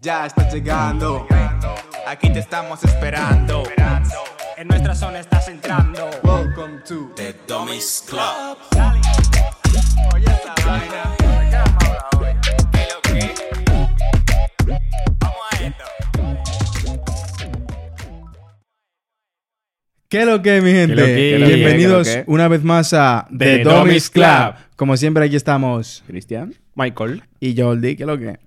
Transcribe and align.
Ya 0.00 0.26
estás 0.26 0.52
llegando. 0.52 1.26
Aquí 2.06 2.30
te 2.30 2.40
estamos 2.40 2.84
esperando. 2.84 3.62
En 4.56 4.68
nuestra 4.68 4.94
zona 4.94 5.20
estás 5.20 5.48
entrando. 5.48 6.10
Welcome 6.22 6.82
to 6.86 7.10
The 7.16 7.34
Dummies 7.46 8.04
Club. 8.06 8.58
¿Qué 20.14 20.20
es 20.20 20.26
lo 20.26 20.42
que, 20.42 20.60
mi 20.60 20.70
gente? 20.70 20.94
¿Qué 20.94 21.00
lo 21.40 21.44
que? 21.48 21.54
Bienvenidos 21.56 22.06
¿Qué 22.08 22.18
lo 22.20 22.24
que? 22.26 22.30
una 22.30 22.46
vez 22.46 22.62
más 22.62 22.92
a 22.94 23.26
The 23.36 23.36
The 23.36 23.64
Dummies 23.64 24.10
Club. 24.10 24.24
Club. 24.24 24.54
Como 24.76 24.96
siempre, 24.96 25.24
aquí 25.24 25.34
estamos. 25.34 26.04
Cristian. 26.06 26.54
Michael. 26.76 27.24
Y 27.40 27.60
Jordi, 27.60 27.96
¿qué 27.96 28.04
es 28.04 28.06
lo 28.06 28.16
que? 28.16 28.38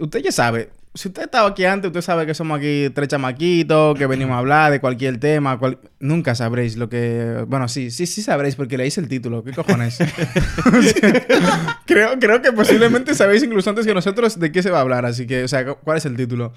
Usted 0.00 0.18
ya 0.24 0.32
sabe. 0.32 0.70
Si 0.92 1.06
usted 1.06 1.22
estaba 1.22 1.48
aquí 1.50 1.64
antes, 1.66 1.86
usted 1.86 2.00
sabe 2.00 2.26
que 2.26 2.34
somos 2.34 2.58
aquí 2.58 2.90
tres 2.92 3.06
chamaquitos, 3.06 3.96
que 3.96 4.08
venimos 4.08 4.34
a 4.34 4.38
hablar 4.38 4.72
de 4.72 4.80
cualquier 4.80 5.18
tema. 5.20 5.56
cual- 5.56 5.78
Nunca 6.00 6.34
sabréis 6.34 6.76
lo 6.76 6.88
que... 6.88 7.44
Bueno, 7.46 7.68
sí, 7.68 7.92
sí, 7.92 8.06
sí 8.06 8.20
sabréis 8.20 8.56
porque 8.56 8.76
le 8.76 8.84
hice 8.84 9.00
el 9.00 9.06
título. 9.06 9.44
¿Qué 9.44 9.52
cojones? 9.52 9.98
creo, 11.86 12.18
creo 12.18 12.42
que 12.42 12.52
posiblemente 12.52 13.14
sabéis 13.14 13.44
incluso 13.44 13.70
antes 13.70 13.86
que 13.86 13.94
nosotros 13.94 14.40
de 14.40 14.50
qué 14.50 14.64
se 14.64 14.70
va 14.70 14.78
a 14.78 14.80
hablar. 14.80 15.06
Así 15.06 15.28
que, 15.28 15.44
o 15.44 15.48
sea, 15.48 15.64
¿cuál 15.64 15.98
es 15.98 16.06
el 16.06 16.16
título? 16.16 16.52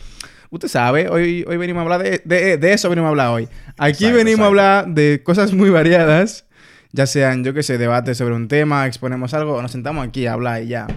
Usted 0.50 0.68
sabe, 0.68 1.10
hoy, 1.10 1.44
hoy 1.48 1.58
venimos 1.58 1.82
a 1.82 1.84
hablar 1.84 2.04
de, 2.04 2.22
de, 2.24 2.58
de 2.58 2.74
eso, 2.74 2.90
venimos 2.90 3.08
a 3.08 3.10
hablar 3.10 3.30
hoy. 3.30 3.50
Aquí 3.78 4.06
Exacto, 4.06 4.18
venimos 4.18 4.42
a 4.42 4.48
hablar 4.48 4.88
de 4.88 5.22
cosas 5.24 5.54
muy 5.54 5.70
variadas. 5.70 6.46
Ya 6.94 7.06
sean, 7.06 7.44
yo 7.44 7.54
que 7.54 7.64
sé, 7.64 7.78
debates 7.78 8.18
sobre 8.18 8.34
un 8.34 8.48
tema, 8.48 8.88
exponemos 8.88 9.34
algo, 9.34 9.56
o 9.56 9.62
nos 9.62 9.72
sentamos 9.72 10.08
aquí 10.08 10.26
a 10.26 10.34
hablar 10.34 10.64
y 10.64 10.68
ya. 10.68 10.88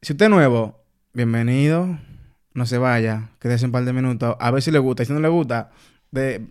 Si 0.00 0.14
usted 0.14 0.26
es 0.26 0.30
nuevo, 0.30 0.82
bienvenido. 1.12 1.98
No 2.54 2.66
se 2.66 2.78
vaya, 2.78 3.28
quédese 3.38 3.66
un 3.66 3.72
par 3.72 3.84
de 3.84 3.92
minutos. 3.92 4.34
A 4.40 4.50
ver 4.50 4.62
si 4.62 4.70
le 4.70 4.78
gusta. 4.78 5.02
Y 5.02 5.06
si 5.06 5.12
no 5.12 5.20
le 5.20 5.28
gusta, 5.28 5.70
de... 6.10 6.48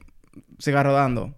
siga 0.60 0.84
rodando. 0.84 1.36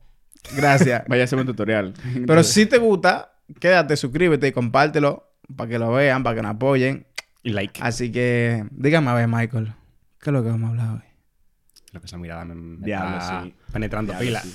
Gracias. 0.55 1.03
Vaya 1.08 1.23
a 1.23 1.26
hacer 1.26 1.39
un 1.39 1.45
tutorial. 1.45 1.94
Pero 2.28 2.44
si 2.44 2.66
te 2.66 2.78
gusta, 2.78 3.33
quédate, 3.59 3.95
suscríbete 3.98 4.48
y 4.48 4.52
compártelo 4.52 5.31
para 5.55 5.70
que 5.70 5.80
lo 5.80 5.92
vean, 5.92 6.23
para 6.23 6.36
que 6.36 6.42
nos 6.42 6.52
apoyen. 6.52 7.08
Y 7.44 7.52
like. 7.52 7.81
Así 7.81 8.11
que, 8.11 8.66
dígame 8.72 9.09
a 9.09 9.14
ver, 9.16 9.28
Michael, 9.28 9.73
¿qué 10.22 10.30
es 10.30 10.33
lo 10.33 10.44
que 10.44 10.50
vamos 10.50 10.67
a 10.67 10.69
hablar 10.72 10.89
hoy? 10.95 11.09
Lo 11.94 12.00
que 12.00 12.05
esa 12.05 12.17
mirada 12.17 12.45
me, 12.45 12.55
me 12.55 12.86
Diablo, 12.86 13.17
está 13.17 13.44
sí. 13.44 13.53
penetrando 13.73 14.14
Diablo, 14.14 14.27
pila. 14.27 14.41
sí. 14.41 14.53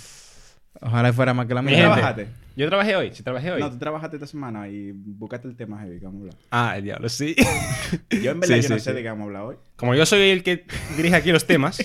Ojalá 0.80 1.12
fuera 1.12 1.32
más 1.34 1.46
que 1.46 1.54
la 1.54 1.62
mía. 1.62 1.74
gente. 1.76 1.86
¿Trabajaste? 1.90 2.28
Yo 2.56 2.68
trabajé 2.68 2.96
hoy. 2.96 3.14
Sí, 3.14 3.22
trabajé 3.22 3.50
hoy. 3.52 3.60
No, 3.60 3.70
tú 3.70 3.78
trabajaste 3.78 4.16
esta 4.16 4.26
semana 4.26 4.68
y 4.68 4.92
buscaste 4.92 5.48
el 5.48 5.56
tema 5.56 5.80
heavy 5.80 5.98
que 5.98 6.04
vamos 6.06 6.20
a 6.20 6.22
hablar. 6.24 6.38
Ah, 6.50 6.76
el 6.76 6.84
diablo, 6.84 7.08
sí. 7.08 7.34
Yo 8.22 8.30
en 8.32 8.40
verdad 8.40 8.56
Sí, 8.56 8.62
yo 8.62 8.68
no 8.70 8.74
sí, 8.78 8.80
sé 8.84 8.90
sí. 8.90 8.92
de 8.92 9.02
qué 9.02 9.08
vamos 9.08 9.22
a 9.22 9.26
hablar 9.26 9.42
hoy. 9.42 9.56
Como 9.76 9.94
yo 9.94 10.04
soy 10.06 10.30
el 10.30 10.42
que 10.42 10.66
dirige 10.96 11.14
aquí 11.16 11.32
los 11.32 11.46
temas, 11.46 11.78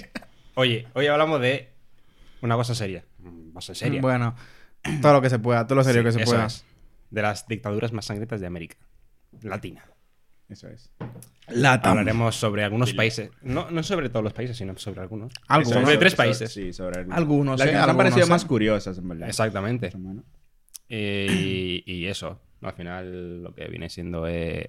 oye, 0.56 0.88
hoy 0.94 1.08
hablamos 1.08 1.40
de 1.42 1.70
una 2.42 2.56
cosa 2.56 2.76
seria. 2.76 3.04
Mm, 3.20 3.52
Cosa 3.54 3.76
seria. 3.76 4.02
Bueno, 4.02 4.36
todo 5.02 5.14
lo 5.14 5.22
que 5.22 5.30
se 5.30 5.40
pueda, 5.40 5.66
todo 5.68 5.76
lo 5.78 5.84
serio 5.84 6.02
Sí, 6.02 6.06
que 6.08 6.12
se 6.14 6.22
eso 6.24 6.32
pueda. 6.32 6.46
es. 6.48 6.66
De 7.09 7.22
las 7.22 7.48
dictaduras 7.48 7.92
más 7.94 8.06
sangrientas 8.06 8.40
de 8.42 8.48
América 8.48 8.76
Latina. 9.42 9.84
Eso 10.52 10.68
es. 10.68 10.92
Lata. 11.48 11.92
Hablaremos 11.92 12.36
sobre 12.36 12.64
algunos 12.64 12.94
países. 12.94 13.32
No, 13.42 13.72
no 13.72 13.82
sobre 13.84 14.10
todos 14.10 14.24
los 14.24 14.34
países, 14.34 14.58
sino 14.58 14.78
sobre 14.78 15.00
algunos. 15.02 15.32
Algunos. 15.48 15.82
Sobre 15.82 15.98
tres 15.98 16.14
países. 16.16 16.52
Sí, 16.52 16.74
sobre 16.74 17.02
el- 17.02 17.12
Algunos, 17.12 17.58
Las 17.58 17.68
nos 17.68 17.76
han 17.76 17.82
algunos, 17.82 17.98
parecido 17.98 18.26
sí. 18.26 18.30
más 18.32 18.46
curiosas, 18.46 18.98
en 18.98 19.08
verdad. 19.08 19.30
Exactamente. 19.30 19.92
Eh, 20.90 21.82
y, 21.86 21.92
y 21.94 22.06
eso. 22.08 22.40
Al 22.62 22.74
final 22.74 23.44
lo 23.44 23.56
que 23.56 23.66
viene 23.68 23.90
siendo 23.90 24.28
es 24.28 24.68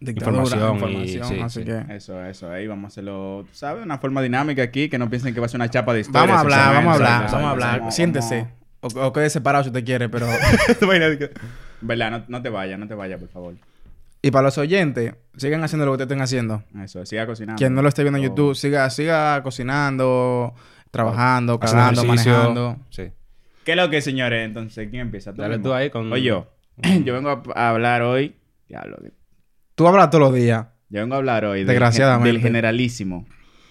Dictadura, 0.00 0.42
información. 0.42 0.74
información, 0.76 1.04
y, 1.04 1.08
sí, 1.36 1.40
así 1.40 1.60
sí. 1.60 1.66
que... 1.66 1.94
Eso, 1.96 2.24
eso. 2.24 2.50
Ahí 2.50 2.66
vamos 2.66 2.84
a 2.84 2.88
hacerlo, 2.88 3.46
¿sabes? 3.52 3.82
Una 3.84 3.98
forma 3.98 4.22
dinámica 4.22 4.62
aquí, 4.62 4.88
que 4.88 4.98
no 4.98 5.10
piensen 5.10 5.34
que 5.34 5.40
va 5.40 5.46
a 5.46 5.48
ser 5.48 5.58
una 5.58 5.68
chapa 5.70 5.92
de 5.94 6.00
historia. 6.00 6.20
Vamos 6.22 6.36
a 6.36 6.40
hablar, 6.40 6.74
vamos 6.74 6.90
a 6.90 6.94
hablar, 6.94 7.20
vamos 7.32 7.34
a 7.46 7.50
hablar. 7.50 7.78
Vamos- 7.80 7.94
Siéntese. 7.94 8.48
vamos- 8.80 8.94
O, 8.96 9.06
o 9.06 9.12
quede 9.12 9.30
separado 9.30 9.64
si 9.64 9.70
usted 9.70 9.84
quiere, 9.84 10.08
pero... 10.08 10.26
Verdad, 11.80 12.10
no, 12.10 12.24
no 12.28 12.42
te 12.42 12.48
vayas, 12.50 12.78
no 12.78 12.86
te 12.88 12.94
vayas, 12.94 13.18
por 13.20 13.28
favor. 13.28 13.54
Y 14.26 14.30
para 14.30 14.44
los 14.44 14.56
oyentes, 14.58 15.14
sigan 15.36 15.62
haciendo 15.64 15.84
lo 15.86 15.92
que 15.92 16.02
ustedes 16.02 16.06
estén 16.10 16.22
haciendo. 16.22 16.62
Eso, 16.82 17.04
siga 17.04 17.26
cocinando. 17.26 17.58
Quien 17.58 17.74
no 17.74 17.82
lo 17.82 17.88
esté 17.88 18.02
viendo 18.02 18.18
en 18.18 18.24
O- 18.24 18.28
YouTube, 18.28 18.54
siga, 18.54 18.88
siga 18.90 19.42
cocinando, 19.42 20.54
trabajando, 20.90 21.58
cagando, 21.60 22.04
manejando. 22.04 22.78
Sí. 22.90 23.10
¿Qué 23.64 23.72
es 23.72 23.76
lo 23.76 23.90
que, 23.90 24.00
señores? 24.00 24.44
Entonces, 24.46 24.88
¿quién 24.90 25.02
empieza? 25.02 25.32
Dale 25.32 25.56
mismo? 25.58 25.64
tú 25.70 25.74
ahí 25.74 25.90
con- 25.90 26.12
O 26.12 26.16
yo. 26.16 26.52
yo 27.04 27.14
vengo 27.14 27.30
a, 27.30 27.42
a 27.54 27.70
hablar 27.70 28.02
hoy... 28.02 28.34
Diablo, 28.68 28.96
Tú 29.74 29.86
hablas 29.86 30.08
todos 30.10 30.22
los 30.30 30.34
días. 30.34 30.66
Yo 30.88 31.00
vengo 31.00 31.14
a 31.14 31.18
hablar 31.18 31.44
hoy 31.44 31.64
Desgraciadamente. 31.64 32.32
del 32.32 32.40
generalísimo, 32.40 33.26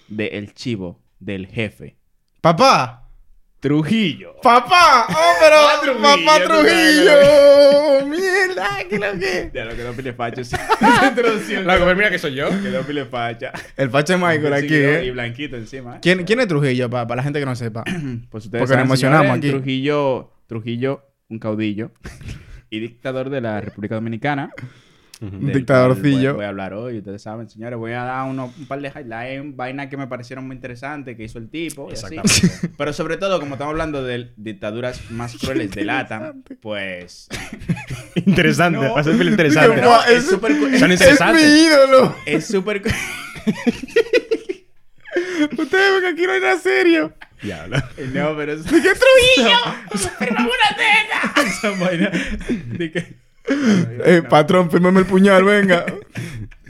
del 0.08 0.54
chivo, 0.54 1.02
del 1.20 1.48
jefe. 1.48 1.98
¡Papá! 2.42 3.03
Trujillo. 3.64 4.36
¡Papá! 4.44 5.08
¡Oh, 5.10 5.34
pero! 5.40 5.56
Ah, 5.58 5.80
Trujillo, 5.82 6.04
¡Papá 6.04 6.44
Trujillo! 6.44 8.08
¡Mierda! 8.08 8.70
¿Qué 8.90 9.00
lo 9.00 9.18
que? 9.18 9.52
Ya 9.54 9.64
lo 9.64 9.74
quedó 9.74 9.94
pile 9.94 10.44
sí. 10.44 10.54
Introducción. 11.08 11.66
Loco, 11.66 11.86
pero 11.86 11.96
mira 11.96 12.10
que 12.10 12.20
soy 12.20 12.36
yo. 12.36 12.50
Quedó 12.62 12.82
pile 12.82 13.06
facha. 13.06 13.54
El 13.78 13.90
Pache 13.90 14.18
Michael 14.18 14.52
aquí, 14.52 14.68
Sí, 14.68 14.74
Y 14.74 14.78
¿eh? 14.80 15.12
blanquito 15.12 15.56
encima. 15.56 15.96
¿eh? 15.96 16.00
¿Quién, 16.02 16.26
¿Quién 16.26 16.42
es 16.42 16.48
Trujillo, 16.50 16.90
papá? 16.90 17.08
Para 17.08 17.20
la 17.20 17.24
gente 17.24 17.40
que 17.40 17.46
no 17.46 17.56
sepa. 17.56 17.86
Pues 18.30 18.44
ustedes 18.44 18.64
Porque 18.64 18.76
nos 18.76 18.84
emocionamos 18.84 19.28
señores, 19.28 19.38
aquí. 19.38 19.50
Trujillo, 19.52 20.34
Trujillo, 20.48 21.06
un 21.30 21.40
caudillo 21.40 21.92
y 22.70 22.82
dictador 22.82 23.30
de 23.30 23.40
la 23.40 23.62
República 23.62 23.96
Dominicana. 23.96 24.52
Un 25.32 25.52
dictadorcillo. 25.54 26.36
Voy, 26.36 26.46
a 26.46 26.50
hablar 26.50 26.74
hoy, 26.74 26.98
ustedes 26.98 27.22
saben, 27.22 27.50
señores. 27.50 27.80
Voy 27.80 27.94
a 27.94 28.04
dar 28.04 28.30
uno- 28.30 28.54
un 28.58 28.66
par 28.68 28.82
de 28.82 28.90
highlights, 28.90 29.56
vainas 29.56 29.88
que 29.88 29.96
me 29.98 30.08
parecieron 30.08 30.46
muy 30.46 30.56
interesantes 30.56 31.16
que 31.16 31.24
hizo 31.24 31.38
el 31.40 31.50
tipo. 31.50 31.90
y 31.90 31.94
así. 31.94 32.16
Exactamente. 32.16 32.70
Pero 32.78 32.94
sobre 32.94 33.18
todo, 33.18 33.40
como 33.40 33.56
estamos 33.56 33.72
hablando 33.72 34.04
de 34.04 34.32
dictaduras 34.36 35.10
más 35.12 35.36
crueles 35.42 35.72
de 35.72 35.86
LATAM, 35.86 36.44
pues. 36.62 37.30
Interesante. 38.16 38.80
No. 38.80 38.94
Va 38.94 39.00
a 39.02 39.04
ser 39.04 39.16
bien 39.16 39.30
interesante. 39.30 39.82
No, 39.82 40.04
es 40.06 40.26
súper. 40.28 40.52
Son 40.54 40.74
¡Es 40.74 40.82
mi 40.82 40.94
interesantes. 40.94 41.66
ídolo! 41.68 42.16
Es 42.26 42.46
súper. 42.48 42.82
Ustedes 45.58 45.92
ven 45.94 46.02
que 46.02 46.08
aquí 46.08 46.22
no 46.26 46.32
hay 46.34 46.42
nada 46.42 46.58
serio. 46.58 47.14
Diablo. 47.42 47.78
No, 48.14 48.36
pero 48.36 48.54
es. 48.54 48.64
¡Qué 48.64 48.72
Trujillo! 48.82 49.58
Esa 51.46 51.70
vaina. 51.80 52.12
De 52.78 52.92
que. 52.92 53.16
Eh, 53.46 54.24
patrón, 54.30 54.72
fírmame 54.72 55.02
el 55.02 55.06
puñal, 55.06 55.44
venga. 55.44 55.86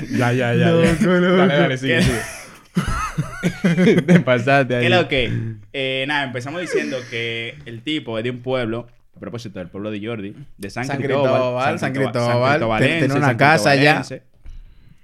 Ya, 0.10 0.34
ya, 0.34 0.54
ya. 0.54 0.72
No, 0.72 0.84
ya. 0.84 0.98
no, 1.02 1.20
no. 1.20 1.38
Dale, 1.38 1.54
dale, 1.54 1.78
sigue, 1.78 1.98
¿Qué? 1.98 2.04
sigue. 2.04 4.02
Te 4.02 4.20
pasaste 4.20 4.76
ahí. 4.76 4.82
¿Qué 4.82 4.94
es 4.94 5.02
lo 5.02 5.08
que? 5.08 5.32
Eh, 5.72 6.06
nada, 6.08 6.26
empezamos 6.26 6.60
diciendo 6.62 6.98
que 7.10 7.56
el 7.66 7.84
tipo 7.84 8.18
es 8.18 8.24
de 8.24 8.32
un 8.32 8.40
pueblo, 8.42 8.88
a 9.16 9.20
propósito 9.20 9.60
del 9.60 9.70
pueblo 9.70 9.92
de 9.92 10.06
Jordi, 10.06 10.36
de 10.58 10.70
San, 10.70 10.86
San 10.86 10.98
Cristóbal. 10.98 11.32
Cristóbal, 11.32 11.80
San 11.80 11.94
Cristóbal, 11.94 12.82
tiene 12.82 13.06
una 13.14 13.28
San 13.28 13.38
casa 13.38 13.70
allá. 13.70 14.04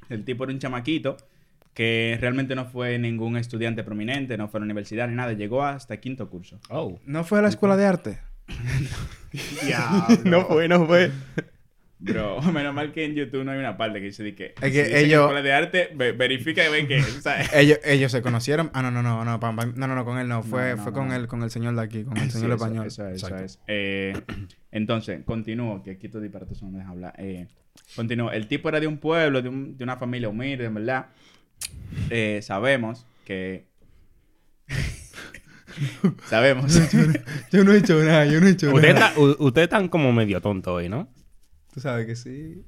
El 0.10 0.26
tipo 0.26 0.44
era 0.44 0.54
un 0.54 0.60
chamaquito 0.60 1.18
que 1.74 2.18
realmente 2.20 2.56
no 2.56 2.66
fue 2.66 2.98
ningún 2.98 3.38
estudiante 3.38 3.84
prominente, 3.84 4.38
no 4.38 4.50
fue 4.50 4.58
a 4.58 4.62
la 4.62 4.66
universidad 4.66 5.08
ni 5.08 5.16
nada, 5.16 5.34
llegó 5.34 5.64
hasta 5.64 5.98
quinto 5.98 6.30
curso. 6.30 6.60
Oh. 6.70 7.00
¿No 7.06 7.24
fue 7.24 7.40
a 7.40 7.42
la 7.44 7.50
escuela 7.50 7.78
de 7.78 7.86
arte? 7.86 8.20
No 10.24 10.46
fue, 10.46 10.68
no 10.68 10.88
fue. 10.88 11.12
Bro, 12.02 12.42
menos 12.54 12.74
mal 12.74 12.94
que 12.94 13.04
en 13.04 13.14
YouTube 13.14 13.44
no 13.44 13.52
hay 13.52 13.60
una 13.60 13.76
parte 13.76 14.00
que 14.00 14.06
dice 14.06 14.24
de 14.24 14.34
que, 14.34 14.54
Es 14.62 14.72
que 14.72 15.00
ellos- 15.02 15.22
escuela 15.24 15.42
de 15.42 15.52
arte, 15.52 15.90
ve- 15.94 16.14
verifica 16.14 16.66
y 16.66 16.72
ve 16.72 16.88
que, 16.88 17.02
¿sabes? 17.02 17.50
Ellos, 17.54 17.78
ellos 17.84 18.10
se 18.12 18.22
conocieron. 18.22 18.72
Ah, 18.74 18.82
no, 18.82 18.90
no, 18.90 19.04
no, 19.04 19.26
no, 19.26 19.40
pam, 19.40 19.56
pam. 19.58 19.74
no, 19.76 19.86
no, 19.88 19.96
no, 19.96 20.06
con 20.06 20.18
él 20.18 20.28
no. 20.30 20.42
Fue, 20.42 20.70
No, 20.72 20.76
no, 20.78 20.84
fue 20.84 20.92
no. 20.94 20.98
con 20.98 21.12
él, 21.12 21.28
con 21.28 21.44
el 21.44 21.52
señor 21.52 21.76
de 21.76 21.82
aquí, 21.82 22.04
con 22.06 22.16
el 22.18 22.32
señor 22.32 22.52
eso- 22.52 22.56
español. 22.64 22.88
Eso, 22.88 23.06
es, 23.08 23.16
eso 23.18 23.28
Exacto. 23.28 23.44
es. 23.46 23.60
Eh, 23.68 24.14
entonces, 24.72 25.22
continúo, 25.26 25.84
que 25.84 25.92
aquí 25.92 26.08
todo 26.08 26.22
disparatos 26.22 26.62
no 26.64 26.70
me 26.72 26.78
deja 26.80 26.90
hablar. 26.92 27.14
Eh, 27.18 27.48
continúo. 27.98 28.32
El 28.32 28.48
tipo 28.48 28.70
era 28.70 28.80
de 28.80 28.88
un 28.88 28.98
pueblo, 28.98 29.42
de, 29.42 29.50
un- 29.50 29.78
de 29.78 29.84
una 29.84 29.98
familia 29.98 30.30
humilde, 30.30 30.66
en 30.66 30.74
verdad. 30.76 31.08
Eh, 32.10 32.40
sabemos 32.42 33.06
que... 33.26 33.66
sabemos. 36.28 36.74
Yo 37.52 37.64
no 37.66 37.74
he 37.74 37.78
hecho 37.78 38.02
nada, 38.04 38.26
yo 38.26 38.40
no 38.40 38.48
he 38.48 38.52
hecho 38.52 38.74
Ustedes 38.74 38.94
nada. 38.96 39.10
está- 39.10 39.20
u- 39.20 39.36
ustedes 39.48 39.66
están 39.66 39.88
como 39.90 40.14
medio 40.14 40.40
tontos 40.42 40.74
hoy, 40.74 40.88
¿no? 40.90 41.10
Tú 41.80 41.84
sabes 41.84 42.06
que 42.06 42.16
sí. 42.18 42.66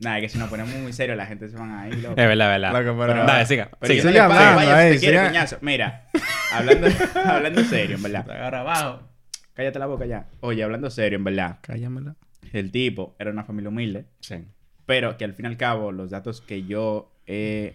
Nada, 0.00 0.20
que 0.20 0.28
si 0.28 0.36
nos 0.36 0.50
ponemos 0.50 0.74
muy 0.74 0.92
serios 0.92 1.16
la 1.16 1.24
gente 1.24 1.48
se 1.48 1.56
van 1.56 1.70
a 1.70 1.88
ir, 1.88 1.94
loco. 1.94 2.10
Es 2.20 2.28
verdad, 2.28 2.54
es 2.54 2.60
verdad. 2.60 2.72
Loco, 2.84 3.00
pero- 3.00 3.12
Pero- 3.14 3.24
Dale, 3.26 3.46
siga. 3.46 3.70
Pero 3.80 3.94
siga. 3.94 4.24
hablando 4.26 4.56
vaya, 4.56 4.76
ahí, 4.76 4.92
si 4.92 5.00
te 5.00 5.06
quiere, 5.12 5.28
siga-. 5.30 5.58
Mira, 5.62 6.08
hablando, 6.52 6.86
hablando 7.24 7.64
serio, 7.64 7.96
en 7.96 8.02
verdad. 8.02 8.30
Agarra 8.30 8.60
abajo. 8.60 9.08
Cállate 9.54 9.78
la 9.78 9.86
boca 9.86 10.04
ya. 10.04 10.26
Oye, 10.40 10.62
hablando 10.62 10.90
serio, 10.90 11.16
en 11.16 11.24
verdad. 11.24 11.58
Cállamela. 11.62 12.16
El 12.52 12.70
tipo 12.70 13.16
era 13.18 13.30
una 13.30 13.44
familia 13.44 13.70
humilde. 13.70 14.04
Sí. 14.20 14.44
Pero 14.84 15.16
que 15.16 15.24
al 15.24 15.32
fin 15.32 15.46
y 15.46 15.48
al 15.48 15.56
cabo, 15.56 15.90
los 15.90 16.10
datos 16.10 16.42
que 16.42 16.64
yo 16.64 17.14
he. 17.26 17.72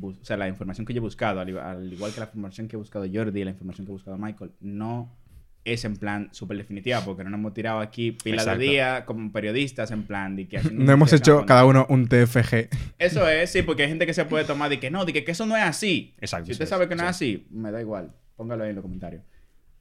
O 0.00 0.14
sea, 0.22 0.38
la 0.38 0.48
información 0.48 0.86
que 0.86 0.94
yo 0.94 0.98
he 0.98 1.02
buscado, 1.02 1.40
al, 1.40 1.48
igual- 1.50 1.66
al 1.66 1.92
igual 1.92 2.10
que 2.14 2.20
la 2.20 2.26
información 2.26 2.68
que 2.68 2.76
he 2.76 2.78
buscado 2.78 3.04
Jordi 3.12 3.40
y 3.40 3.44
la 3.44 3.50
información 3.50 3.84
que 3.84 3.90
he 3.90 3.94
buscado 3.94 4.16
Michael, 4.16 4.52
no 4.60 5.14
es 5.72 5.84
en 5.84 5.96
plan 5.96 6.28
súper 6.32 6.56
definitiva, 6.56 7.00
porque 7.04 7.24
no 7.24 7.30
nos 7.30 7.38
hemos 7.40 7.54
tirado 7.54 7.80
aquí 7.80 8.12
pila 8.12 8.36
Exacto. 8.42 8.60
de 8.60 8.66
día 8.66 9.04
como 9.04 9.30
periodistas 9.32 9.90
en 9.90 10.02
plan 10.04 10.36
de 10.36 10.46
que 10.48 10.60
No 10.72 10.92
hemos 10.92 11.12
hecho 11.12 11.44
cada 11.46 11.64
uno 11.64 11.86
un 11.88 12.08
TFG. 12.08 12.68
Eso 12.98 13.28
es, 13.28 13.50
sí, 13.50 13.62
porque 13.62 13.82
hay 13.84 13.88
gente 13.88 14.06
que 14.06 14.14
se 14.14 14.24
puede 14.24 14.44
tomar 14.44 14.70
de 14.70 14.78
que 14.80 14.90
no, 14.90 15.04
de 15.04 15.12
que, 15.12 15.24
que 15.24 15.32
eso 15.32 15.46
no 15.46 15.56
es 15.56 15.62
así. 15.64 16.14
Exacto, 16.20 16.46
Si 16.46 16.52
usted 16.52 16.66
sabe 16.66 16.88
que 16.88 16.94
no 16.94 17.02
sí. 17.02 17.04
es 17.04 17.10
así, 17.10 17.46
me 17.50 17.70
da 17.70 17.80
igual. 17.80 18.12
Póngalo 18.36 18.64
ahí 18.64 18.70
en 18.70 18.76
los 18.76 18.82
comentarios. 18.82 19.22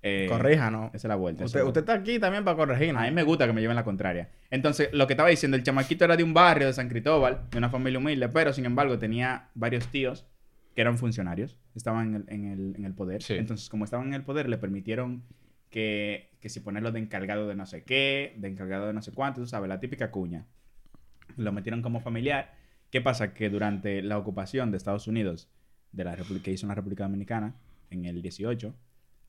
Eh, 0.04 0.28
Corríjanos. 0.30 0.90
Esa 0.94 1.08
es 1.08 1.10
la 1.10 1.16
vuelta. 1.16 1.44
Usted, 1.46 1.62
está 1.78 1.94
aquí 1.94 2.20
también 2.20 2.44
para 2.46 2.56
corregirnos. 2.56 3.02
a 3.02 3.06
mí 3.06 3.12
me 3.12 3.24
gusta 3.24 3.46
que 3.48 3.54
me 3.54 3.62
lleven 3.62 3.76
la 3.76 3.84
contraria. 3.84 4.30
Entonces, 4.52 4.90
lo 4.94 5.06
que 5.08 5.14
estaba 5.14 5.28
diciendo, 5.30 5.58
el 5.58 5.64
chamaquito 5.64 6.06
era 6.06 6.16
de 6.16 6.24
un 6.24 6.34
barrio 6.34 6.68
de 6.68 6.74
San 6.74 6.88
Cristóbal, 6.88 7.42
de 7.52 7.58
una 7.58 7.70
familia 7.70 8.00
humilde, 8.00 8.30
pero 8.30 8.54
sin 8.54 8.66
embargo 8.66 8.98
tenía 9.00 9.50
varios 9.56 9.88
tíos 9.88 10.26
que 10.76 10.82
eran 10.82 10.98
funcionarios, 11.00 11.58
estaban 11.76 12.10
en 12.10 12.16
el, 12.16 12.24
en 12.28 12.52
el- 12.52 12.76
en 12.78 12.86
el 12.86 12.94
poder. 12.94 13.24
Sí. 13.24 13.34
Entonces, 13.34 13.68
como 13.70 13.84
estaban 13.86 14.08
en 14.08 14.14
el 14.14 14.22
poder, 14.24 14.48
le 14.48 14.58
permitieron 14.60 15.24
que, 15.70 16.30
que 16.40 16.50
si 16.50 16.60
ponerlo 16.60 16.92
de 16.92 17.00
encargado 17.00 17.48
de 17.48 17.56
no 17.56 17.66
sé 17.66 17.84
qué, 17.84 18.36
de 18.38 18.48
encargado 18.48 18.88
de 18.88 18.94
no 18.94 19.02
sé 19.02 19.12
cuánto, 19.12 19.42
tú 19.42 19.48
sabes, 19.48 19.68
la 19.70 19.80
típica 19.80 20.12
cuña. 20.12 20.46
Lo 21.36 21.52
metieron 21.52 21.82
como 21.82 22.00
familiar. 22.00 22.54
¿Qué 22.90 23.02
pasa? 23.02 23.34
Que 23.34 23.50
durante 23.50 24.02
la 24.02 24.18
ocupación 24.18 24.72
de 24.72 24.78
Estados 24.78 25.08
Unidos, 25.08 25.50
de 25.92 26.04
la 26.06 26.16
República 26.16 26.46
que 26.46 26.52
hizo 26.54 26.66
en 26.66 26.70
la 26.70 26.76
República 26.76 27.04
Dominicana, 27.04 27.56
en 27.90 28.06
el 28.06 28.22
18, 28.22 28.74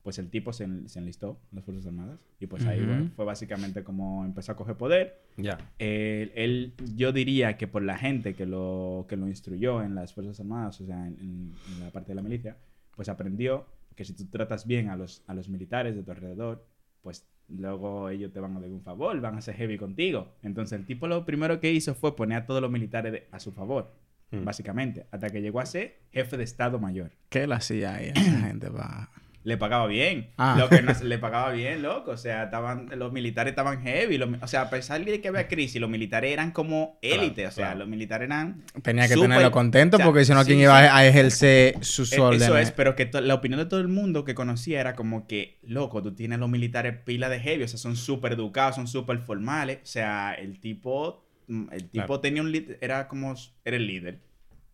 pues 0.02 0.18
el 0.18 0.30
tipo 0.30 0.52
se, 0.52 0.64
en- 0.64 0.88
se 0.88 1.00
enlistó 1.00 1.40
en 1.50 1.56
las 1.56 1.64
Fuerzas 1.64 1.86
Armadas. 1.86 2.20
Y 2.38 2.46
pues 2.46 2.64
ahí 2.66 2.78
Ujú. 2.80 2.88
bueno, 2.88 3.10
fue 3.16 3.24
básicamente 3.24 3.82
como 3.82 4.24
empezó 4.24 4.52
a 4.52 4.56
coger 4.56 4.76
poder. 4.76 5.20
Ya. 5.36 5.58
Eh, 5.80 6.32
él, 6.36 6.74
yo 6.94 7.12
diría 7.12 7.56
que 7.56 7.66
por 7.66 7.82
la 7.82 7.98
gente 7.98 8.34
que 8.34 8.46
lo, 8.46 9.06
que 9.08 9.16
lo 9.16 9.26
instruyó 9.26 9.82
en 9.82 9.94
las 9.96 10.14
Fuerzas 10.14 10.38
Armadas, 10.40 10.80
o 10.80 10.86
sea, 10.86 10.96
en, 11.06 11.14
en- 11.20 11.54
en 11.74 11.80
la 11.84 11.90
parte 11.90 12.12
de 12.12 12.14
la 12.14 12.22
milicia, 12.22 12.56
pues 12.94 13.08
aprendió 13.08 13.66
que 13.98 14.04
si 14.04 14.12
tú 14.14 14.26
tratas 14.26 14.64
bien 14.64 14.88
a 14.90 14.96
los, 14.96 15.24
a 15.26 15.34
los 15.34 15.48
militares 15.48 15.96
de 15.96 16.04
tu 16.04 16.12
alrededor, 16.12 16.64
pues 17.02 17.26
luego 17.48 18.10
ellos 18.10 18.32
te 18.32 18.38
van 18.38 18.56
a 18.56 18.60
dar 18.60 18.70
un 18.70 18.80
favor, 18.80 19.20
van 19.20 19.36
a 19.36 19.40
ser 19.40 19.56
heavy 19.56 19.76
contigo. 19.76 20.36
Entonces 20.44 20.78
el 20.78 20.86
tipo 20.86 21.08
lo 21.08 21.24
primero 21.24 21.58
que 21.58 21.72
hizo 21.72 21.96
fue 21.96 22.14
poner 22.14 22.42
a 22.42 22.46
todos 22.46 22.62
los 22.62 22.70
militares 22.70 23.10
de- 23.10 23.26
a 23.32 23.40
su 23.40 23.50
favor, 23.52 23.92
Mm. 24.30 24.44
básicamente, 24.44 25.06
hasta 25.10 25.30
que 25.30 25.40
llegó 25.42 25.58
a 25.58 25.66
ser 25.66 25.98
jefe 26.12 26.36
de 26.36 26.44
Estado 26.44 26.78
Mayor. 26.78 27.10
¿Qué 27.28 27.46
le 27.48 27.54
hacía 27.56 27.94
ahí 27.96 28.08
a 28.14 28.20
esa 28.20 28.40
gente 28.46 28.70
pa... 28.70 29.10
Le 29.48 29.56
pagaba 29.56 29.86
bien. 29.86 30.28
Ah. 30.36 30.56
Lo 30.58 30.68
que 30.68 30.82
no, 30.82 30.92
le 31.02 31.18
pagaba 31.18 31.52
bien, 31.52 31.80
loco. 31.80 32.10
O 32.10 32.16
sea, 32.18 32.44
estaban, 32.44 32.90
los 32.96 33.12
militares 33.12 33.52
estaban 33.52 33.80
heavy. 33.80 34.18
los 34.18 34.28
o 34.42 34.46
sea, 34.46 34.60
a 34.62 34.68
pesar 34.70 35.02
de 35.02 35.22
que 35.22 35.28
había 35.28 35.48
crisis, 35.48 35.80
los 35.80 35.88
militares 35.88 36.30
eran 36.30 36.50
como 36.50 36.98
élite. 37.00 37.46
o 37.46 37.50
sea, 37.50 37.68
claro. 37.68 37.78
los 37.80 37.88
militares 37.88 38.26
eran. 38.26 38.62
Tenía 38.82 39.08
que 39.08 39.14
súper- 39.14 39.30
tenerlo 39.30 39.50
contento 39.50 39.96
o 39.96 39.98
sea, 39.98 40.04
porque 40.06 40.26
si 40.26 40.34
no, 40.34 40.40
sí, 40.42 40.48
¿quién 40.48 40.58
sí. 40.58 40.62
iba 40.64 40.78
a 40.78 40.98
a 40.98 41.06
ejercer 41.06 41.82
sus 41.82 42.12
Eh, 42.12 42.20
órdenes? 42.20 42.42
Eso 42.46 42.58
es, 42.58 42.72
pero 42.72 42.94
que 42.94 43.08
la 43.22 43.32
opinión 43.34 43.58
de 43.58 43.64
todo 43.66 43.80
el 43.80 43.88
mundo 43.88 44.24
que 44.26 44.34
conocía 44.34 44.80
era 44.80 44.94
como 44.94 45.26
que, 45.26 45.58
loco, 45.62 46.02
tú 46.02 46.14
tienes 46.14 46.38
los 46.38 46.50
militares 46.50 46.94
pila 47.06 47.30
de 47.30 47.40
heavy, 47.40 47.62
o 47.64 47.68
sea, 47.68 47.78
son 47.78 47.96
súper 47.96 48.32
educados, 48.34 48.74
son 48.76 48.86
súper 48.86 49.18
formales. 49.20 49.78
O 49.82 49.86
sea, 49.86 50.34
el 50.34 50.60
tipo, 50.60 51.24
mm, 51.46 51.68
el 51.72 51.84
tipo 51.88 52.06
Claro. 52.06 52.20
tenía 52.20 52.42
un 52.42 52.52
era 52.82 53.08
como, 53.08 53.34
era 53.64 53.76
el 53.78 53.86
líder. 53.86 54.18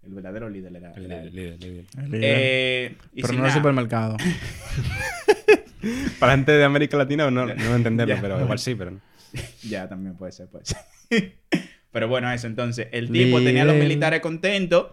El 0.06 0.14
verdadero 0.14 0.48
líder 0.50 0.76
era, 0.76 0.92
El 0.92 1.02
líder, 1.04 1.32
líder, 1.32 1.60
líder. 1.60 1.84
El 1.98 2.10
líder. 2.10 2.22
Eh, 2.24 2.96
pero 3.20 3.32
no 3.34 3.46
el 3.46 3.52
supermercado. 3.52 4.16
Para 6.18 6.32
gente 6.32 6.52
de 6.52 6.64
América 6.64 6.96
Latina 6.96 7.30
no, 7.30 7.46
no 7.46 7.74
entenderlo, 7.76 8.14
Ya. 8.16 8.20
pero 8.20 8.40
igual 8.40 8.58
sí, 8.58 8.74
pero 8.74 8.92
no. 8.92 9.00
Ya, 9.62 9.88
también 9.88 10.14
puede 10.16 10.32
ser, 10.32 10.46
puede 10.48 10.64
ser. 10.64 10.78
Pero 11.90 12.08
bueno, 12.08 12.30
eso, 12.32 12.46
entonces, 12.46 12.88
el 12.92 13.10
tipo 13.10 13.40
tenía 13.40 13.62
a 13.62 13.66
los 13.66 13.76
militares 13.76 14.20
contentos. 14.20 14.92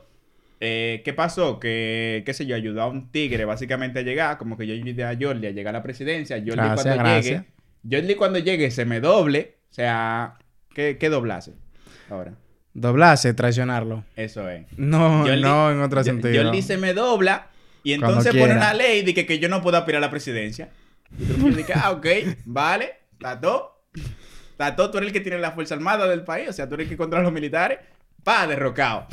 Eh, 0.60 1.02
¿Qué 1.04 1.14
pasó? 1.14 1.60
Que, 1.60 2.22
qué 2.26 2.34
sé 2.36 2.46
yo, 2.46 2.56
ayudó 2.56 2.84
a 2.84 2.88
un 2.88 3.12
tigre 3.12 3.46
básicamente 3.46 4.00
a 4.00 4.02
llegar, 4.04 4.38
como 4.38 4.58
que 4.58 4.68
yo 4.68 4.74
ayudé 4.76 5.04
a 5.04 5.18
Jordi 5.20 5.48
a 5.48 5.52
llegar 5.52 5.76
a 5.76 5.80
la 5.80 5.84
presidencia. 5.84 6.36
Jordi 6.38 6.52
Gracias, 6.54 6.84
cuando 6.84 7.04
gracias. 7.04 7.46
llegue, 7.84 7.98
Jordi 8.02 8.16
cuando 8.16 8.40
llegue 8.40 8.70
se 8.72 8.86
me 8.86 9.00
doble. 9.00 9.56
O 9.72 9.74
sea, 9.74 10.38
¿qué, 10.76 10.98
qué 11.00 11.10
doblase? 11.10 11.54
Ahora, 12.10 12.34
Doblarse, 12.74 13.34
traicionarlo. 13.34 14.04
eso 14.16 14.48
es. 14.50 14.66
No, 14.78 15.26
no 15.26 15.72
en 15.72 15.82
otro 15.82 16.00
Yo- 16.02 16.04
sentido. 16.06 16.44
Jordi 16.44 16.62
se 16.62 16.78
me 16.78 16.94
dobla 16.94 17.48
y 17.84 17.94
entonces 17.94 18.34
pone 18.36 18.54
una 18.54 18.74
ley 18.74 19.02
de 19.04 19.14
que, 19.14 19.26
que 19.26 19.40
yo 19.40 19.50
no 19.50 19.62
puedo 19.62 19.78
aspirar 19.78 19.98
a 20.02 20.06
la 20.06 20.12
presidencia. 20.12 20.70
Y 21.20 21.26
yo 21.42 21.50
dije, 21.58 21.74
ah, 21.76 21.92
ok, 21.92 22.08
vale, 22.46 22.94
Tato. 23.20 23.84
Tato, 24.58 24.92
tú 24.92 24.98
eres 25.00 25.08
el 25.08 25.14
que 25.14 25.20
tiene 25.20 25.40
la 25.40 25.52
Fuerza 25.52 25.76
Armada 25.76 26.08
del 26.08 26.24
país, 26.24 26.48
o 26.50 26.54
sea, 26.54 26.68
tú 26.70 26.76
eres 26.76 26.86
el 26.86 26.90
que 26.92 26.98
controla 26.98 27.24
los 27.24 27.34
militares. 27.34 27.80
Pa, 28.24 28.46
derrocado. 28.46 29.08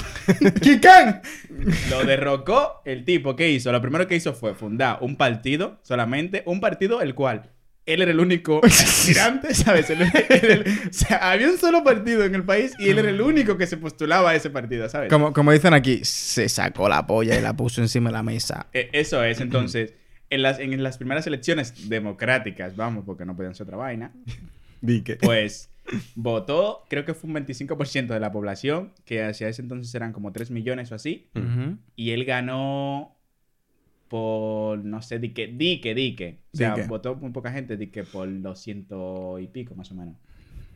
¡Kikán! 0.61 1.23
Lo 1.91 2.05
derrocó 2.05 2.83
el 2.85 3.07
tipo. 3.07 3.35
¿Qué 3.35 3.49
hizo? 3.49 3.73
Lo 3.73 3.81
primero 3.81 4.07
que 4.07 4.15
hizo 4.17 4.35
fue 4.35 4.55
fundar 4.55 4.99
un 5.01 5.17
partido, 5.17 5.79
solamente, 5.83 6.43
un 6.45 6.61
partido 6.61 7.01
el 7.01 7.15
cual 7.15 7.49
él 7.93 8.03
era 8.03 8.11
el 8.11 8.21
único 8.21 8.61
aspirante, 8.65 9.55
¿sabes? 9.55 9.91
Él- 9.91 10.03
él- 10.03 10.11
él- 10.51 10.65
o 10.91 10.93
sea, 10.93 11.31
había 11.33 11.49
un 11.51 11.59
solo 11.59 11.83
partido 11.83 12.25
en 12.25 12.35
el 12.35 12.45
país 12.45 12.73
y 12.79 12.89
él 12.91 12.99
era 12.99 13.11
el 13.11 13.21
único 13.21 13.57
que 13.57 13.67
se 13.67 13.77
postulaba 13.77 14.31
a 14.31 14.35
ese 14.35 14.51
partido, 14.51 14.89
¿sabes? 14.89 15.09
Como, 15.11 15.33
como 15.33 15.53
dicen 15.53 15.75
aquí, 15.75 16.01
se 16.05 16.49
sacó 16.49 16.89
la 16.89 17.07
polla 17.07 17.39
y 17.39 17.43
la 17.43 17.55
puso 17.57 17.81
encima 17.81 18.11
de 18.11 18.15
la 18.15 18.23
mesa. 18.23 18.67
Eh, 18.73 18.91
Eso 18.93 19.23
es, 19.25 19.41
entonces, 19.41 19.95
en 20.31 20.43
las, 20.43 20.59
en 20.59 20.83
las 20.83 20.99
primeras 20.99 21.27
elecciones 21.27 21.89
democráticas, 21.89 22.77
vamos, 22.77 23.05
porque 23.07 23.25
no 23.25 23.35
podían 23.37 23.55
ser 23.55 23.65
otra 23.65 23.77
vaina, 23.79 24.13
Dique. 24.81 25.17
pues 25.17 25.71
votó, 26.15 26.85
creo 26.91 27.05
que 27.05 27.15
fue 27.15 27.31
un 27.31 27.37
25% 27.37 28.09
de 28.09 28.21
la 28.21 28.31
población, 28.33 28.93
que 29.05 29.23
hacia 29.23 29.49
ese 29.49 29.63
entonces 29.63 29.95
eran 29.95 30.13
como 30.13 30.33
3 30.33 30.51
millones 30.51 30.93
o 30.93 30.95
así, 30.95 31.29
y 31.97 32.11
él 32.11 32.25
ganó 32.25 33.17
por, 34.09 34.85
no 34.85 35.03
sé, 35.03 35.19
dique, 35.19 35.47
dique, 35.49 35.95
dique. 35.95 36.41
O 36.53 36.57
sea, 36.57 36.75
Dique. 36.75 36.89
votó 36.89 37.15
muy 37.17 37.31
poca 37.31 37.53
gente, 37.53 37.77
dique 37.77 38.05
por 38.05 38.29
200 38.41 39.41
y 39.41 39.47
pico, 39.49 39.75
más 39.75 39.91
o 39.93 39.95
menos, 39.95 40.17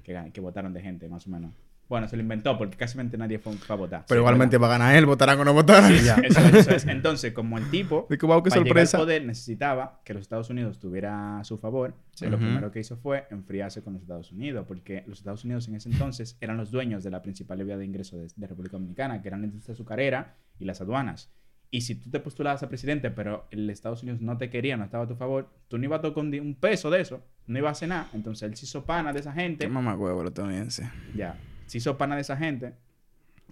que, 0.03 0.31
que 0.33 0.41
votaron 0.41 0.73
de 0.73 0.83
gente, 0.83 1.09
más 1.09 1.27
o 1.27 1.31
menos. 1.31 1.53
Bueno, 1.89 2.09
se 2.09 2.17
lo 2.17 2.23
inventó 2.23 2.57
porque 2.57 2.79
casi 2.79 2.97
nadie 2.97 3.39
fue, 3.39 3.53
a 3.69 3.75
votar. 3.75 4.05
Pero 4.09 4.21
Sí, 4.21 4.23
igualmente 4.23 4.57
¿verdad? 4.57 4.71
va 4.71 4.75
a 4.77 4.79
ganar 4.79 4.97
él, 4.97 5.05
votarán 5.05 5.39
o 5.41 5.45
no 5.45 5.53
votarán. 5.53 5.93
Eso 5.93 6.17
es, 6.23 6.37
eso 6.55 6.71
es. 6.71 6.87
Entonces, 6.89 7.35
como 7.35 7.59
el 7.59 7.69
tipo 7.71 8.07
De 8.09 8.17
que, 8.17 8.25
wow, 8.25 8.43
qué 8.43 8.49
para 8.49 8.63
llegar 8.63 8.87
sorpresa. 8.87 8.97
al 8.97 9.03
poder 9.03 9.27
necesitaba 9.27 10.01
que 10.03 10.15
los 10.15 10.23
Estados 10.23 10.49
Unidos 10.49 10.79
tuviera 10.79 11.41
a 11.41 11.45
su 11.45 11.59
favor. 11.59 11.95
Lo 12.23 12.39
primero 12.39 12.71
que 12.71 12.81
hizo 12.81 12.97
fue 12.97 13.27
enfriarse 13.31 13.83
con 13.83 13.93
los 13.93 14.01
Estados 14.03 14.33
Unidos, 14.33 14.65
porque 14.67 15.05
los 15.07 15.19
Estados 15.19 15.45
Unidos 15.45 15.69
en 15.69 15.75
ese 15.75 15.91
entonces 15.91 16.39
eran 16.41 16.57
los 16.57 16.71
dueños 16.71 17.05
de 17.05 17.11
la 17.11 17.21
principal 17.21 17.63
vía 17.63 17.77
de 17.77 17.85
ingreso 17.85 18.17
de, 18.17 18.29
de 18.35 18.47
República 18.47 18.79
Dominicana, 18.79 19.21
que 19.21 19.29
eran 19.29 19.43
la 19.43 19.49
industria 19.49 19.75
azucarera 19.75 20.37
y 20.59 20.65
las 20.65 20.81
aduanas. 20.81 21.31
Y 21.75 21.81
si 21.81 21.95
tú 21.95 22.11
te 22.11 22.21
postulabas 22.21 22.63
a 22.63 22.69
presidente, 22.69 23.11
pero 23.11 23.47
el 23.51 23.71
Estados 23.71 24.03
Unidos 24.03 24.21
no 24.21 24.37
te 24.37 24.51
quería, 24.51 24.77
no 24.77 24.85
estaba 24.85 25.05
a 25.05 25.09
tu 25.09 25.17
favor, 25.17 25.49
tú 25.69 25.79
no 25.79 25.85
ibas 25.87 26.01
a 26.01 26.03
tocar 26.03 26.23
un 26.23 26.55
peso 26.55 26.91
de 26.91 27.01
eso, 27.01 27.25
no 27.47 27.59
ibas 27.59 27.71
a 27.71 27.73
hacer 27.73 27.89
nada. 27.89 28.11
Entonces 28.13 28.43
él 28.43 28.55
se 28.57 28.67
hizo 28.67 28.85
pana 28.85 29.11
de 29.15 29.21
esa 29.21 29.33
gente. 29.33 29.65
Qué 29.65 29.71
mamá 29.71 29.97
huevo 29.97 30.23
estadounidense. 30.23 30.91
Ya, 31.17 31.39
se 31.65 31.79
hizo 31.79 31.97
pana 31.97 32.15
de 32.15 32.21
esa 32.21 32.37
gente. 32.37 32.75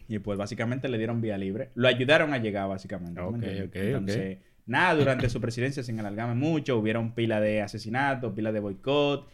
Y 0.06 0.18
pues 0.18 0.38
básicamente 0.38 0.90
le 0.90 0.98
dieron 0.98 1.22
vía 1.22 1.38
libre. 1.38 1.70
Lo 1.74 1.88
ayudaron 1.88 2.34
a 2.34 2.38
llegar, 2.38 2.68
básicamente. 2.68 3.18
¿tú 3.18 3.30
me 3.30 3.62
Ok, 3.62 3.68
ok, 3.68 3.76
Entonces, 3.76 4.38
nada, 4.66 4.96
durante 4.96 5.30
su 5.30 5.40
presidencia, 5.40 5.82
sin 5.82 5.98
alargarme 5.98 6.34
mucho, 6.34 6.76
hubieron 6.76 7.14
pila 7.14 7.40
de 7.40 7.62
asesinatos, 7.62 8.34
pila 8.34 8.52
de 8.52 8.60
boicot. 8.60 9.26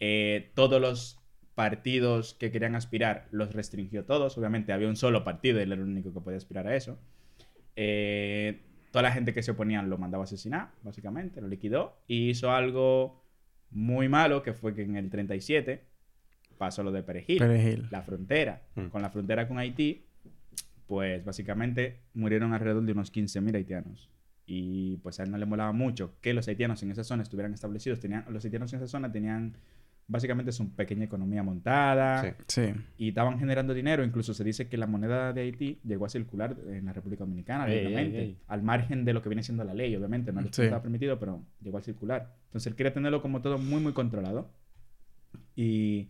eh, 0.00 0.50
todos 0.54 0.82
los 0.82 1.18
partidos 1.54 2.34
que 2.34 2.50
querían 2.50 2.74
aspirar 2.74 3.26
los 3.30 3.54
restringió 3.54 4.04
todos. 4.04 4.36
Obviamente 4.36 4.74
había 4.74 4.88
un 4.88 4.96
solo 4.96 5.24
partido 5.24 5.60
y 5.60 5.62
él 5.62 5.72
era 5.72 5.80
el 5.80 5.88
único 5.88 6.12
que 6.12 6.20
podía 6.20 6.36
aspirar 6.36 6.66
a 6.66 6.76
eso. 6.76 6.98
Eh, 7.76 8.60
toda 8.90 9.02
la 9.02 9.12
gente 9.12 9.32
que 9.32 9.42
se 9.42 9.50
oponía 9.50 9.82
lo 9.82 9.98
mandaba 9.98 10.22
a 10.22 10.26
asesinar, 10.26 10.70
básicamente, 10.82 11.40
lo 11.40 11.48
liquidó. 11.48 11.96
Y 12.06 12.30
hizo 12.30 12.50
algo 12.52 13.22
muy 13.70 14.08
malo, 14.08 14.42
que 14.42 14.52
fue 14.54 14.74
que 14.74 14.82
en 14.82 14.96
el 14.96 15.10
37 15.10 15.84
pasó 16.58 16.82
lo 16.84 16.92
de 16.92 17.02
Perejil 17.02 17.38
Perejil. 17.38 17.88
la 17.90 18.02
frontera, 18.02 18.62
Mm. 18.76 18.86
con 18.86 19.02
la 19.02 19.10
frontera 19.10 19.48
con 19.48 19.58
Haití, 19.58 20.06
pues 20.86 21.24
básicamente 21.24 22.00
murieron 22.14 22.52
alrededor 22.52 22.84
de 22.84 22.92
unos 22.92 23.10
15.000 23.10 23.54
haitianos. 23.56 24.10
Y 24.46 24.98
pues 24.98 25.18
a 25.18 25.22
él 25.24 25.30
no 25.30 25.38
le 25.38 25.46
molaba 25.46 25.72
mucho 25.72 26.16
que 26.20 26.34
los 26.34 26.46
haitianos 26.46 26.82
en 26.82 26.90
esa 26.90 27.02
zona 27.02 27.22
estuvieran 27.22 27.54
establecidos. 27.54 27.98
Tenían, 27.98 28.24
los 28.28 28.44
haitianos 28.44 28.72
en 28.74 28.76
esa 28.80 28.88
zona 28.88 29.10
tenían 29.10 29.56
básicamente 30.06 30.52
su 30.52 30.70
pequeña 30.74 31.04
economía 31.04 31.42
montada 31.42 32.22
Sí. 32.22 32.28
Sí. 32.46 32.72
y 32.98 33.08
estaban 33.08 33.38
generando 33.38 33.72
dinero. 33.74 34.04
Incluso 34.04 34.34
se 34.34 34.44
dice 34.44 34.68
que 34.68 34.76
la 34.76 34.86
moneda 34.86 35.32
de 35.32 35.40
Haití 35.42 35.80
llegó 35.84 36.04
a 36.06 36.08
circular 36.10 36.56
en 36.68 36.84
la 36.84 36.92
República 36.92 37.24
Dominicana, 37.24 37.66
Ey, 37.66 37.78
directamente, 37.78 38.18
ey, 38.18 38.24
ey. 38.26 38.38
al 38.48 38.62
margen 38.62 39.04
de 39.04 39.12
lo 39.14 39.22
que 39.22 39.28
viene 39.30 39.42
siendo 39.42 39.64
la 39.64 39.72
ley, 39.74 39.96
obviamente. 39.96 40.32
No 40.32 40.42
Sí. 40.42 40.62
estaba 40.62 40.82
permitido, 40.82 41.18
pero 41.18 41.42
llegó 41.62 41.78
a 41.78 41.82
circular. 41.82 42.34
Entonces 42.46 42.66
él 42.70 42.76
quería 42.76 42.92
tenerlo 42.92 43.22
como 43.22 43.40
todo 43.40 43.58
muy, 43.58 43.80
muy 43.80 43.92
controlado. 43.92 44.50
Y 45.56 46.08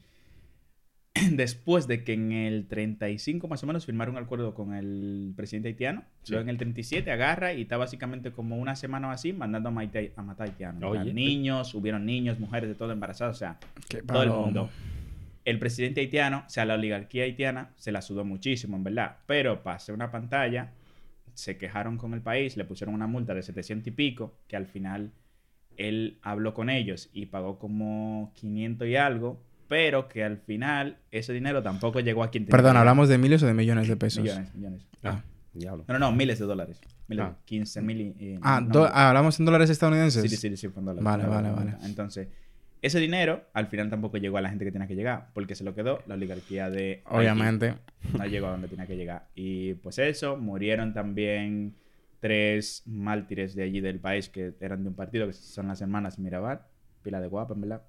después 1.33 1.87
de 1.87 2.03
que 2.05 2.13
en 2.15 2.33
el 2.33 2.67
35 2.67 3.47
más 3.49 3.63
o 3.63 3.67
menos 3.67 3.87
firmaron 3.87 4.17
un 4.17 4.23
acuerdo 4.23 4.53
con 4.55 4.75
el 4.75 5.33
presidente 5.37 5.69
haitiano, 5.69 6.03
Sí. 6.23 6.33
luego 6.33 6.43
en 6.45 6.49
el 6.51 6.57
37 6.59 7.11
agarra 7.11 7.53
y 7.53 7.63
está 7.63 7.77
básicamente 7.77 8.33
como 8.33 8.57
una 8.57 8.75
semana 8.77 9.09
o 9.09 9.11
así 9.13 9.33
mandando 9.33 9.69
a, 9.69 9.73
maite- 9.73 10.13
a 10.17 10.23
matar 10.23 10.49
haitianos. 10.49 10.83
O 10.83 10.93
sea, 10.93 11.03
Oye. 11.03 11.15
niños, 11.15 11.75
hubieron 11.75 12.05
niños, 12.05 12.41
mujeres 12.41 12.69
de 12.69 12.75
todo 12.75 12.93
embarazados, 12.93 13.37
o 13.37 13.39
sea, 13.39 13.59
Qué 13.89 14.03
todo 14.03 14.23
el 14.23 14.31
mundo. 14.31 14.69
El 15.45 15.59
presidente 15.59 16.01
haitiano, 16.01 16.45
o 16.47 16.51
sea, 16.51 16.65
la 16.65 16.75
oligarquía 16.75 17.25
haitiana, 17.25 17.71
se 17.77 17.93
la 17.93 18.01
sudó 18.03 18.25
muchísimo, 18.25 18.77
en 18.77 18.85
verdad. 18.85 19.19
Pero 19.27 19.63
pasé 19.63 19.93
una 19.93 20.11
pantalla, 20.11 20.73
se 21.35 21.59
quejaron 21.59 21.99
con 21.99 22.15
el 22.15 22.23
país, 22.23 22.57
le 22.57 22.65
pusieron 22.65 22.95
una 22.95 23.07
multa 23.07 23.35
de 23.35 23.43
700 23.43 23.87
y 23.89 23.91
pico, 23.91 24.35
que 24.49 24.57
al 24.57 24.67
final 24.67 25.13
él 25.77 26.19
habló 26.23 26.55
con 26.55 26.71
ellos 26.71 27.11
y 27.13 27.27
pagó 27.27 27.59
como 27.59 28.33
500 28.37 28.89
y 28.89 28.97
algo, 28.97 29.39
pero 29.75 30.07
que 30.09 30.23
al 30.23 30.39
final 30.39 30.99
ese 31.11 31.33
dinero 31.33 31.61
tampoco 31.61 31.99
llegó 31.99 32.23
a 32.23 32.31
quien 32.31 32.45
tenía 32.45 32.57
Perdón, 32.57 32.77
¿hablamos 32.77 33.09
de 33.09 33.19
miles 33.19 33.43
o 33.43 33.47
de 33.47 33.55
millones 33.55 33.89
de 33.89 33.97
pesos? 33.97 34.23
Millones, 34.23 34.55
millones. 34.55 34.87
Ah, 35.03 35.21
diablo. 35.53 35.85
No, 35.89 35.95
no, 35.95 35.99
no, 35.99 36.13
miles 36.13 36.39
de 36.39 36.45
dólares. 36.45 36.81
Miles, 37.09 37.27
Ah. 37.27 37.37
15 37.45 37.83
mil 37.83 38.01
y... 38.01 38.39
Ah, 38.41 38.61
no, 38.61 38.85
ah, 38.85 39.09
¿hablamos 39.09 39.41
en 39.41 39.47
dólares 39.47 39.71
estadounidenses? 39.71 40.23
Sí, 40.23 40.29
sí, 40.29 40.37
sí, 40.37 40.57
sí, 40.57 40.67
en 40.69 40.85
dólares. 40.85 41.03
Vale, 41.03 41.27
vale, 41.27 41.51
vale. 41.51 41.75
Entonces, 41.83 42.29
ese 42.83 43.01
dinero 43.01 43.43
al 43.53 43.67
final 43.67 43.91
tampoco 43.91 44.17
llegó 44.17 44.39
a 44.39 44.43
la 44.43 44.49
gente 44.49 44.65
que 44.65 44.71
tenía 44.71 44.87
que 44.87 44.95
llegar, 44.95 45.31
porque 45.35 45.57
se 45.57 45.65
lo 45.65 45.75
quedó 45.75 45.99
la 46.07 46.15
oligarquía 46.15 46.71
de... 46.71 47.03
Haití. 47.05 47.19
Obviamente. 47.19 47.75
No 48.17 48.27
llegó 48.27 48.47
a 48.47 48.51
donde 48.51 48.69
tenía 48.69 48.87
que 48.87 48.97
llegar. 48.97 49.27
Y 49.35 49.75
pues 49.75 49.99
eso, 49.99 50.37
murieron 50.37 50.95
también 50.95 51.75
tres 52.21 52.85
mártires 52.87 53.57
de 53.57 53.65
allí 53.65 53.81
del 53.81 53.99
país 53.99 54.29
que 54.29 54.55
eran 54.61 54.85
de 54.85 54.91
un 54.91 54.95
partido, 54.95 55.27
que 55.27 55.33
son 55.33 55.67
las 55.67 55.81
hermanas 55.81 56.21
Mirabal. 56.21 56.61
Pila 57.03 57.21
de 57.21 57.27
guapa, 57.27 57.55
en 57.55 57.61
verdad. 57.63 57.83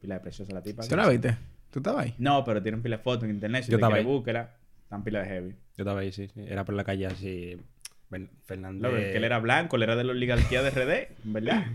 Pila 0.00 0.14
de 0.14 0.20
preciosa 0.20 0.52
la 0.52 0.62
tipa. 0.62 0.86
¿Tú 0.86 0.96
la 0.96 1.08
viste? 1.08 1.36
¿Tú 1.70 1.80
estabas 1.80 2.04
ahí? 2.06 2.14
No, 2.18 2.44
pero 2.44 2.62
tienen 2.62 2.82
pila 2.82 2.96
de 2.96 3.02
fotos 3.02 3.24
en 3.24 3.30
internet. 3.30 3.64
Si 3.64 3.70
Yo 3.72 3.76
te 3.78 3.80
estaba 3.80 3.94
quieres, 3.94 4.06
ahí. 4.08 4.12
búsquela. 4.16 4.54
Están 4.84 5.04
pila 5.04 5.20
de 5.22 5.26
heavy. 5.28 5.50
Yo 5.50 5.56
estaba 5.84 6.00
ahí, 6.00 6.12
sí, 6.12 6.28
sí. 6.32 6.40
Era 6.46 6.64
por 6.64 6.74
la 6.74 6.84
calle 6.84 7.06
así. 7.06 7.56
Ben- 8.10 8.30
Fernández. 8.46 8.82
Loco, 8.82 8.96
que 8.96 9.16
él 9.16 9.24
era 9.24 9.38
blanco, 9.38 9.76
él 9.76 9.82
era 9.82 9.96
de 9.96 10.04
la 10.04 10.12
oligarquía 10.12 10.62
de 10.62 10.70
RD, 10.70 11.08
¿verdad? 11.24 11.66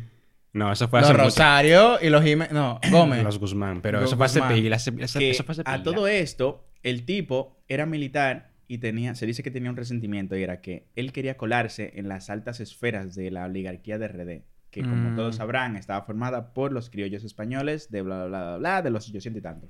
No, 0.53 0.71
eso 0.71 0.87
fue 0.87 0.99
Los 1.01 1.09
hace 1.09 1.13
mucho. 1.17 1.25
Rosario 1.25 1.97
y 2.01 2.09
los 2.09 2.23
Jiménez. 2.23 2.51
No, 2.53 2.79
Gómez. 2.91 3.23
Los 3.23 3.37
Guzmán. 3.39 3.81
Pero 3.81 3.99
Los 3.99 4.09
eso 4.09 4.17
fue 4.17 4.25
hace 4.25 4.39
Guzmán. 4.39 4.55
pila. 4.57 4.75
ese- 4.77 4.93
ese- 4.99 5.19
que 5.19 5.29
Eso 5.29 5.43
fue 5.43 5.51
hace 5.53 5.61
a 5.61 5.73
pila. 5.73 5.83
todo 5.83 6.07
esto, 6.07 6.65
el 6.81 7.05
tipo 7.05 7.57
era 7.67 7.85
militar 7.85 8.51
y 8.67 8.79
tenía, 8.79 9.13
se 9.13 9.25
dice 9.27 9.43
que 9.43 9.51
tenía 9.51 9.69
un 9.69 9.75
resentimiento 9.77 10.35
y 10.35 10.41
era 10.43 10.61
que 10.61 10.87
él 10.95 11.11
quería 11.11 11.37
colarse 11.37 11.91
en 11.95 12.07
las 12.07 12.29
altas 12.31 12.59
esferas 12.59 13.13
de 13.13 13.29
la 13.29 13.45
oligarquía 13.45 13.99
de 13.99 14.07
RD, 14.07 14.41
que 14.73 14.81
como 14.81 15.11
Mm. 15.11 15.15
todos 15.15 15.35
sabrán 15.35 15.75
estaba 15.75 16.01
formada 16.01 16.53
por 16.53 16.71
los 16.73 16.89
criollos 16.89 17.23
españoles 17.23 17.91
de 17.91 18.01
bla, 18.01 18.25
bla, 18.25 18.39
bla, 18.41 18.57
bla, 18.57 18.81
de 18.81 18.89
los 18.89 19.07
800 19.07 19.39
y 19.39 19.41
tanto. 19.43 19.67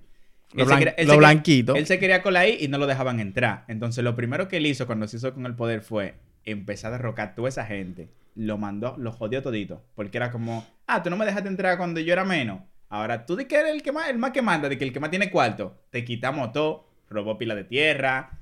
Lo 0.53 0.65
blan- 0.65 0.79
quería- 0.79 0.95
lo 1.05 1.17
blanquito. 1.17 1.75
Él 1.75 1.85
se 1.85 1.99
quería 1.99 2.21
colar 2.21 2.43
ahí 2.43 2.57
y 2.61 2.67
no 2.67 2.77
lo 2.77 2.87
dejaban 2.87 3.19
entrar. 3.19 3.65
Entonces 3.67 4.03
lo 4.03 4.15
primero 4.15 4.47
que 4.47 4.57
él 4.57 4.65
hizo 4.65 4.85
cuando 4.85 5.07
se 5.07 5.17
hizo 5.17 5.33
con 5.33 5.45
el 5.45 5.55
poder 5.55 5.81
fue 5.81 6.15
empezar 6.45 6.93
a 6.93 6.97
derrocar 6.97 7.35
toda 7.35 7.49
esa 7.49 7.65
gente. 7.65 8.09
Lo 8.35 8.57
mandó, 8.57 8.95
lo 8.97 9.11
jodió 9.11 9.41
todito. 9.41 9.83
Porque 9.95 10.17
era 10.17 10.31
como, 10.31 10.65
ah, 10.87 11.03
tú 11.03 11.09
no 11.09 11.17
me 11.17 11.25
dejaste 11.25 11.49
entrar 11.49 11.77
cuando 11.77 11.99
yo 11.99 12.13
era 12.13 12.23
menos. 12.23 12.61
Ahora 12.89 13.25
tú 13.25 13.35
di 13.35 13.45
que 13.45 13.55
eres 13.57 13.73
el 13.73 13.81
que 13.81 13.91
más, 13.91 14.09
el 14.09 14.17
más 14.19 14.31
que 14.31 14.41
manda, 14.43 14.69
de 14.69 14.77
que 14.77 14.85
el 14.85 14.93
que 14.93 14.99
más 14.99 15.09
tiene 15.09 15.29
cuarto. 15.31 15.75
Te 15.89 16.05
quitamos 16.05 16.51
todo, 16.53 16.87
robó 17.09 17.37
pila 17.37 17.55
de 17.55 17.63
tierra, 17.63 18.39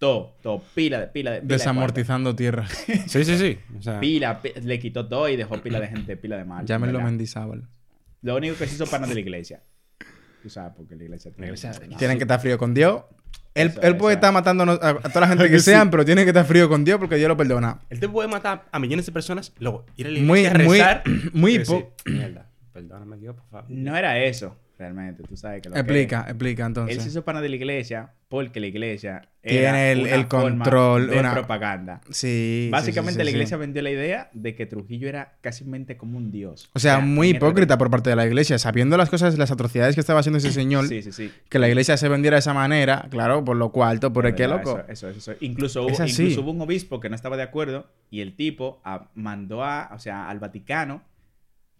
todo, 0.00 0.34
todo, 0.42 0.62
pila 0.74 0.98
de 0.98 1.06
pila 1.08 1.30
de 1.30 1.40
pila 1.42 1.48
de 1.48 1.54
Desamortizando 1.54 2.34
tierra. 2.34 2.66
Sí, 3.06 3.24
sí, 3.24 3.36
sí. 3.38 3.58
O 3.78 3.82
sea, 3.82 3.92
cuarto. 3.92 4.00
Pila, 4.00 4.40
pi- 4.42 4.52
le 4.62 4.78
quitó 4.80 5.06
todo 5.06 5.28
y 5.28 5.36
dejó 5.36 5.58
pila 5.62 5.78
de 5.78 5.86
gente, 5.88 6.16
pila 6.16 6.36
de 6.38 6.44
mal. 6.44 6.64
Llámenlo. 6.66 7.00
Mendizábal. 7.00 7.68
Lo 8.22 8.36
único 8.36 8.56
que 8.56 8.66
se 8.66 8.74
hizo 8.74 8.86
pana 8.86 9.06
de 9.06 9.14
la 9.14 9.20
iglesia. 9.20 9.62
Tú 10.42 10.48
sabes, 10.50 10.72
porque 10.74 10.96
la 10.96 11.04
iglesia 11.04 11.30
La 11.36 11.44
iglesia- 11.46 11.72
Tienen 11.98 12.16
que 12.18 12.24
estar 12.24 12.40
frío 12.40 12.56
con 12.58 12.72
Dios. 12.74 13.02
Él, 13.54 13.68
Eso, 13.68 13.82
él 13.82 13.96
puede 13.96 14.14
eso. 14.14 14.18
estar 14.18 14.32
matando 14.32 14.64
a, 14.64 14.88
a 14.90 14.94
toda 15.00 15.20
la 15.22 15.28
gente 15.28 15.50
que 15.50 15.58
sean, 15.60 15.90
pero 15.90 16.04
tiene 16.04 16.22
que 16.24 16.30
estar 16.30 16.46
frío 16.46 16.68
con 16.68 16.82
Dios 16.84 16.98
porque 16.98 17.16
Dios 17.16 17.28
lo 17.28 17.36
perdona. 17.36 17.80
Él 17.90 18.00
te 18.00 18.08
puede 18.08 18.26
matar 18.28 18.66
a 18.72 18.78
millones 18.78 19.04
de 19.06 19.12
personas, 19.12 19.52
luego 19.58 19.84
ir 19.96 20.06
a 20.06 20.10
la 20.10 20.20
Muy- 20.20 20.40
iglesia 20.40 20.50
a 20.50 20.64
muy- 20.66 20.78
rezar. 20.78 21.02
muy 21.34 21.54
y 21.54 21.58
decir, 21.58 21.76
po- 21.80 21.94
Mierda, 22.10 22.50
perdóname 22.72 23.16
Dios, 23.18 23.34
por 23.36 23.44
favor. 23.50 23.66
No 23.70 23.96
era 23.96 24.18
eso, 24.22 24.56
realmente. 24.80 25.22
Tú 25.22 25.36
sabes 25.36 25.62
que 25.62 25.68
lo 25.68 25.74
que- 25.74 25.80
Explica, 25.80 26.24
explica 26.26 26.62
Él 26.66 26.74
se 26.74 26.80
entonces. 26.80 27.06
hizo 27.06 27.24
pana 27.24 27.40
de 27.40 27.48
la 27.50 27.56
iglesia 27.56 28.10
porque 28.28 28.60
la 28.60 28.66
iglesia 28.68 29.22
Tiene 29.42 29.92
el- 29.92 30.00
una 30.02 30.10
el 30.14 30.26
forma 30.26 30.64
control, 30.64 31.10
de 31.10 31.18
una- 31.18 31.32
propaganda. 31.32 32.00
Sí. 32.10 32.68
Básicamente 32.70 33.20
sí, 33.20 33.20
sí, 33.20 33.24
la 33.24 33.30
iglesia 33.30 33.56
vendió 33.56 33.82
la 33.82 33.90
idea 33.90 34.30
de 34.32 34.54
que 34.54 34.66
Trujillo 34.66 35.08
era 35.08 35.34
casi 35.40 35.64
como 35.96 36.16
un 36.18 36.30
dios. 36.30 36.70
O 36.74 36.78
sea, 36.78 37.00
muy 37.00 37.30
en 37.30 37.36
hipócrita 37.36 37.76
por 37.78 37.90
parte 37.90 38.10
de 38.10 38.16
la 38.16 38.26
iglesia, 38.26 38.58
sabiendo 38.58 38.96
las 38.96 39.10
cosas, 39.10 39.36
las 39.38 39.50
atrocidades 39.50 39.94
que 39.94 40.00
estaba 40.00 40.20
haciendo 40.20 40.38
ese 40.38 40.52
señor, 40.52 40.86
que 41.48 41.58
la 41.58 41.68
iglesia 41.68 41.96
se 41.96 42.08
vendiera 42.08 42.36
de 42.36 42.40
esa 42.40 42.54
manera, 42.54 43.06
claro, 43.10 43.44
por 43.44 43.56
lo 43.56 43.70
cuarto, 43.72 44.12
por 44.12 44.24
¿Verdad? 44.24 44.58
loco. 44.64 44.80
Eso, 44.88 45.08
eso, 45.08 45.18
eso. 45.32 45.32
Incluso, 45.40 45.82
hubo, 45.84 45.90
incluso 46.04 46.40
hubo 46.40 46.50
un 46.52 46.60
obispo 46.60 47.00
que 47.00 47.08
no 47.08 47.14
estaba 47.16 47.36
de 47.36 47.42
acuerdo 47.42 47.86
y 48.10 48.20
el 48.20 48.34
tipo 48.36 48.80
mandó 49.14 49.64
a, 49.64 49.90
o 49.94 49.98
sea, 49.98 50.28
al 50.30 50.38
Vaticano 50.38 51.02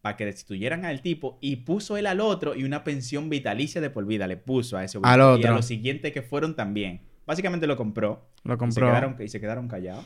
para 0.03 0.17
que 0.17 0.25
destituyeran 0.25 0.85
al 0.85 1.03
tipo 1.03 1.39
y 1.41 1.57
puso 1.57 1.97
él 1.97 2.07
al 2.07 2.21
otro 2.21 2.55
y 2.55 2.65
una 2.65 2.85
pensión 2.85 3.29
vitalicia 3.29 3.81
de 3.81 3.91
por 3.91 4.07
vida 4.07 4.27
le 4.27 4.37
puso 4.37 4.77
a 4.77 4.85
ese. 4.85 4.99
Al 5.03 5.41
Y 5.41 5.45
a 5.47 5.51
los 5.53 5.67
siguientes 5.67 6.13
que 6.13 6.23
fueron 6.23 6.57
también. 6.57 7.01
Básicamente 7.27 7.67
lo 7.67 7.77
compró. 7.77 8.27
Lo 8.45 8.53
Y 8.53 8.55
se 8.55 8.59
compró. 8.59 8.87
quedaron, 8.89 9.17
y 9.21 9.29
se 9.29 9.41
quedaron 9.41 9.69
callados. 9.69 10.05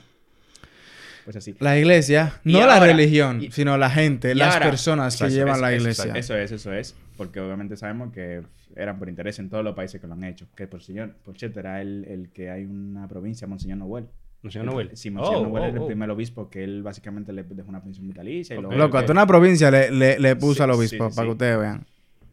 Pues 1.25 1.37
así. 1.37 1.55
La 1.61 1.79
iglesia, 1.79 2.39
Y 2.45 2.53
no 2.53 2.67
la 2.67 2.79
religión, 2.81 3.43
y- 3.43 3.51
sino 3.51 3.79
la 3.79 3.89
gente, 3.89 4.35
las 4.35 4.55
ahora- 4.55 4.67
personas 4.71 5.17
que 5.17 5.27
Eso, 5.27 5.35
llevan 5.35 5.55
eso, 5.55 5.63
la 5.63 5.73
iglesia. 5.75 6.13
Eso 6.17 6.37
es, 6.37 6.53
eso 6.53 6.73
es. 6.75 6.95
Porque 7.17 7.41
obviamente 7.41 7.77
sabemos 7.79 8.13
que 8.13 8.43
eran 8.77 8.99
por 8.99 9.09
interés 9.09 9.39
en 9.39 9.49
todos 9.49 9.65
los 9.65 9.75
países 9.75 10.01
que 10.01 10.07
lo 10.07 10.13
han 10.15 10.25
hecho. 10.25 10.47
Que 10.55 10.67
por, 10.67 10.83
señor, 10.83 11.15
por 11.25 11.39
cierto 11.39 11.61
era 11.61 11.81
el, 11.81 12.05
el 12.09 12.29
que 12.31 12.51
hay 12.51 12.65
una 12.65 13.09
provincia, 13.09 13.47
Monseñor 13.47 13.79
Noel. 13.79 14.07
Monseñor 14.45 14.67
Noel. 14.67 14.91
Sí, 14.95 15.11
Monseñor 15.11 15.41
Oh, 15.43 15.49
Noel 15.49 15.63
oh, 15.63 15.67
era 15.67 15.75
el 15.75 15.79
oh. 15.83 15.87
primer 15.87 16.11
obispo 16.11 16.49
que 16.49 16.63
él 16.63 16.83
básicamente 16.83 17.33
le 17.33 17.43
dejó 17.43 17.69
una 17.71 17.83
pensión 17.83 18.07
vitalicia. 18.07 18.55
Y, 18.55 18.59
Ok. 18.59 18.63
luego- 18.65 18.79
Loco, 18.79 18.99
hasta 18.99 19.11
una 19.13 19.27
provincia 19.27 19.71
le, 19.71 19.91
le- 19.91 20.19
le 20.21 20.37
puso 20.37 20.55
Sí, 20.55 20.63
al 20.63 20.71
obispo, 20.71 21.09
sí, 21.11 21.15
para 21.17 21.23
sí. 21.23 21.23
que 21.23 21.31
ustedes 21.33 21.59
vean. 21.59 21.87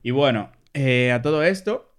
y 0.03 0.11
bueno, 0.11 0.51
eh, 0.73 1.11
a 1.11 1.21
todo 1.21 1.41
esto, 1.43 1.91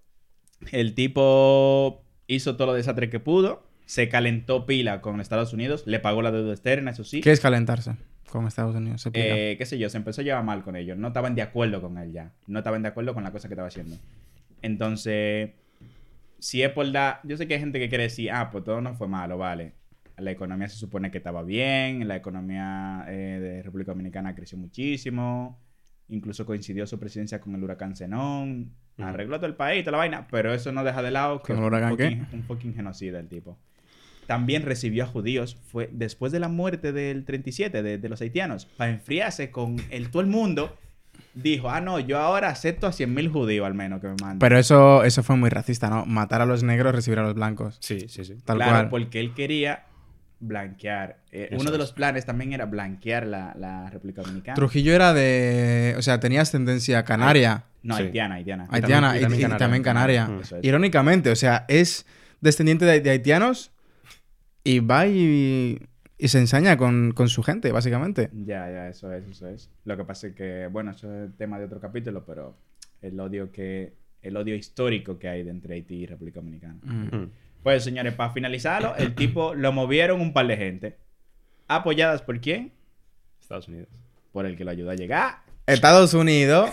el 0.71 0.93
tipo 0.95 2.03
hizo 2.27 2.55
todo 2.55 2.67
lo 2.67 2.73
desastre 2.73 3.09
que 3.09 3.19
pudo. 3.19 3.63
Se 3.85 4.07
calentó 4.07 4.65
pila 4.65 5.01
con 5.01 5.19
Estados 5.19 5.51
Unidos. 5.53 5.83
Le 5.85 5.99
pagó 5.99 6.21
la 6.21 6.31
deuda 6.31 6.53
externa, 6.53 6.91
eso 6.91 7.03
sí. 7.03 7.19
¿Qué 7.19 7.31
es 7.31 7.41
calentarse 7.41 7.95
con 8.29 8.47
Estados 8.47 8.75
Unidos? 8.75 9.01
Se. 9.01 9.09
Eh, 9.13 9.55
qué 9.57 9.65
sé 9.65 9.77
yo, 9.77 9.89
se 9.89 9.97
empezó 9.97 10.21
a 10.21 10.23
llevar 10.23 10.43
mal 10.43 10.63
con 10.63 10.75
ellos. 10.77 10.97
No 10.97 11.07
estaban 11.09 11.35
de 11.35 11.41
acuerdo 11.41 11.81
con 11.81 11.97
él 11.97 12.13
ya. 12.13 12.31
No 12.47 12.59
estaban 12.59 12.81
de 12.81 12.87
acuerdo 12.87 13.13
con 13.13 13.23
la 13.23 13.31
cosa 13.31 13.47
que 13.49 13.55
estaba 13.55 13.67
haciendo. 13.67 13.97
Entonces, 14.61 15.51
si 16.39 16.61
es 16.63 16.69
por 16.71 16.85
la... 16.87 17.19
Yo 17.23 17.35
sé 17.37 17.47
que 17.47 17.55
hay 17.55 17.59
gente 17.59 17.77
que 17.79 17.89
quiere 17.89 18.05
decir, 18.05 18.31
ah, 18.31 18.49
pues 18.51 18.63
todo 18.63 18.81
no 18.81 18.95
fue 18.95 19.07
malo, 19.07 19.37
vale. 19.37 19.73
La 20.23 20.31
economía 20.31 20.67
se 20.67 20.77
supone 20.77 21.11
que 21.11 21.17
estaba 21.19 21.43
bien, 21.43 22.07
la 22.07 22.15
economía 22.15 23.05
eh, 23.07 23.39
de 23.41 23.63
República 23.63 23.91
Dominicana 23.91 24.33
creció 24.33 24.57
muchísimo, 24.57 25.59
incluso 26.07 26.45
coincidió 26.45 26.87
su 26.87 26.99
presidencia 26.99 27.39
con 27.39 27.55
el 27.55 27.63
huracán 27.63 27.95
Zenón, 27.95 28.73
arregló 28.97 29.37
todo 29.37 29.47
el 29.47 29.55
país, 29.55 29.83
toda 29.83 29.93
la 29.93 29.97
vaina, 29.99 30.27
pero 30.29 30.53
eso 30.53 30.71
no 30.71 30.83
deja 30.83 31.01
de 31.01 31.11
lado 31.11 31.41
que 31.41 31.53
¿Con 31.53 31.57
el 31.57 31.61
fue 31.61 31.67
huracán 31.67 31.91
un 31.91 31.97
fucking, 31.97 32.27
un 32.39 32.43
fucking 32.43 32.73
genocida 32.73 33.19
el 33.19 33.27
tipo. 33.27 33.57
También 34.25 34.63
recibió 34.63 35.03
a 35.03 35.07
judíos, 35.07 35.55
fue 35.55 35.89
después 35.91 36.31
de 36.31 36.39
la 36.39 36.47
muerte 36.47 36.93
del 36.93 37.25
37 37.25 37.83
de, 37.83 37.97
de 37.97 38.09
los 38.09 38.21
haitianos, 38.21 38.65
para 38.65 38.91
enfriarse 38.91 39.51
con 39.51 39.75
el 39.89 40.09
todo 40.09 40.21
el 40.21 40.29
mundo, 40.29 40.77
dijo, 41.33 41.69
ah, 41.69 41.81
no, 41.81 41.99
yo 41.99 42.19
ahora 42.19 42.49
acepto 42.49 42.87
a 42.87 42.91
100.000 42.91 43.31
judíos 43.31 43.65
al 43.65 43.73
menos 43.73 44.01
que 44.01 44.07
me 44.07 44.15
mandan. 44.21 44.39
Pero 44.39 44.57
eso, 44.57 45.03
eso 45.03 45.23
fue 45.23 45.35
muy 45.35 45.49
racista, 45.49 45.89
¿no? 45.89 46.05
Matar 46.05 46.41
a 46.41 46.45
los 46.45 46.63
negros, 46.63 46.93
recibir 46.93 47.19
a 47.19 47.23
los 47.23 47.33
blancos. 47.33 47.77
Sí, 47.81 48.07
sí, 48.07 48.23
sí. 48.23 48.35
Tal 48.43 48.57
claro, 48.57 48.71
cual. 48.71 48.89
porque 48.89 49.19
él 49.19 49.33
quería 49.33 49.85
blanquear. 50.47 51.17
Eh, 51.31 51.55
uno 51.59 51.71
de 51.71 51.77
los 51.77 51.91
planes 51.93 52.25
también 52.25 52.53
era 52.53 52.65
blanquear 52.65 53.25
la, 53.27 53.53
la 53.57 53.89
República 53.89 54.21
Dominicana. 54.21 54.55
Trujillo 54.55 54.93
era 54.93 55.13
de. 55.13 55.95
O 55.97 56.01
sea, 56.01 56.19
tenía 56.19 56.41
ascendencia 56.41 57.03
canaria, 57.03 57.65
No, 57.81 57.97
Sí. 57.97 58.03
haitiana, 58.03 58.35
haitiana. 58.35 58.67
haitiana 58.69 59.15
y 59.15 59.19
y, 59.19 59.21
también 59.21 59.39
y 59.39 59.43
canaria. 59.43 59.57
también 59.57 59.83
canaria. 59.83 60.29
Eso 60.41 60.57
es. 60.57 60.63
Irónicamente, 60.65 61.31
o 61.31 61.35
sea, 61.35 61.65
es 61.67 62.05
descendiente 62.41 62.85
de, 62.85 63.01
de 63.01 63.09
haitianos 63.09 63.71
y 64.63 64.79
va 64.79 65.07
y, 65.07 65.79
y 66.17 66.27
se 66.27 66.39
ensaña 66.39 66.77
con, 66.77 67.11
con 67.13 67.27
su 67.29 67.43
gente, 67.43 67.71
básicamente. 67.71 68.29
Ya, 68.33 68.69
ya, 68.71 68.87
eso 68.89 69.11
es, 69.13 69.25
eso 69.27 69.47
es. 69.49 69.69
Lo 69.85 69.97
que 69.97 70.03
pasa 70.05 70.27
es 70.27 70.35
que, 70.35 70.67
bueno, 70.71 70.91
eso 70.91 71.25
es 71.25 71.35
tema 71.37 71.59
de 71.59 71.65
otro 71.65 71.79
capítulo, 71.79 72.23
pero 72.25 72.55
el 73.01 73.19
odio 73.19 73.51
que, 73.51 73.93
el 74.21 74.37
odio 74.37 74.55
histórico 74.55 75.19
que 75.19 75.27
hay 75.27 75.43
de 75.43 75.51
entre 75.51 75.75
Haití 75.75 75.95
y 75.95 76.05
República 76.05 76.39
Dominicana. 76.39 76.77
Mm. 76.83 77.07
Ujú. 77.07 77.29
Pues, 77.63 77.83
señores, 77.83 78.13
para 78.13 78.31
finalizarlo, 78.31 78.95
el 78.97 79.15
tipo 79.15 79.53
lo 79.55 79.71
movieron 79.71 80.21
un 80.21 80.33
par 80.33 80.47
de 80.47 80.57
gente. 80.57 80.97
¿Apoyadas 81.67 82.21
por 82.21 82.39
quién? 82.41 82.71
Estados 83.41 83.67
Unidos. 83.67 83.87
Por 84.31 84.45
el 84.45 84.57
que 84.57 84.63
lo 84.65 84.71
ayudó 84.71 84.91
a 84.91 84.95
llegar. 84.95 85.37
Estados 85.65 86.13
Unidos 86.13 86.69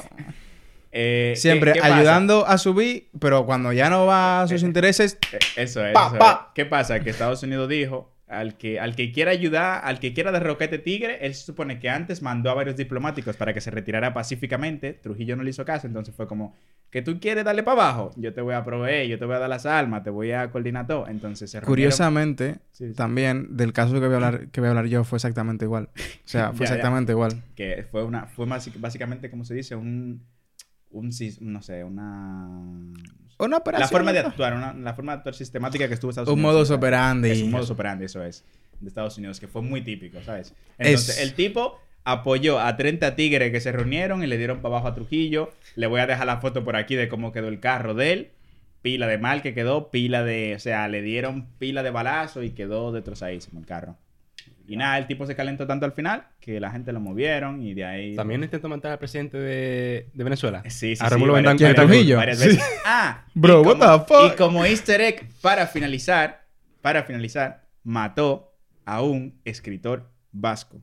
Eh, 0.92 1.32
¿qué- 1.34 1.40
siempre 1.40 1.72
qué 1.74 1.80
ayudando 1.80 2.44
a 2.46 2.58
subir, 2.58 3.08
pero 3.20 3.46
cuando 3.46 3.72
ya 3.72 3.88
no 3.88 4.06
va 4.06 4.42
a 4.42 4.48
sus 4.48 4.62
Eh, 4.64 4.66
intereses, 4.66 5.16
Eh, 5.32 5.38
Eso 5.56 5.86
es, 5.86 5.92
Pa, 5.92 6.06
eso 6.08 6.18
pa. 6.18 6.46
es. 6.48 6.52
¿Qué 6.54 6.66
pasa? 6.66 6.98
Que 6.98 7.10
Estados 7.10 7.42
Unidos 7.44 7.68
dijo, 7.68 8.09
al 8.30 8.56
que, 8.56 8.78
al 8.80 8.94
que 8.96 9.12
quiera 9.12 9.32
ayudar, 9.32 9.80
al 9.84 9.98
que 10.00 10.14
quiera 10.14 10.30
derrocar 10.32 10.62
a 10.62 10.64
este 10.66 10.78
tigre, 10.78 11.18
él 11.26 11.34
se 11.34 11.44
supone 11.44 11.78
que 11.80 11.90
antes 11.90 12.22
mandó 12.22 12.48
a 12.50 12.54
varios 12.54 12.76
diplomáticos 12.76 13.36
para 13.36 13.52
que 13.52 13.60
se 13.60 13.70
retirara 13.70 14.14
pacíficamente. 14.14 14.92
Trujillo 14.94 15.36
no 15.36 15.42
le 15.42 15.50
hizo 15.50 15.64
caso, 15.64 15.86
entonces 15.86 16.14
fue 16.14 16.26
como, 16.28 16.54
que 16.90 17.02
tú 17.02 17.18
quieres 17.20 17.44
darle 17.44 17.62
para 17.62 17.82
abajo, 17.82 18.12
yo 18.16 18.32
te 18.32 18.40
voy 18.40 18.54
a 18.54 18.64
proveer, 18.64 19.06
yo 19.08 19.18
te 19.18 19.24
voy 19.24 19.34
a 19.34 19.38
dar 19.40 19.48
las 19.48 19.66
armas, 19.66 20.02
te 20.04 20.10
voy 20.10 20.32
a 20.32 20.50
coordinar 20.50 20.86
todo. 20.86 21.06
Entonces 21.08 21.50
se 21.50 21.60
curiosamente, 21.60 22.58
Sí, 22.72 22.88
sí. 22.88 22.94
también 22.94 23.56
del 23.56 23.72
caso 23.72 23.94
que 23.94 24.00
voy 24.00 24.12
a 24.12 24.16
hablar, 24.16 24.48
que 24.52 24.60
voy 24.60 24.68
a 24.68 24.70
hablar 24.70 24.86
yo 24.86 25.04
fue 25.04 25.16
exactamente 25.16 25.64
igual. 25.64 25.88
O 25.94 25.98
sea, 26.24 26.52
fue 26.54 26.66
Ya, 26.66 26.70
ya. 26.70 26.74
exactamente 26.76 27.12
igual. 27.12 27.42
que 27.56 27.84
fue 27.90 28.04
una, 28.04 28.26
fue 28.26 28.46
basi- 28.46 28.72
básicamente, 28.78 29.30
como 29.30 29.44
se 29.44 29.54
dice, 29.54 29.74
un, 29.76 30.22
un, 30.90 31.12
sis- 31.12 31.40
no 31.40 31.62
sé, 31.62 31.84
una... 31.84 32.48
Una 33.40 33.56
operación. 33.58 33.86
La 33.86 33.88
forma 33.88 34.12
de 34.12 34.18
actuar, 34.20 34.54
una- 34.54 34.72
la 34.74 34.94
forma 34.94 35.12
de 35.12 35.18
actuar 35.18 35.34
sistemática 35.34 35.88
que 35.88 35.94
estuvo 35.94 36.10
Estados 36.10 36.28
Un 36.28 36.34
Unidos. 36.34 36.52
modus 36.54 36.68
siempre. 36.68 36.88
operandi. 36.88 37.30
Es 37.30 37.42
un 37.42 37.50
modus 37.50 37.70
operandi, 37.70 38.04
eso 38.04 38.22
es. 38.24 38.44
De 38.80 38.88
Estados 38.88 39.16
Unidos, 39.18 39.40
que 39.40 39.48
fue 39.48 39.62
muy 39.62 39.82
típico, 39.82 40.22
¿sabes? 40.22 40.54
Entonces, 40.78 41.18
Es- 41.18 41.22
el 41.22 41.34
tipo 41.34 41.80
apoyó 42.04 42.58
a 42.60 42.76
30 42.76 43.14
tigres 43.14 43.50
que 43.52 43.60
se 43.60 43.72
reunieron 43.72 44.22
y 44.22 44.26
le 44.26 44.38
dieron 44.38 44.60
para 44.60 44.74
abajo 44.76 44.88
a 44.88 44.94
Trujillo. 44.94 45.50
Le 45.76 45.86
voy 45.86 46.00
a 46.00 46.06
dejar 46.06 46.26
la 46.26 46.38
foto 46.38 46.64
por 46.64 46.76
aquí 46.76 46.94
de 46.96 47.08
cómo 47.08 47.32
quedó 47.32 47.48
el 47.48 47.60
carro 47.60 47.94
de 47.94 48.12
él. 48.12 48.30
Pila 48.82 49.06
de 49.06 49.18
mal 49.18 49.42
que 49.42 49.52
quedó, 49.52 49.90
pila 49.90 50.22
de. 50.24 50.54
O 50.54 50.58
sea, 50.58 50.88
le 50.88 51.02
dieron 51.02 51.46
pila 51.58 51.82
de 51.82 51.90
balazo 51.90 52.42
y 52.42 52.50
quedó 52.52 52.92
destrozadísimo 52.92 53.60
el 53.60 53.66
carro. 53.66 53.96
Y 54.72 54.76
nada, 54.76 54.98
el 54.98 55.08
tipo 55.08 55.26
se 55.26 55.34
calentó 55.34 55.66
tanto 55.66 55.84
al 55.84 55.90
final 55.92 56.28
que 56.40 56.60
la 56.60 56.70
gente 56.70 56.92
lo 56.92 57.00
movieron 57.00 57.60
y 57.60 57.74
de 57.74 57.84
ahí. 57.84 58.14
También 58.14 58.42
intentó 58.44 58.68
matar 58.68 58.92
al 58.92 58.98
presidente 58.98 59.36
de, 59.36 60.08
de 60.14 60.24
Venezuela. 60.24 60.62
Sí, 60.68 60.94
sí, 60.94 61.02
a 61.02 61.08
sí, 61.08 61.12
Rómulo 61.14 61.32
varias- 61.32 61.54
Betancourt. 61.54 61.76
¿Quién, 61.76 61.88
Trujillo? 61.88 62.16
varias 62.18 62.38
Sí. 62.38 62.46
veces. 62.48 62.64
Ah, 62.86 63.24
Bro, 63.34 63.62
what 63.62 63.78
the 63.78 64.04
fuck? 64.06 64.32
Y 64.32 64.36
como 64.36 64.64
easter 64.64 65.00
egg, 65.00 65.28
para 65.40 65.66
finalizar, 65.66 66.46
para 66.82 67.02
finalizar, 67.02 67.66
mató 67.82 68.54
a 68.84 69.02
un 69.02 69.40
escritor 69.44 70.08
vasco 70.30 70.80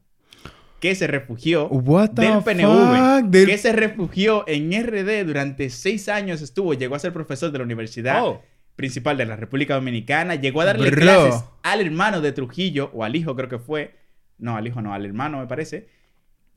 que 0.81 0.93
se 0.93 1.07
refugió 1.07 1.67
What 1.69 2.09
del 2.11 2.43
PNV, 2.43 3.21
fuck? 3.21 3.31
Que 3.47 3.57
se 3.57 3.71
refugió 3.71 4.43
en 4.47 4.71
RD 4.85 5.23
durante 5.25 5.69
seis 5.69 6.07
años 6.09 6.41
estuvo, 6.41 6.73
llegó 6.73 6.95
a 6.95 6.99
ser 6.99 7.13
profesor 7.13 7.51
de 7.51 7.57
la 7.57 7.63
universidad 7.63 8.21
Oh. 8.23 8.43
Principal 8.77 9.17
de 9.17 9.25
la 9.25 9.35
República 9.35 9.73
Dominicana, 9.75 10.35
llegó 10.35 10.61
a 10.61 10.65
darle 10.65 10.89
Bro. 10.91 11.01
clases 11.01 11.43
al 11.63 11.81
hermano 11.81 12.21
de 12.21 12.31
Trujillo, 12.31 12.89
o 12.93 13.03
al 13.03 13.17
hijo 13.17 13.35
creo 13.35 13.49
que 13.49 13.59
fue, 13.59 13.95
no, 14.37 14.55
al 14.55 14.65
hijo 14.67 14.81
no, 14.81 14.93
al 14.93 15.05
hermano 15.05 15.39
me 15.39 15.47
parece, 15.47 15.89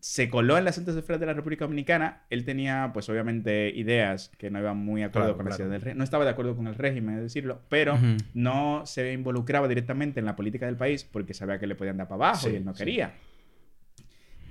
se 0.00 0.30
coló 0.30 0.56
en 0.56 0.64
las 0.64 0.78
altas 0.78 0.96
esferas 0.96 1.18
de 1.20 1.26
la 1.26 1.32
República 1.34 1.64
Dominicana, 1.64 2.22
él 2.30 2.44
tenía 2.44 2.90
pues 2.94 3.08
obviamente 3.08 3.70
ideas 3.74 4.30
que 4.38 4.50
no 4.50 4.58
iban 4.58 4.76
muy 4.78 5.00
de 5.00 5.06
acuerdo 5.08 5.28
Claro, 5.28 5.36
con 5.36 5.44
la 5.46 5.48
claro. 5.50 5.56
ciudad 5.56 5.70
del 5.72 5.80
régimen, 5.80 5.98
no 5.98 6.04
estaba 6.04 6.24
de 6.24 6.30
acuerdo 6.30 6.56
con 6.56 6.66
el 6.68 6.74
régimen, 6.74 7.16
es 7.16 7.22
decirlo, 7.22 7.60
pero 7.68 7.98
no 8.32 8.82
se 8.86 9.12
involucraba 9.12 9.66
directamente 9.68 10.20
en 10.20 10.26
la 10.26 10.36
política 10.36 10.66
del 10.66 10.76
país 10.76 11.04
porque 11.04 11.34
sabía 11.34 11.58
que 11.58 11.66
le 11.66 11.74
podían 11.74 11.96
dar 11.96 12.06
para 12.08 12.16
abajo 12.28 12.46
Sí, 12.46 12.52
y 12.52 12.56
él 12.56 12.64
no 12.64 12.72
sí. 12.74 12.78
quería. 12.78 13.14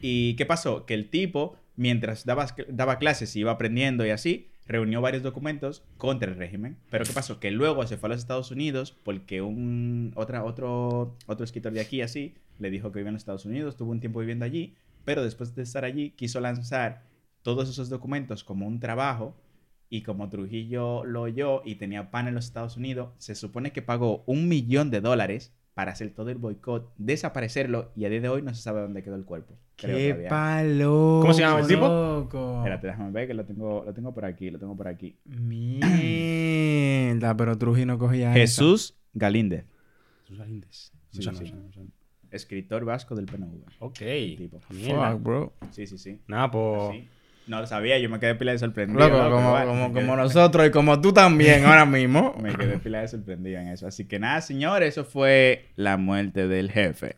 ¿Y 0.02 0.36
qué 0.36 0.46
pasó? 0.46 0.86
Que 0.86 0.94
el 0.94 1.10
tipo, 1.10 1.58
mientras 1.76 2.26
daba, 2.26 2.48
daba 2.70 3.00
clases 3.00 3.36
y 3.36 3.42
iba 3.42 3.52
aprendiendo 3.52 4.06
y 4.06 4.12
así, 4.12 4.49
reunió 4.70 5.02
varios 5.02 5.24
documentos 5.24 5.84
contra 5.98 6.32
el 6.32 6.38
régimen. 6.38 6.78
Pero 6.92 7.04
¿qué 7.04 7.12
pasó? 7.12 7.40
Que 7.40 7.50
luego 7.50 7.86
se 7.88 7.98
fue 7.98 8.08
a 8.08 8.12
los 8.12 8.22
Estados 8.22 8.52
Unidos 8.52 8.96
porque 9.04 9.42
un 9.42 10.14
otra, 10.16 10.46
otro, 10.46 11.18
otro 11.26 11.44
escritor 11.44 11.74
de 11.74 11.82
aquí 11.82 12.02
así 12.02 12.36
le 12.60 12.70
dijo 12.70 12.92
que 12.92 13.00
vivía 13.00 13.10
en 13.10 13.16
los 13.16 13.24
Estados 13.24 13.46
Unidos, 13.46 13.76
tuvo 13.76 13.92
un 13.92 14.00
tiempo 14.00 14.20
viviendo 14.20 14.46
allí, 14.46 14.76
pero 15.06 15.24
después 15.24 15.56
de 15.56 15.64
estar 15.64 15.86
allí 15.86 16.12
quiso 16.12 16.40
lanzar 16.40 17.04
todos 17.42 17.68
esos 17.68 17.90
documentos 17.90 18.44
como 18.44 18.68
un 18.68 18.80
trabajo 18.80 19.36
y 19.90 20.04
como 20.04 20.30
Trujillo 20.30 21.04
lo 21.04 21.24
oyó 21.24 21.64
y 21.66 21.76
tenía 21.76 22.12
pan 22.12 22.28
en 22.28 22.36
los 22.36 22.46
Estados 22.46 22.78
Unidos, 22.78 23.10
se 23.18 23.34
supone 23.34 23.72
que 23.72 23.82
pagó 23.82 24.24
un 24.28 24.48
millón 24.48 24.92
de 24.92 25.02
dólares 25.02 25.52
para 25.80 25.94
hacer 25.94 26.10
todo 26.10 26.30
el 26.30 26.38
boicot, 26.38 26.92
desaparecerlo 26.98 27.94
y 27.96 28.04
a 28.04 28.10
día 28.10 28.20
de 28.20 28.28
hoy 28.28 28.42
no 28.42 28.54
se 28.54 28.62
sabe 28.62 28.82
dónde 28.82 29.02
quedó 29.02 29.16
el 29.16 29.24
cuerpo. 29.24 29.54
Creo 29.78 29.96
¡Qué 29.96 30.10
todavía. 30.10 30.28
palo! 30.30 31.20
¿Cómo 31.22 31.34
se 31.34 31.40
llama 31.40 31.62
el 31.62 31.68
tipo? 31.68 31.88
loco. 31.88 32.58
Espérate, 32.58 32.88
déjame 32.88 33.12
ver 33.12 33.28
que 33.30 33.34
lo 33.34 33.46
tengo, 33.46 33.84
lo 33.86 33.94
tengo 33.94 34.14
por 34.14 34.26
aquí, 34.26 34.50
lo 34.52 34.60
tengo 34.60 34.76
por 34.76 34.90
aquí. 34.90 35.16
Mierda, 36.04 37.38
pero 37.38 37.58
Trujillo 37.58 37.86
no 37.86 37.98
cogía 37.98 38.34
Jesús 38.34 38.98
Galíndez, 39.14 39.64
Sus 40.28 40.38
valientes. 40.38 40.92
Sí, 41.12 41.20
Eso 41.22 41.32
no, 41.32 41.38
sí. 41.38 41.46
eso 41.46 41.56
no, 41.56 41.70
eso 41.70 41.80
no. 41.86 41.90
escritor 42.30 42.84
vasco 42.84 43.16
del 43.16 43.28
PNV. 43.28 43.64
Ok. 43.80 44.00
Tipo. 44.38 44.60
Fuck, 44.60 45.24
bro. 45.24 45.54
Sí, 45.72 45.88
sí, 45.88 45.98
sí. 45.98 46.20
Nada, 46.28 46.52
pues. 46.52 47.06
No 47.50 47.62
lo 47.62 47.66
sabía, 47.66 47.98
yo 47.98 48.12
me 48.12 48.20
quedé 48.20 48.36
pila 48.36 48.52
de 48.52 48.60
sorprendido. 48.60 49.10
Loco, 49.10 49.28
¿no? 49.28 49.66
como, 49.66 49.90
bueno, 49.90 50.16
nosotros 50.18 50.68
y 50.68 50.70
como 50.70 51.02
tú 51.02 51.12
también 51.12 51.66
ahora 51.66 51.84
mismo. 51.84 52.36
Me 52.42 52.54
quedé 52.54 52.78
pila 52.78 53.02
de 53.02 53.08
sorprendido 53.08 53.60
en 53.60 53.70
eso. 53.70 53.88
Así 53.88 54.08
que 54.08 54.20
nada, 54.20 54.40
señores, 54.42 54.90
eso 54.90 55.04
fue 55.04 55.72
la 55.76 55.98
muerte 55.98 56.48
del 56.48 56.70
jefe. 56.70 57.16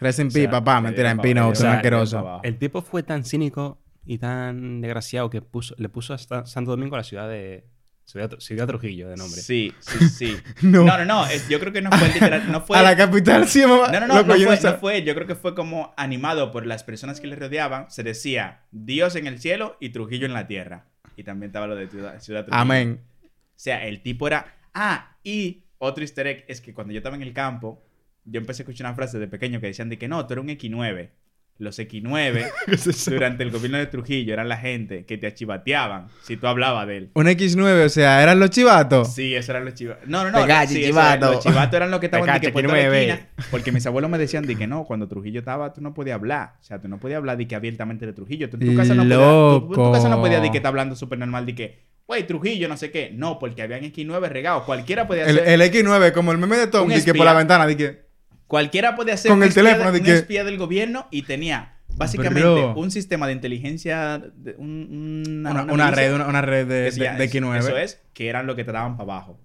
Rest 0.00 0.20
in 0.20 0.28
O 0.28 0.30
sea, 0.30 0.44
peace, 0.44 0.50
papá. 0.50 0.76
le 0.76 0.84
Mentira, 0.84 1.10
en 1.10 1.18
le 1.18 1.34
no 1.34 1.50
asqueroso. 1.50 2.40
El 2.42 2.56
tipo 2.56 2.80
fue 2.80 3.02
tan 3.02 3.22
cínico 3.22 3.82
y 4.06 4.16
tan 4.16 4.80
desgraciado 4.80 5.28
que 5.28 5.42
puso, 5.42 5.74
le 5.76 5.90
puso 5.90 6.14
hasta 6.14 6.46
Santo 6.46 6.70
Domingo 6.70 6.94
a 6.94 7.00
la 7.00 7.04
ciudad 7.04 7.28
de. 7.28 7.66
Ciudad 8.04 8.66
Trujillo 8.66 9.08
de 9.08 9.16
nombre. 9.16 9.40
Sí, 9.40 9.72
sí, 9.80 10.08
sí. 10.08 10.36
No. 10.62 10.84
no, 10.84 10.98
no, 10.98 11.04
no, 11.04 11.26
es- 11.26 11.48
yo 11.48 11.58
creo 11.58 11.72
que 11.72 11.82
no 11.82 11.90
fue 11.90 12.08
literal, 12.08 12.50
no 12.52 12.60
fue... 12.60 12.78
A 12.78 12.82
la 12.82 12.96
capital 12.96 13.48
sí, 13.48 13.60
mamá. 13.62 13.88
No, 13.88 14.00
no, 14.00 14.06
no, 14.06 14.22
no 14.22 14.36
yo 14.36 14.46
fue, 14.46 14.60
no 14.60 14.78
fue. 14.78 15.02
Yo 15.02 15.14
creo 15.14 15.26
que 15.26 15.34
fue 15.34 15.54
como 15.54 15.94
animado 15.96 16.52
por 16.52 16.66
las 16.66 16.84
personas 16.84 17.20
que 17.20 17.26
le 17.26 17.36
rodeaban. 17.36 17.90
Se 17.90 18.02
decía 18.02 18.62
Dios 18.70 19.16
en 19.16 19.26
el 19.26 19.40
cielo 19.40 19.76
y 19.80 19.90
Trujillo 19.90 20.26
en 20.26 20.32
la 20.34 20.46
tierra. 20.46 20.86
Y 21.16 21.24
también 21.24 21.48
estaba 21.48 21.66
lo 21.66 21.76
de 21.76 21.88
Ciudad, 21.88 22.20
Ciudad 22.20 22.44
Trujillo. 22.44 22.60
Amén. 22.60 23.00
O 23.24 23.28
sea, 23.56 23.86
el 23.86 24.02
tipo 24.02 24.26
era. 24.26 24.54
Ah, 24.74 25.16
y 25.22 25.64
otro 25.78 26.02
easter 26.02 26.26
egg 26.26 26.44
es 26.48 26.60
que 26.60 26.74
cuando 26.74 26.92
yo 26.92 26.98
estaba 26.98 27.16
en 27.16 27.22
el 27.22 27.32
campo, 27.32 27.82
yo 28.24 28.40
empecé 28.40 28.62
a 28.62 28.64
escuchar 28.64 28.86
una 28.86 28.96
frase 28.96 29.18
de 29.18 29.28
pequeño 29.28 29.60
que 29.60 29.68
decían 29.68 29.88
de 29.88 29.98
que 29.98 30.08
no, 30.08 30.26
tú 30.26 30.34
eres 30.34 30.42
un 30.44 30.50
X9. 30.50 31.10
Los 31.56 31.78
X9, 31.78 32.50
durante 33.10 33.44
el 33.44 33.50
gobierno 33.52 33.78
de 33.78 33.86
Trujillo, 33.86 34.32
eran 34.32 34.48
la 34.48 34.56
gente 34.56 35.04
que 35.06 35.16
te 35.18 35.28
achivateaban 35.28 36.08
si 36.22 36.36
tú 36.36 36.48
hablabas 36.48 36.86
de 36.88 36.96
él. 36.96 37.10
Un 37.14 37.26
X9, 37.26 37.84
o 37.84 37.88
sea, 37.88 38.22
eran 38.24 38.40
los 38.40 38.50
chivatos. 38.50 39.14
Sí, 39.14 39.34
esos 39.36 39.50
eran 39.50 39.64
los 39.64 39.74
chivatos. 39.74 40.06
No, 40.08 40.24
no, 40.24 40.32
no. 40.32 40.40
Pegachi, 40.42 40.74
sí, 40.74 40.80
eso 40.80 40.88
chivato. 40.90 41.26
era- 41.26 41.34
Los 41.36 41.44
chivatos 41.44 41.74
eran 41.74 41.90
los 41.92 42.00
que 42.00 42.06
estaban 42.06 42.26
de 42.34 42.40
que 42.40 42.50
por 42.52 42.62
toda 42.62 42.74
la 42.76 42.82
X9. 42.82 42.94
esquina, 42.96 43.28
Porque 43.52 43.70
mis 43.70 43.86
abuelos 43.86 44.10
me 44.10 44.18
decían 44.18 44.44
de 44.46 44.56
que 44.56 44.66
no, 44.66 44.84
cuando 44.84 45.06
Trujillo 45.06 45.38
estaba, 45.38 45.72
tú 45.72 45.80
no 45.80 45.94
podías 45.94 46.16
hablar. 46.16 46.54
O 46.60 46.64
sea, 46.64 46.80
tú 46.80 46.88
no 46.88 46.98
podías 46.98 47.18
hablar 47.18 47.36
de 47.36 47.46
que 47.46 47.54
abiertamente 47.54 48.04
de 48.04 48.12
Trujillo. 48.12 48.50
Tú 48.50 48.56
en 48.60 48.70
tu 48.70 48.76
casa 48.76 48.94
no 48.94 49.02
podías, 49.04 49.18
tú- 49.20 49.66
en 49.68 49.72
tu 49.74 49.92
casa 49.92 50.08
no 50.08 50.20
podías 50.20 50.42
de 50.42 50.50
que 50.50 50.56
está 50.56 50.68
hablando 50.70 50.96
súper 50.96 51.20
normal 51.20 51.46
de 51.46 51.54
que, 51.54 51.78
güey, 52.08 52.26
Trujillo, 52.26 52.66
no 52.68 52.76
sé 52.76 52.90
qué. 52.90 53.10
No, 53.14 53.38
porque 53.38 53.62
habían 53.62 53.82
X9 53.84 54.28
regados. 54.28 54.64
Cualquiera 54.64 55.06
podía 55.06 55.24
El, 55.26 55.36
ser. 55.36 55.48
el 55.48 55.60
X9, 55.62 56.10
como 56.12 56.32
el 56.32 56.38
meme 56.38 56.56
de 56.56 56.66
Tom, 56.66 56.88
que 56.90 57.14
por 57.14 57.24
la 57.26 57.34
ventana, 57.34 57.64
di 57.68 57.76
que. 57.76 58.03
Cualquiera 58.46 58.94
podía 58.96 59.16
ser 59.16 59.30
Con 59.30 59.38
un 59.38 59.44
el 59.44 59.48
espía 59.50 59.62
teléfono, 59.64 59.86
de, 59.86 59.92
de 59.92 59.98
un 60.00 60.04
que- 60.06 60.14
espía 60.14 60.44
del 60.44 60.58
gobierno 60.58 61.06
y 61.10 61.22
tenía 61.22 61.76
básicamente 61.96 62.40
Bro. 62.42 62.74
un 62.74 62.90
sistema 62.90 63.26
de 63.26 63.32
inteligencia, 63.32 64.18
de- 64.18 64.54
un- 64.58 65.24
una, 65.40 65.50
Una, 65.50 65.62
una 65.64 65.72
una 65.72 65.84
milicia 65.86 66.02
red, 66.08 66.14
una, 66.14 66.26
una 66.28 66.42
red 66.42 66.66
de, 66.66 66.84
que 66.86 66.92
se 66.92 67.00
de- 67.00 67.06
llama- 67.06 67.18
de 67.18 67.24
eso- 67.24 67.38
X9. 67.38 67.58
Eso 67.58 67.76
es, 67.78 68.00
que 68.12 68.28
eran 68.28 68.46
los 68.46 68.56
que 68.56 68.64
te 68.64 68.72
daban 68.72 68.96
para 68.96 69.12
abajo. 69.12 69.38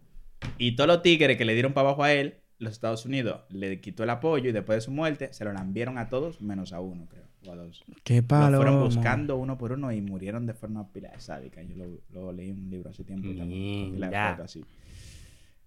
Y 0.58 0.76
todos 0.76 0.88
los 0.88 1.02
tigres 1.02 1.38
que 1.38 1.46
le 1.46 1.54
dieron 1.54 1.74
para 1.74 1.88
abajo 1.90 2.04
a 2.04 2.12
él, 2.14 2.38
los 2.60 2.74
Estados 2.74 3.06
Unidos 3.06 3.42
le 3.50 3.80
quitó 3.80 4.04
el 4.04 4.10
apoyo 4.10 4.50
y 4.50 4.52
después 4.52 4.78
de 4.78 4.82
su 4.82 4.92
muerte 4.92 5.30
se 5.32 5.46
lo 5.46 5.54
lambieron 5.54 5.98
a 5.98 6.10
todos 6.10 6.42
menos 6.42 6.74
a 6.74 6.82
uno, 6.82 7.08
creo, 7.10 7.24
o 7.48 7.52
a 7.54 7.56
dos. 7.56 7.84
Qué 8.04 8.18
Lo 8.18 8.28
palo. 8.28 8.58
fueron 8.58 8.82
buscando 8.84 9.38
uno 9.38 9.58
por 9.58 9.72
uno 9.72 9.92
y 9.94 10.02
murieron 10.02 10.46
de 10.46 10.54
forma 10.54 10.92
pila 10.92 11.10
de 11.12 11.22
sádica. 11.22 11.62
Yo 11.64 11.76
lo, 11.78 11.88
lo 12.12 12.32
leí 12.34 12.50
en 12.50 12.60
un 12.64 12.70
libro 12.70 12.90
hace 12.90 13.04
tiempo 13.06 13.30
también. 13.38 13.94
Pila 13.94 14.10
de 14.10 14.30
fotos 14.32 14.46
así. 14.46 14.66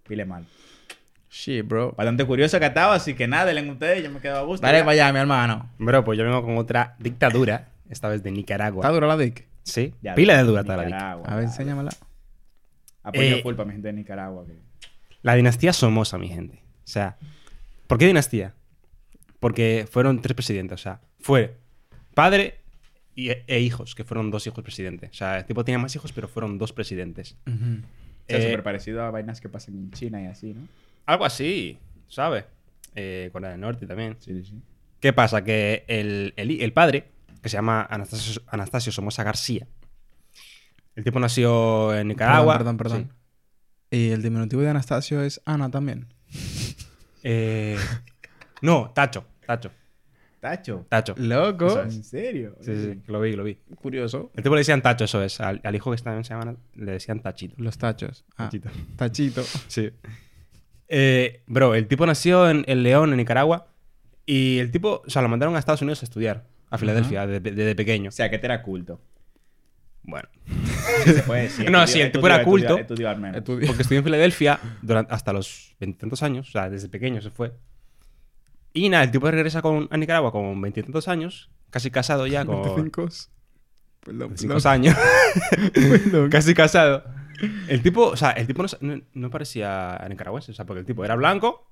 Pile 0.07 0.25
mal. 0.27 0.45
Shit, 1.35 1.67
bro. 1.67 1.93
Bastante 1.97 2.27
curioso 2.27 2.61
que 2.61 2.67
estaba, 2.67 2.95
así 2.95 3.15
que 3.15 3.27
nada, 3.27 3.47
denle 3.47 3.71
ustedes, 3.73 4.03
yo 4.05 4.11
me 4.11 4.21
quedo 4.21 4.37
a 4.37 4.43
gusto. 4.43 4.67
Dale 4.67 4.79
ya. 4.81 4.85
para 4.85 4.93
allá, 4.93 5.13
mi 5.15 5.19
hermano. 5.19 5.71
Bro, 5.79 6.05
pues 6.05 6.19
yo 6.19 6.25
vengo 6.25 6.43
con 6.45 6.59
otra 6.59 6.95
dictadura, 6.99 7.71
esta 7.89 8.09
vez 8.09 8.23
de 8.23 8.31
Nicaragua. 8.31 8.83
¿Está 8.83 8.93
dura 8.93 9.07
la 9.07 9.17
dick? 9.17 9.47
Sí, 9.63 9.95
Ya, 10.03 10.15
pila 10.15 10.37
de 10.37 10.43
dura 10.45 10.61
está 10.61 10.77
la 10.77 10.83
dic. 10.85 10.93
Nicaragua, 10.93 11.27
A 11.27 11.35
ver, 11.37 11.45
enséñamela. 11.45 11.91
Apoyo 13.03 13.37
Eh, 13.37 13.43
culpa 13.43 13.63
a 13.63 13.65
mi 13.67 13.73
gente 13.73 13.89
de 13.89 13.95
Nicaragua. 13.95 14.45
que- 14.47 14.59
La 15.23 15.35
dinastía 15.35 15.73
Somoza, 15.73 16.19
mi 16.19 16.29
gente. 16.29 16.57
O 16.85 16.87
sea, 16.89 17.17
¿por 17.87 17.97
qué 17.97 18.07
dinastía? 18.07 18.55
Porque 19.41 19.89
fueron 19.91 20.21
tres 20.21 20.35
presidentes. 20.35 20.81
O 20.81 20.83
sea, 20.83 21.01
fue 21.21 21.57
padre 22.15 22.59
y- 23.15 23.31
e 23.31 23.61
hijos, 23.61 23.95
que 23.95 24.05
fueron 24.05 24.31
dos 24.31 24.47
hijos 24.47 24.63
presidentes. 24.63 25.11
O 25.11 25.15
sea, 25.15 25.39
el 25.39 25.45
tipo 25.47 25.65
tenía 25.65 25.79
más 25.79 25.95
hijos, 25.97 26.13
pero 26.13 26.29
fueron 26.29 26.59
dos 26.59 26.73
presidentes. 26.75 27.37
O 27.47 27.51
sea, 28.29 28.39
Eh, 28.39 28.43
súper 28.43 28.63
parecido 28.63 29.03
a 29.03 29.11
vainas 29.11 29.41
que 29.41 29.49
pasan 29.49 29.75
en 29.77 29.91
China 29.93 30.21
y 30.23 30.27
así, 30.27 30.55
¿no? 30.55 30.69
Algo 31.07 31.25
así, 31.25 31.79
¿sabes? 32.09 32.45
Eh, 32.95 33.31
Corea 33.33 33.51
del 33.51 33.61
Norte 33.61 33.87
también. 33.87 34.17
Sí, 34.21 34.33
sí, 34.35 34.45
sí. 34.51 34.63
¿Qué 35.01 35.13
pasa? 35.13 35.43
Que 35.45 35.85
el, 35.89 36.33
el- 36.37 36.61
el 36.61 36.73
padre, 36.73 37.11
que 37.43 37.49
se 37.49 37.57
llama 37.57 37.87
Anastasio, 37.91 38.43
Anastasio 38.47 38.93
Somoza 38.93 39.25
García, 39.25 39.67
el 40.95 41.05
tipo 41.05 41.19
nació 41.19 41.95
en 41.97 42.09
Nicaragua. 42.09 42.59
Perdón, 42.59 42.77
perdón, 42.77 42.99
perdón. 43.09 43.17
Y 43.91 44.11
el 44.11 44.23
diminutivo 44.23 44.63
de 44.63 44.69
Anastasio 44.71 45.23
es 45.23 45.41
Ana 45.45 45.71
también. 45.71 46.07
Eh, 47.23 47.77
no, 48.63 48.91
Tacho, 48.95 49.25
Tacho, 49.47 49.71
Tacho. 50.41 50.87
Tacho. 50.89 51.15
Loco. 51.19 51.81
¿En 51.83 52.03
serio? 52.05 52.57
Sí, 52.61 52.75
sí, 52.75 52.93
sí, 52.95 53.03
lo 53.07 53.21
vi, 53.21 53.33
lo 53.37 53.45
vi. 53.45 53.57
Curioso. 53.81 54.31
El 54.35 54.43
tipo 54.43 54.55
le 54.55 54.61
decían 54.61 54.83
Tacho, 54.83 55.05
eso 55.05 55.23
es. 55.23 55.41
Al, 55.41 55.61
al 55.63 55.75
hijo 55.75 55.91
que 55.91 55.99
también 55.99 56.25
se 56.25 56.35
llama, 56.35 56.57
le 56.75 56.93
decían 56.93 57.21
Tachito. 57.21 57.55
Los 57.59 57.79
tachos. 57.79 58.25
Ah, 58.37 58.45
Tachito. 58.47 58.71
Tachito. 58.97 59.43
Sí. 59.69 59.91
Eh, 60.95 61.43
bro, 61.47 61.75
el 61.75 61.87
tipo 61.89 62.05
nació 62.05 62.51
en, 62.51 62.65
en 62.69 62.83
León, 62.83 63.11
en 63.13 63.17
Nicaragua. 63.17 63.67
Y 64.27 64.59
el 64.59 64.71
tipo, 64.71 65.03
o 65.07 65.11
sea, 65.11 65.23
lo 65.23 65.29
mandaron 65.29 65.57
a 65.57 65.59
Estados 65.59 65.81
Unidos 65.81 66.03
a 66.03 66.05
estudiar, 66.05 66.45
a 66.71 66.77
Filadelfia, 66.77 67.27
desde, 67.27 67.51
desde 67.51 67.75
pequeño. 67.75 68.11
O 68.11 68.13
sea, 68.13 68.31
que 68.31 68.39
te 68.39 68.47
era 68.47 68.63
culto. 68.63 69.01
Bueno, 70.03 70.29
Sí, 71.05 71.13
se 71.13 71.23
puede 71.23 71.43
decir. 71.45 71.71
No, 71.71 71.87
sí, 71.87 72.01
el 72.01 72.13
tipo 72.13 72.27
era 72.27 72.45
culto. 72.45 72.77
porque 72.77 72.93
estudió 73.83 73.99
en 73.99 74.05
Filadelfia 74.05 74.61
durante, 74.83 75.15
hasta 75.15 75.33
los 75.33 75.75
veintitantos 75.81 76.23
años, 76.23 76.49
o 76.49 76.53
sea, 76.53 76.69
desde 76.69 76.89
pequeño 76.89 77.23
se 77.23 77.31
fue. 77.31 77.53
Y 78.75 78.89
nada, 78.89 79.05
el 79.05 79.11
tipo 79.11 79.31
regresa 79.31 79.63
con, 79.63 79.89
a 79.91 79.97
Nicaragua 79.97 80.31
con 80.31 80.61
veintitantos 80.61 81.09
años, 81.09 81.51
casi 81.71 81.91
casado 81.91 82.27
ya 82.27 82.45
con 82.45 82.63
25. 82.63 83.09
Perdón, 84.05 84.29
25 84.29 84.55
perdón. 84.55 84.73
años, 84.73 84.97
Perdón. 85.75 86.31
casi 86.31 86.55
casado. 86.55 87.05
El 87.69 87.83
tipo, 87.83 88.07
o 88.09 88.17
sea, 88.17 88.31
el 88.33 88.47
tipo 88.47 88.65
no, 88.81 89.01
no, 89.15 89.31
parecía 89.31 90.01
nicaragüense, 90.09 90.53
o 90.53 90.55
sea, 90.55 90.65
porque 90.65 90.81
el 90.81 90.87
tipo 90.87 91.05
era 91.05 91.17
blanco, 91.17 91.67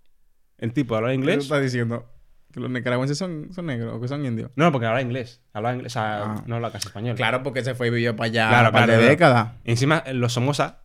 el 0.58 0.72
tipo 0.72 0.96
hablaba 0.96 1.12
¿Qué 1.12 1.16
inglés. 1.16 1.38
estás 1.44 1.62
diciendo? 1.62 2.06
Que 2.52 2.58
los 2.60 2.68
nicaragüenses 2.70 3.16
son, 3.16 3.48
son 3.52 3.66
negros 3.66 3.94
o 3.94 4.00
que 4.00 4.08
son 4.08 4.26
indios. 4.26 4.50
No, 4.56 4.72
porque 4.72 4.86
habla 4.86 5.00
inglés. 5.02 5.40
Habla 5.52 5.74
inglés, 5.74 5.92
o 5.92 5.94
sea, 6.00 6.22
Ah. 6.24 6.44
no 6.46 6.56
habla 6.56 6.72
casi 6.72 6.88
español. 6.88 7.14
Claro, 7.16 7.42
porque 7.44 7.62
se 7.62 7.74
fue 7.76 7.86
y 7.86 7.90
vivió 7.90 8.16
para 8.16 8.26
allá 8.26 8.48
Claro, 8.48 8.68
un 8.68 8.72
par 8.72 8.84
claro, 8.86 9.02
de 9.02 9.08
décadas. 9.08 9.52
Encima, 9.64 10.02
los 10.12 10.32
Somoza 10.32 10.80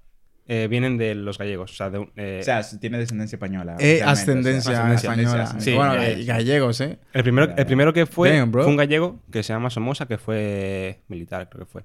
eh, 0.48 0.67
vienen 0.69 1.00
de 1.00 1.15
los 1.15 1.39
gallegos. 1.39 1.71
O 1.71 1.76
sea, 1.76 1.89
de, 1.89 1.98
un- 1.98 2.12
eh, 2.15 2.38
O 2.41 2.43
sea, 2.43 2.62
tiene 2.80 3.00
descendencia 3.00 3.36
española. 3.38 3.78
Eh, 3.80 4.02
realmente, 4.04 4.04
o 4.04 4.04
sea, 4.06 4.12
ascendencia 4.12 4.71
española. 4.93 5.43
ascendencia, 5.43 5.76
bueno, 5.76 5.95
ya, 5.95 6.08
eh, 6.12 6.24
ya. 6.24 6.34
gallegos, 6.36 6.82
¿eh? 6.82 7.00
el, 7.13 7.24
primero, 7.24 7.52
el 7.58 7.65
primero 7.65 7.93
que 7.93 8.06
fue 8.06 8.38
Damn, 8.38 8.52
fue 8.52 8.65
un 8.67 8.76
gallego 8.78 9.19
que 9.32 9.41
se 9.41 9.52
llama 9.54 9.71
Somoza, 9.71 10.06
que 10.06 10.19
fue 10.19 11.02
militar, 11.08 11.50
creo 11.50 11.65
que 11.65 11.71
fue. 11.71 11.84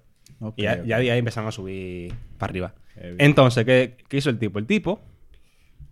Y 0.57 0.65
ya, 0.65 0.85
ya 0.85 0.99
de 0.99 1.11
ahí 1.11 1.19
empezaron 1.19 1.49
a 1.49 1.53
subir 1.53 2.13
para 2.37 2.51
arriba. 2.51 2.75
Entonces, 2.97 3.65
¿qué, 3.65 3.97
qué 4.09 4.17
hizo 4.19 4.31
el 4.31 4.39
tipo? 4.39 4.59
El 4.59 4.67
tipo, 4.67 5.01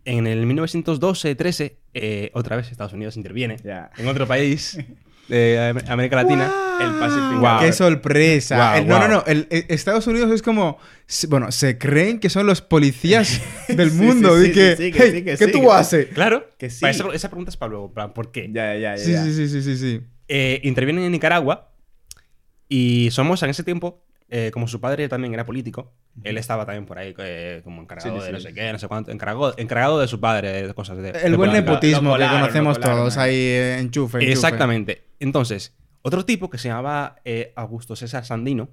en 0.05 0.27
el 0.27 0.47
1912-13, 0.47 1.73
eh, 1.95 2.31
otra 2.35 2.57
vez 2.57 2.71
Estados 2.71 2.93
Unidos 2.93 3.17
interviene 3.17 3.57
Ya. 3.65 3.91
en 3.99 4.09
otro 4.09 4.27
país 4.27 4.79
de 5.29 5.59
Am- 5.77 5.83
América 5.89 6.17
Latina. 6.17 6.53
El 6.81 6.95
Pacific. 7.01 7.41
Wow. 7.41 7.61
¡Qué 7.61 7.73
sorpresa! 7.73 8.57
Wow, 8.73 8.79
El- 8.83 8.87
no, 8.89 8.99
wow. 8.99 9.09
no, 9.09 9.15
no. 9.17 9.25
el- 9.27 9.47
el- 9.51 9.65
Estados 9.69 10.07
Unidos 10.07 10.31
es 10.31 10.43
como. 10.43 10.79
Bueno, 11.29 11.51
se 11.51 11.77
creen 11.77 12.21
que 12.21 12.31
son 12.31 12.47
los 12.47 12.63
policías 12.63 13.41
del 13.69 13.91
mundo. 13.91 14.39
sí, 14.39 14.47
sí, 14.47 14.53
que, 14.53 14.77
sí, 14.77 14.93
que 14.93 14.99
"Hey, 15.03 15.11
sí, 15.13 15.25
que 15.25 15.37
¿qué 15.37 15.45
sí, 15.47 15.51
tú 15.53 15.73
haces? 15.73 16.07
Claro, 16.15 16.47
Que 16.57 16.71
sí. 16.71 16.81
Para 16.81 16.93
esa, 16.93 17.09
esa 17.13 17.29
pregunta 17.31 17.51
es 17.51 17.57
para 17.57 17.71
luego, 17.71 17.93
plan, 17.93 18.15
¿por 18.15 18.31
qué? 18.31 18.49
Ya, 18.53 18.75
ya, 18.77 18.95
ya. 18.97 19.05
Sí, 19.05 19.13
ya. 19.13 19.25
sí, 19.25 19.33
sí, 19.35 19.49
sí, 19.49 19.63
sí, 19.63 19.77
sí. 19.77 20.01
Eh, 20.29 20.61
intervienen 20.63 21.03
en 21.05 21.11
Nicaragua 21.13 21.73
y 22.69 23.09
Somoza 23.11 23.47
en 23.47 23.51
ese 23.51 23.65
tiempo, 23.65 24.05
eh, 24.29 24.51
como 24.53 24.69
su 24.69 24.81
padre 24.81 25.09
también 25.09 25.35
era 25.35 25.45
político, 25.47 25.93
él 26.25 26.39
estaba 26.39 26.67
también 26.67 26.87
por 26.87 26.99
ahí 26.99 27.15
eh, 27.19 27.61
como 27.65 27.83
encargado 27.83 28.17
Sí, 28.17 28.21
sí, 28.21 28.27
de 28.27 28.33
no 28.33 28.39
sí, 28.41 28.47
sé 28.47 28.55
qué, 28.55 28.73
no 28.73 28.79
sé 28.79 28.89
cuánto, 28.89 29.11
encargado, 29.11 29.55
encargado 29.57 30.01
de 30.01 30.09
su 30.09 30.21
padre, 30.21 30.67
de 30.67 30.75
cosas 30.75 30.99
de... 30.99 31.11
El 31.11 31.33
de 31.33 31.37
buen 31.37 31.53
nepotismo 31.53 32.17
que 32.17 32.27
conocemos 32.27 32.79
colaron, 32.79 32.99
todos 32.99 33.17
eh. 33.17 33.21
ahí, 33.21 33.37
eh, 33.37 33.79
enchufe, 33.79 34.19
enchufe. 34.19 34.33
Exactamente. 34.33 35.05
Entonces, 35.21 35.75
otro 36.03 36.25
tipo 36.25 36.49
que 36.49 36.59
se 36.59 36.69
llamaba 36.69 37.17
eh, 37.25 37.53
Augusto 37.57 37.97
César 37.97 38.25
Sandino 38.25 38.69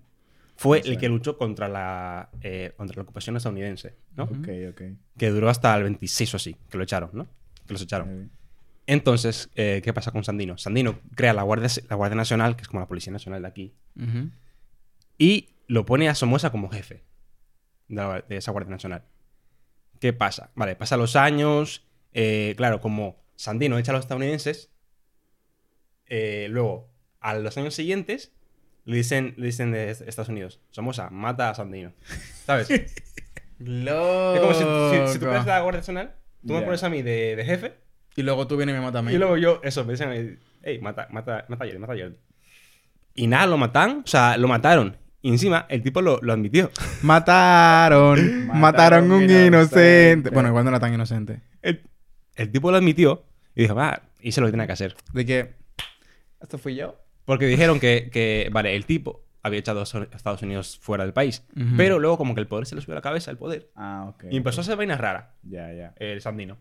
fue 0.56 0.82
el 0.86 0.98
que 0.98 1.10
luchó 1.10 1.38
contra 1.38 1.68
la, 1.68 2.30
eh, 2.42 2.72
contra 2.78 2.96
la 2.96 3.04
ocupación 3.04 3.36
estadounidense, 3.36 3.96
¿no? 4.16 4.24
Ok, 4.24 4.48
ok. 4.70 4.82
Que 5.18 5.30
duró 5.30 5.50
hasta 5.50 5.76
el 5.76 5.84
26 5.84 6.34
o 6.34 6.38
así, 6.38 6.56
que 6.70 6.78
lo 6.78 6.84
echaron, 6.84 7.10
¿no? 7.12 7.28
Que 7.68 7.74
los 7.74 7.82
echaron. 7.82 8.32
Entonces, 8.88 9.50
eh, 9.56 9.82
¿qué 9.84 9.92
pasa 9.92 10.12
con 10.12 10.24
Sandino? 10.24 10.58
Sandino 10.58 11.00
crea 11.16 11.34
la 11.34 11.44
Guardia, 11.44 11.68
la 11.90 11.96
Guardia 11.96 12.16
Nacional, 12.16 12.56
que 12.56 12.62
es 12.62 12.68
como 12.68 12.80
la 12.80 12.88
Policía 12.88 13.12
Nacional 13.12 13.42
de 13.42 13.48
aquí, 13.48 13.74
y 15.18 15.50
lo 15.68 15.86
pone 15.86 16.08
a 16.08 16.16
Somoza 16.16 16.52
como 16.52 16.70
jefe 16.70 17.04
de, 17.88 18.24
esa 18.30 18.52
Guardia 18.52 18.72
Nacional. 18.72 19.04
¿Qué 20.00 20.14
pasa? 20.14 20.52
Vale, 20.56 20.76
pasan 20.76 21.00
los 21.00 21.16
años, 21.16 21.88
eh, 22.14 22.54
claro, 22.58 22.82
como 22.82 23.24
Sandino 23.36 23.78
echa 23.78 23.92
a 23.92 23.96
los 23.96 24.04
estadounidenses, 24.06 24.72
eh, 26.08 26.48
luego, 26.50 26.90
a 27.20 27.34
los 27.36 27.58
años 27.58 27.74
siguientes, 27.74 28.32
le 28.84 28.98
dicen, 28.98 29.34
le 29.38 29.48
dicen 29.48 29.72
de 29.72 29.90
Estados 29.92 30.30
Unidos, 30.30 30.60
Somoza, 30.72 31.10
mata 31.10 31.50
a 31.50 31.56
Sandino. 31.56 31.94
¿Sabes? 32.46 32.70
es 32.70 34.40
como 34.40 34.54
si, 34.54 34.64
si- 35.08 35.14
si 35.14 35.20
tú 35.20 35.26
la 35.26 35.62
Guardia 35.62 35.80
Nacional, 35.80 36.16
tú 36.46 36.54
me 36.54 36.62
pones 36.62 36.84
a 36.84 36.90
mí 36.90 37.02
de, 37.02 37.36
de 37.36 37.46
jefe, 37.46 37.74
Y 38.16 38.22
luego 38.22 38.48
tú 38.48 38.58
vienes 38.58 38.74
y 38.74 38.78
me 38.78 38.84
matas 38.84 39.00
a 39.00 39.02
mí. 39.04 39.14
y 39.14 39.18
luego 39.18 39.38
yo, 39.38 39.60
eso, 39.64 39.86
me 39.86 39.94
dicen, 39.94 40.40
hey, 40.62 40.80
mata, 40.82 41.08
mata, 41.12 41.46
mata 41.48 41.64
a 41.64 41.68
Jordi, 41.68 41.80
mata 41.80 41.94
a 41.94 41.98
Jordi. 41.98 42.18
Y 43.16 43.28
nada, 43.28 43.48
lo 43.48 43.58
matan, 43.58 44.02
o 44.04 44.08
sea, 44.08 44.38
lo 44.38 44.48
mataron. 44.48 44.98
Y 45.26 45.30
encima, 45.30 45.66
el 45.70 45.82
tipo 45.82 46.04
lo, 46.04 46.20
lo 46.22 46.34
admitió. 46.34 46.70
Mataron. 47.02 48.46
Mataron 48.46 48.62
mataron 48.62 49.12
un 49.12 49.24
inocente. 49.24 49.48
inocente. 49.48 50.30
Bueno, 50.30 50.50
igual 50.50 50.66
no 50.66 50.70
era 50.70 50.80
tan 50.80 50.94
inocente. 50.94 51.42
El, 51.64 51.82
el 52.36 52.52
tipo 52.52 52.70
lo 52.70 52.78
admitió 52.78 53.26
y 53.56 53.64
dijo, 53.64 53.74
va, 53.74 54.04
hice 54.22 54.40
lo 54.40 54.46
que 54.46 54.52
tenía 54.52 54.68
que 54.68 54.74
hacer. 54.74 54.96
De 55.14 55.26
que. 55.26 55.56
Esto 56.40 56.60
fui 56.60 56.76
yo. 56.76 57.00
Porque 57.26 57.48
dijeron 57.48 57.80
que, 57.80 58.12
que, 58.14 58.50
vale, 58.52 58.76
el 58.76 58.86
tipo 58.86 59.26
había 59.42 59.58
echado 59.58 59.80
a 59.82 60.16
Estados 60.16 60.44
Unidos 60.44 60.78
fuera 60.80 61.06
del 61.06 61.14
país. 61.14 61.44
Pero 61.76 61.98
luego 61.98 62.20
como 62.20 62.36
que 62.36 62.42
el 62.42 62.48
poder 62.48 62.68
se 62.68 62.76
le 62.76 62.82
subió 62.82 62.94
a 62.94 62.98
la 62.98 63.02
cabeza, 63.02 63.32
el 63.32 63.38
poder. 63.38 63.72
Ah, 63.74 64.06
ok. 64.10 64.26
Y 64.30 64.38
empezó 64.38 64.60
a 64.60 64.62
hacer 64.62 64.78
vainas 64.78 65.02
raras, 65.02 65.26
Ya, 65.42 65.74
ya. 65.74 65.96
el 65.98 66.22
Sandino. 66.22 66.56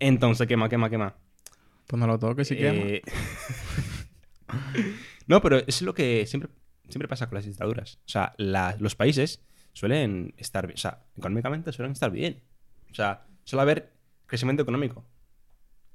Entonces, 0.00 0.48
¿qué 0.48 0.56
más, 0.56 0.68
qué 0.68 0.78
más, 0.78 0.90
qué 0.90 0.98
más? 0.98 1.12
Pues 1.86 2.00
no 2.00 2.08
lo 2.08 2.18
toques 2.18 2.48
si 2.48 2.56
quieres. 2.56 2.84
Eh, 2.84 3.02
no, 5.28 5.40
pero 5.40 5.58
es 5.64 5.80
lo 5.82 5.94
que 5.94 6.26
siempre, 6.26 6.50
siempre 6.92 7.08
pasa 7.08 7.26
con 7.28 7.36
las 7.36 7.44
dictaduras. 7.46 7.96
O 8.06 8.08
sea, 8.08 8.34
la- 8.38 8.76
los 8.78 8.94
países 8.94 9.40
suelen 9.72 10.34
estar 10.36 10.66
bien. 10.66 10.74
O 10.76 10.80
sea, 10.80 11.00
económicamente 11.16 11.72
suelen 11.72 11.92
estar 11.92 12.10
bien. 12.10 12.42
O 12.90 12.94
sea, 12.94 13.24
suele 13.44 13.62
haber 13.62 13.92
crecimiento 14.26 14.62
económico. 14.62 15.04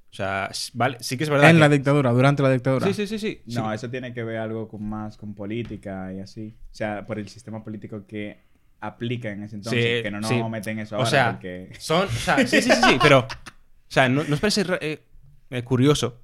O 0.09 0.15
sea, 0.17 0.49
vale, 0.73 0.97
sí 1.01 1.17
que 1.17 1.25
es 1.25 1.29
verdad. 1.29 1.49
En 1.49 1.57
que- 1.57 1.59
la 1.59 1.69
dictadura, 1.69 2.11
durante 2.11 2.41
la 2.41 2.49
dictadura. 2.51 2.87
Sí, 2.87 2.93
sí, 2.93 3.07
sí, 3.07 3.19
sí. 3.19 3.41
sí. 3.47 3.55
No, 3.55 3.71
eso 3.73 3.89
tiene 3.89 4.13
que 4.13 4.23
ver 4.23 4.37
algo 4.37 4.67
con 4.67 4.83
más 4.83 5.17
con 5.17 5.35
política 5.35 6.11
y 6.13 6.19
así. 6.21 6.55
O 6.71 6.75
sea, 6.75 7.05
por 7.05 7.19
el 7.19 7.27
sistema 7.29 7.63
político 7.63 8.05
que 8.07 8.39
aplica 8.79 9.29
en 9.29 9.43
ese 9.43 9.55
entonces. 9.57 9.97
Sí, 9.97 10.03
que 10.03 10.11
no 10.11 10.21
nos 10.21 10.29
sí. 10.29 10.35
vamos 10.35 10.47
a 10.47 10.51
meter 10.51 10.73
en 10.73 10.79
eso 10.79 10.95
O 10.95 10.99
ahora 10.99 11.09
sea, 11.09 11.31
porque... 11.33 11.69
son. 11.79 12.07
O 12.07 12.11
sea, 12.11 12.37
sí, 12.47 12.61
sí, 12.61 12.71
sí, 12.71 12.81
sí, 12.89 12.97
pero. 13.01 13.19
O 13.19 13.89
sea, 13.89 14.07
¿no, 14.09 14.23
¿no 14.23 14.33
os 14.33 14.39
parece 14.39 14.63
eh, 14.81 15.03
eh, 15.49 15.63
curioso 15.63 16.21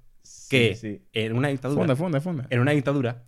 que 0.50 0.76
Sí, 0.76 0.96
sí. 0.98 1.02
en 1.14 1.36
una 1.36 1.50
dictadura. 1.50 1.82
Funde, 1.82 1.96
funde, 1.96 2.22
funde. 2.22 2.44
En 2.50 2.60
una 2.62 2.72
dictadura, 2.72 3.24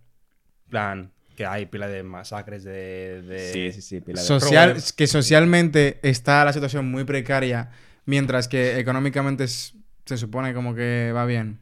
plan, 0.68 1.12
que 1.36 1.46
hay 1.46 1.66
pila 1.66 1.86
de 1.86 2.02
masacres 2.02 2.64
de. 2.64 3.22
de- 3.22 3.52
Sí, 3.52 3.72
sí, 3.72 3.82
sí. 3.82 4.00
pila 4.00 4.20
de- 4.20 4.26
Social, 4.26 4.76
que 4.96 5.06
socialmente 5.06 5.98
está 6.02 6.44
la 6.44 6.52
situación 6.52 6.90
muy 6.90 7.04
precaria, 7.04 7.70
mientras 8.06 8.48
que 8.48 8.78
económicamente 8.78 9.44
es- 9.44 9.74
se 10.04 10.16
supone 10.16 10.54
como 10.54 10.74
que 10.74 11.12
va 11.14 11.24
bien. 11.26 11.58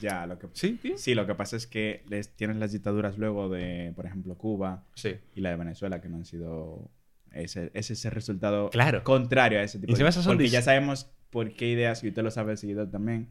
Ya, 0.00 0.26
lo 0.26 0.36
que... 0.38 0.48
Sí, 0.52 0.78
tío. 0.82 0.98
Sí, 0.98 1.14
lo 1.14 1.26
que 1.26 1.34
pasa 1.36 1.56
es 1.56 1.66
que 1.68 2.02
les 2.08 2.30
tienes 2.34 2.56
las 2.56 2.72
dictaduras 2.72 3.18
luego 3.18 3.48
de, 3.48 3.92
por 3.94 4.04
ejemplo, 4.04 4.34
Cuba 4.36 4.82
Sí. 4.94 5.14
y 5.34 5.40
la 5.42 5.50
de 5.50 5.56
Venezuela, 5.56 6.00
que 6.00 6.08
no 6.08 6.16
han 6.16 6.24
sido... 6.24 6.90
Ese, 7.32 7.70
ese 7.74 7.92
es 7.92 8.04
el 8.04 8.10
resultado 8.12 8.70
Claro. 8.70 9.04
contrario 9.04 9.60
a 9.60 9.62
ese 9.62 9.78
tipo 9.78 9.92
Y 9.92 9.96
de... 9.96 10.04
Porque 10.26 10.48
ya 10.48 10.62
sabemos 10.62 11.10
por 11.30 11.52
qué 11.54 11.68
ideas, 11.70 12.02
y 12.02 12.08
usted 12.08 12.22
lo 12.24 12.30
sabe, 12.32 12.56
seguidor 12.56 12.90
también, 12.90 13.28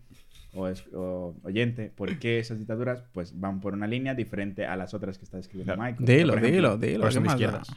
o, 0.56 0.68
es, 0.68 0.84
o 0.94 1.36
oyente, 1.44 1.91
por 1.96 2.18
qué 2.20 2.39
esas 2.39 2.58
dictaduras 2.58 3.04
pues 3.13 3.39
van 3.39 3.60
por 3.62 3.74
una 3.74 3.88
línea 3.88 4.15
diferente 4.15 4.65
a 4.65 4.76
las 4.76 4.94
otras 4.94 5.18
que 5.18 5.26
está 5.26 5.38
escribiendo 5.39 5.74
Claro. 5.76 5.91
Michael. 5.91 6.06
Dilo, 6.20 6.34
ejemplo- 6.34 6.52
dilo, 6.52 6.78
dilo. 6.78 7.00
Pues 7.02 7.10
¿qué 7.10 7.13
son 7.15 7.24
de 7.24 7.30
izquierdas. 7.30 7.68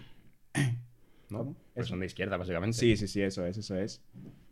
¿no? 1.30 1.38
¿Cómo? 1.38 1.56
Pues 1.74 1.86
son 1.86 2.00
de 2.00 2.06
izquierda, 2.06 2.36
básicamente. 2.36 2.76
Sí, 2.76 2.96
sí, 2.96 3.06
sí, 3.06 3.20
eso 3.22 3.44
es, 3.46 3.58
eso 3.58 3.76
es. 3.76 4.02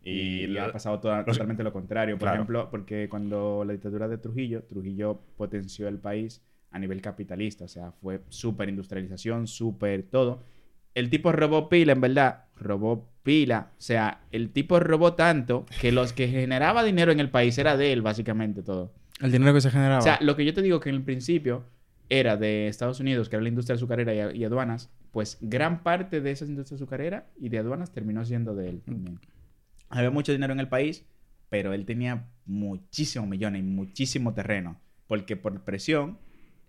Y 0.03 0.11
Y, 0.43 0.47
la- 0.47 0.65
ha 0.65 0.71
pasado 0.71 0.99
toda- 0.99 1.17
los- 1.17 1.25
totalmente 1.25 1.63
lo 1.63 1.73
contrario. 1.73 2.15
Por 2.15 2.21
Claro. 2.27 2.35
ejemplo, 2.35 2.69
porque 2.69 3.09
cuando 3.09 3.63
la 3.65 3.73
dictadura 3.73 4.07
de 4.07 4.17
Trujillo, 4.17 4.63
Trujillo 4.63 5.19
potenció 5.37 5.87
el 5.87 5.97
país 5.97 6.41
a 6.71 6.79
nivel 6.79 7.01
capitalista. 7.01 7.65
O 7.65 7.67
sea, 7.67 7.91
fue 7.91 8.21
súper 8.29 8.69
industrialización, 8.69 9.47
súper 9.47 10.03
todo. 10.03 10.43
El 10.93 11.09
tipo 11.09 11.31
robó 11.31 11.67
pila, 11.69 11.93
en 11.93 12.01
verdad. 12.01 12.45
Robó 12.59 13.09
pila. 13.23 13.71
O 13.77 13.81
sea, 13.81 14.21
el 14.31 14.51
tipo 14.51 14.79
robó 14.79 15.13
tanto 15.13 15.65
que 15.81 15.91
los 15.91 16.13
que 16.13 16.27
generaba 16.27 16.83
dinero 16.83 17.11
en 17.11 17.19
el 17.19 17.29
país 17.29 17.57
era 17.57 17.77
de 17.77 17.93
él, 17.93 18.01
básicamente 18.01 18.63
todo. 18.63 18.93
El 19.21 19.31
dinero 19.31 19.53
que 19.53 19.61
se 19.61 19.71
generaba. 19.71 19.99
O 19.99 20.03
sea, 20.03 20.19
lo 20.21 20.35
que 20.35 20.45
yo 20.45 20.53
te 20.53 20.61
digo 20.61 20.79
que 20.79 20.89
en 20.89 20.95
el 20.95 21.03
principio 21.03 21.65
era 22.09 22.37
de 22.37 22.67
Estados 22.67 22.99
Unidos, 22.99 23.29
que 23.29 23.35
era 23.35 23.43
la 23.43 23.49
industria 23.49 23.75
azucarera 23.75 24.33
y, 24.33 24.37
y 24.37 24.43
aduanas, 24.45 24.89
pues 25.11 25.37
gran 25.41 25.83
parte 25.83 26.21
de 26.21 26.31
esa 26.31 26.45
industria 26.45 26.75
azucarera 26.75 27.27
y 27.39 27.49
de 27.49 27.57
aduanas 27.57 27.91
terminó 27.91 28.23
siendo 28.23 28.55
de 28.55 28.69
él 28.69 28.81
también. 28.81 29.19
Había 29.89 30.11
mucho 30.11 30.31
dinero 30.31 30.53
en 30.53 30.59
el 30.59 30.67
país, 30.67 31.05
pero 31.49 31.73
él 31.73 31.85
tenía 31.85 32.27
muchísimos 32.45 33.27
millones 33.27 33.61
y 33.61 33.63
muchísimo 33.63 34.33
terreno. 34.33 34.79
Porque 35.07 35.37
por 35.37 35.63
presión, 35.63 36.17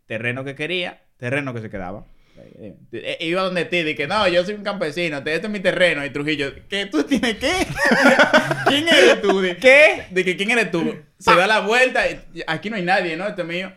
terreno 0.07 0.45
que 0.45 0.55
quería, 0.55 1.03
terreno 1.17 1.53
que 1.53 1.61
se 1.61 1.71
quedaba. 1.71 2.07
Eh, 2.93 3.17
Iba 3.21 3.43
donde 3.43 3.65
ti, 3.65 3.95
que 3.95 4.07
no, 4.07 4.27
yo 4.29 4.45
soy 4.45 4.55
un 4.55 4.63
campesino, 4.63 5.23
te- 5.23 5.35
este 5.35 5.47
es 5.47 5.53
mi 5.53 5.61
terreno. 5.61 6.05
Y 6.05 6.11
Trujillo, 6.11 6.53
¿qué? 6.69 6.87
¿Tú 6.87 7.03
tienes 7.05 7.37
qué? 7.39 7.53
¿Quién 8.67 8.89
eres 8.89 9.21
tú? 9.23 9.41
De, 9.41 9.57
¿Qué? 9.57 10.07
De 10.11 10.25
que 10.25 10.37
¿quién 10.37 10.51
eres 10.51 10.71
tú? 10.71 10.95
Se 11.19 11.35
da 11.35 11.47
la 11.47 11.61
vuelta 11.61 12.09
y 12.11 12.21
aquí 12.47 12.71
no 12.71 12.77
hay 12.77 12.83
nadie, 12.83 13.17
¿no? 13.17 13.27
Este 13.27 13.43
es 13.43 13.49
mío. 13.49 13.73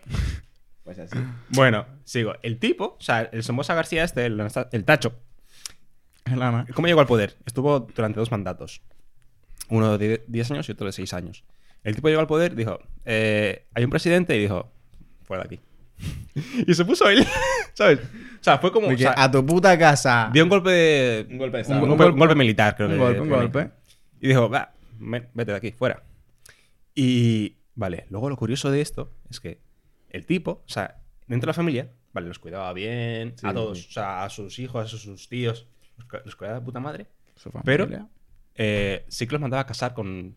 Pues 0.84 1.00
así. 1.00 1.18
Bueno, 1.50 1.86
sigo. 2.04 2.34
El 2.42 2.58
tipo, 2.60 2.98
o 3.00 3.02
sea, 3.02 3.30
el 3.32 3.44
Somoza 3.44 3.74
García 3.76 4.04
este, 4.04 4.26
el, 4.26 4.40
el 4.72 4.84
Tacho, 4.86 5.20
El 6.26 6.42
ama. 6.42 6.66
¿cómo 6.74 6.88
llegó 6.88 7.00
al 7.02 7.08
poder? 7.08 7.36
Estuvo 7.46 7.80
durante 7.82 8.20
dos 8.20 8.32
mandatos. 8.32 8.82
Uno 9.70 9.98
de 9.98 10.24
10 10.28 10.52
años 10.52 10.68
y 10.70 10.72
otro 10.74 10.86
de 10.88 10.92
6 10.92 11.14
años. 11.14 11.44
El 11.84 11.96
tipo 11.96 12.10
llegó 12.10 12.20
al 12.22 12.28
poder, 12.28 12.56
dijo, 12.56 12.80
eh, 13.06 13.66
hay 13.74 13.84
un 13.84 13.90
presidente 13.90 14.36
y 14.36 14.40
dijo, 14.42 14.72
fuera 15.24 15.44
de 15.44 15.56
aquí. 15.56 15.62
y 16.68 16.74
se 16.74 16.86
puso 16.86 17.10
él, 17.10 17.26
¿sabes? 17.74 18.00
O 18.00 18.44
sea, 18.44 18.58
fue 18.58 18.72
como... 18.72 18.88
O 18.88 18.98
sea, 18.98 19.14
a 19.18 19.30
tu 19.30 19.46
puta 19.46 19.78
casa. 19.78 20.30
dio 20.34 20.44
un 20.44 20.50
golpe 20.50 20.70
de... 20.72 21.28
Un 21.30 21.38
golpe 21.38 21.58
de 21.58 21.62
un, 21.64 21.72
estado. 21.72 21.84
Un 21.84 21.90
golpe- 21.98 22.14
un 22.14 22.20
golpe 22.20 22.36
militar, 22.36 22.76
creo 22.76 22.88
un 22.90 22.94
que. 22.96 23.00
golpe, 23.00 23.20
un 23.22 23.30
golpe. 23.30 23.72
Y 24.20 24.28
dijo, 24.30 24.50
va, 24.50 24.74
ven, 25.00 25.28
vete 25.34 25.52
de 25.52 25.58
aquí, 25.58 25.72
fuera. 25.72 26.02
Y, 26.96 27.56
vale, 27.76 28.06
luego 28.10 28.30
lo 28.30 28.36
curioso 28.38 28.72
de 28.72 28.82
esto 28.82 29.12
es 29.30 29.40
que 29.40 29.60
el 30.10 30.26
tipo, 30.26 30.64
o 30.66 30.70
sea, 30.70 30.98
dentro 31.28 31.48
de 31.48 31.52
la 31.52 31.54
familia, 31.54 31.92
vale, 32.14 32.28
los 32.28 32.40
cuidaba 32.40 32.72
bien, 32.74 33.34
Sí, 33.38 33.48
a 33.48 33.54
todos, 33.54 33.80
sí. 33.80 33.88
o 33.90 33.92
sea, 33.94 34.24
a 34.24 34.30
sus 34.30 34.60
hijos, 34.60 34.84
a 34.94 34.98
sus 34.98 35.30
tíos, 35.30 35.68
los, 35.98 36.08
cu- 36.08 36.18
los 36.26 36.36
cuidaba 36.36 36.60
de 36.60 36.66
puta 36.66 36.80
madre, 36.80 37.08
Su 37.36 37.52
pero 37.64 37.88
eh, 38.56 39.06
sí 39.08 39.26
que 39.28 39.32
los 39.34 39.42
mandaba 39.42 39.62
a 39.62 39.66
casar 39.68 39.94
con, 39.94 40.36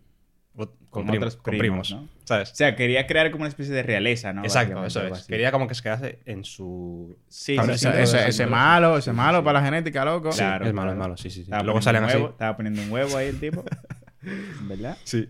Con 0.57 0.71
con, 0.89 1.07
primos, 1.09 1.17
otros 1.35 1.37
con 1.43 1.59
primos, 1.59 1.89
primos, 1.89 2.03
¿no? 2.05 2.09
¿sabes? 2.25 2.53
O 2.53 2.55
sea, 2.55 2.77
quería 2.77 3.07
crear 3.09 3.33
como 3.33 3.43
una 3.43 3.49
especie 3.49 3.75
de 3.75 3.83
realeza, 3.83 4.33
¿no? 4.33 4.45
Exacto, 4.45 4.85
eso 4.85 5.05
es. 5.05 5.27
Quería 5.27 5.51
como 5.51 5.67
que 5.67 5.75
se 5.75 5.83
quedase 5.83 6.21
en 6.27 6.45
su... 6.45 7.19
Sí, 7.29 7.55
Claro, 7.57 7.73
sí, 7.73 7.79
sí, 7.81 7.89
ese, 7.89 8.03
ese- 8.03 8.19
sí, 8.19 8.25
ese 8.29 8.45
sí, 8.45 8.51
malo, 8.51 8.95
sí, 8.95 8.99
ese 9.01 9.11
sí, 9.11 9.17
malo 9.17 9.43
para 9.43 9.59
la 9.59 9.65
genética, 9.65 10.05
loco. 10.05 10.31
Claro, 10.31 10.65
es 10.67 10.73
malo, 10.73 10.93
es 10.93 10.97
malo, 10.97 11.17
sí, 11.17 11.31
sí. 11.31 11.45
Luego 11.65 11.83
salen 11.83 12.05
así. 12.05 12.19
Estaba 12.19 12.57
poniendo 12.57 12.81
un 12.83 12.93
huevo 12.93 13.17
ahí 13.17 13.27
el 13.29 13.41
tipo. 13.41 13.65
¿Verdad? 14.63 14.97
Sí. 15.05 15.29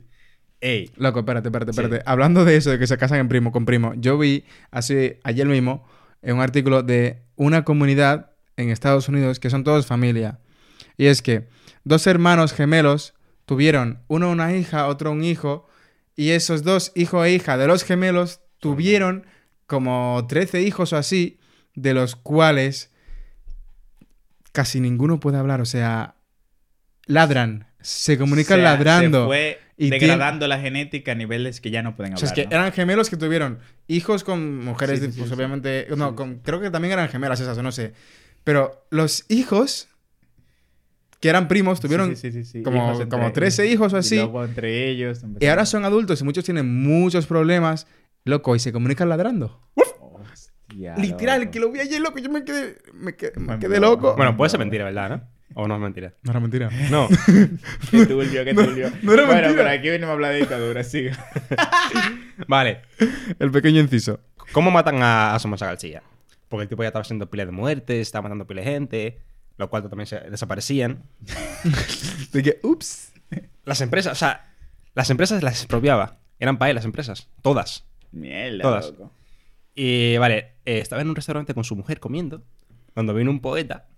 Ey, 0.61 0.91
Loco, 0.97 1.21
espérate, 1.21 1.49
espérate, 1.49 1.73
Sí. 1.73 1.81
espérate. 1.81 2.03
Hablando 2.07 2.45
de 2.45 2.57
eso, 2.57 2.71
de 2.71 2.79
que 2.79 2.87
se 2.87 2.97
casan 2.99 3.19
en 3.19 3.29
primo 3.29 3.51
con 3.53 3.65
primo, 3.65 3.93
yo 3.97 4.17
vi 4.19 4.45
hace 4.71 5.21
ayer 5.25 5.47
mismo 5.47 5.87
en 6.23 6.37
un 6.37 6.43
artículo 6.43 6.83
de 6.83 7.23
una 7.37 7.65
comunidad 7.65 8.31
en 8.57 8.71
Estados 8.71 9.09
Unidos 9.09 9.41
que 9.41 9.51
son 9.51 9.65
todos 9.65 9.87
familia. 9.87 10.39
Y 10.97 11.07
es 11.07 11.23
que 11.23 11.49
dos 11.83 12.07
hermanos 12.07 12.53
gemelos 12.53 13.15
tuvieron 13.47 14.03
uno 14.09 14.31
una 14.31 14.57
hija, 14.57 14.87
otro 14.87 15.13
un 15.13 15.23
hijo, 15.25 15.69
y 16.17 16.31
esos 16.31 16.63
dos 16.63 16.93
hijos 16.95 17.27
e 17.27 17.33
hija 17.33 17.57
de 17.57 17.67
los 17.67 17.85
gemelos 17.85 18.41
tuvieron 18.59 19.27
como 19.67 20.25
13 20.29 20.63
hijos 20.63 20.93
o 20.93 20.97
así, 20.97 21.39
de 21.75 21.95
los 21.95 22.17
cuales 22.17 22.91
casi 24.53 24.81
ninguno 24.81 25.21
puede 25.21 25.39
hablar, 25.39 25.61
o 25.61 25.65
sea, 25.65 26.15
ladran, 27.07 27.67
se 27.81 28.17
comunican 28.19 28.61
O 28.61 28.63
sea, 28.63 28.73
ladrando. 28.73 29.23
Se 29.23 29.27
fue 29.27 29.61
y 29.77 29.91
degradando 29.91 30.47
la 30.47 30.61
genética 30.61 31.13
a 31.13 31.15
niveles 31.17 31.61
que 31.61 31.71
ya 31.71 31.83
no 31.83 31.97
pueden 31.97 32.13
O 32.13 32.17
hablar. 32.17 32.29
sea, 32.35 32.43
es 32.43 32.49
que 32.49 32.55
¿no? 32.55 32.61
eran 32.61 32.73
gemelos 32.73 33.11
que 33.11 33.17
tuvieron 33.17 33.59
hijos 33.89 34.23
con 34.23 34.65
mujeres, 34.65 35.01
Sí, 35.01 35.07
sí, 35.11 35.19
pues 35.19 35.29
sí. 35.31 35.35
obviamente, 35.35 35.89
no, 35.97 36.15
con- 36.15 36.39
creo 36.39 36.61
que 36.61 36.71
también 36.71 36.93
eran 36.93 37.09
gemelas 37.09 37.41
esas, 37.41 37.59
o 37.59 37.63
no 37.63 37.73
sé. 37.73 37.93
Pero 38.45 38.87
los 38.91 39.25
hijos, 39.29 39.89
que 41.25 41.31
eran 41.31 41.49
primos, 41.49 41.81
tuvieron 41.81 42.15
Sí, 42.15 42.31
sí, 42.31 42.45
sí, 42.45 42.45
sí. 42.45 42.63
como- 42.63 42.93
Hijos 42.93 43.07
como 43.09 43.33
13 43.33 43.67
hijos 43.67 43.95
o 43.95 43.97
y 43.97 44.01
así. 44.01 44.17
luego 44.17 44.45
entre 44.45 44.91
ellos. 44.91 45.23
y 45.41 45.47
ahora 45.47 45.65
son 45.65 45.87
adultos 45.87 46.21
y 46.21 46.25
muchos 46.25 46.45
tienen 46.45 46.83
muchos 46.83 47.27
problemas, 47.27 47.87
loco, 48.27 48.55
y 48.55 48.59
se 48.59 48.73
comunican 48.75 49.09
ladrando. 49.09 49.59
Hostia, 49.75 50.95
Literal, 50.99 51.41
loco. 51.41 51.51
que 51.51 51.61
lo 51.61 51.73
vi 51.73 51.81
ayer, 51.81 51.99
loco, 52.03 52.19
yo 52.19 52.29
me 52.29 52.45
quedé, 52.45 52.77
me 52.93 53.17
quedé, 53.17 53.33
me 53.41 53.81
loco. 53.81 54.15
Bueno, 54.17 54.37
puede 54.37 54.51
ser 54.51 54.59
mentira, 54.61 54.85
¿verdad? 54.85 55.09
¿no? 55.09 55.63
¿O 55.63 55.67
no 55.67 55.77
es 55.77 55.81
mentira? 55.81 56.13
No 56.25 56.31
era 56.33 56.41
mentira. 56.41 56.69
No. 56.91 57.09
Qué 57.91 58.05
turbio, 58.05 58.45
qué 58.45 58.53
turbio. 58.55 58.91
no 59.03 59.15
era 59.15 59.25
bueno, 59.25 59.41
mentira. 59.41 59.55
pero 59.65 59.69
aquí 59.71 59.89
venimos 59.89 60.11
a 60.11 60.13
hablar 60.13 60.33
de 60.33 60.39
dictadura, 60.41 60.85
siga. 60.85 61.17
vale. 62.49 62.83
El 63.39 63.51
pequeño 63.51 63.81
inciso. 63.81 64.21
¿Cómo 64.53 64.71
matan 64.71 65.03
a, 65.03 65.35
a 65.35 65.39
Somoza 65.39 65.65
García? 65.65 66.03
Porque 66.51 66.65
el 66.65 66.69
tipo 66.69 66.83
ya 66.83 66.89
estaba 66.89 67.01
haciendo 67.03 67.31
pila 67.31 67.47
de 67.47 67.53
muertes, 67.53 67.97
estaba 68.01 68.25
matando 68.25 68.47
pila 68.47 68.61
de 68.61 68.67
gente, 68.71 69.19
lo 69.57 69.71
cual 69.71 69.89
también 69.89 70.07
se 70.07 70.21
desaparecían. 70.21 71.03
De 72.33 72.43
que, 72.43 72.61
ups. 72.63 73.13
Las 73.65 73.81
empresas, 73.81 74.13
o 74.13 74.17
sea, 74.17 74.53
las 74.95 75.11
empresas 75.11 75.43
las 75.43 75.55
expropiaba. 75.55 76.19
Eran 76.39 76.59
para 76.59 76.71
él 76.71 76.75
las 76.75 76.85
empresas. 76.85 77.29
Todas. 77.43 77.85
Mierda, 78.13 78.63
Todas. 78.63 78.91
loco. 78.91 79.11
Y 79.75 80.17
vale, 80.19 80.53
eh, 80.65 80.79
estaba 80.79 81.03
en 81.03 81.09
un 81.09 81.17
restaurante 81.17 81.55
con 81.55 81.65
su 81.65 81.75
mujer 81.75 81.99
comiendo. 82.01 82.43
Cuando 82.93 83.15
vino 83.15 83.31
un 83.31 83.41
poeta, 83.41 83.89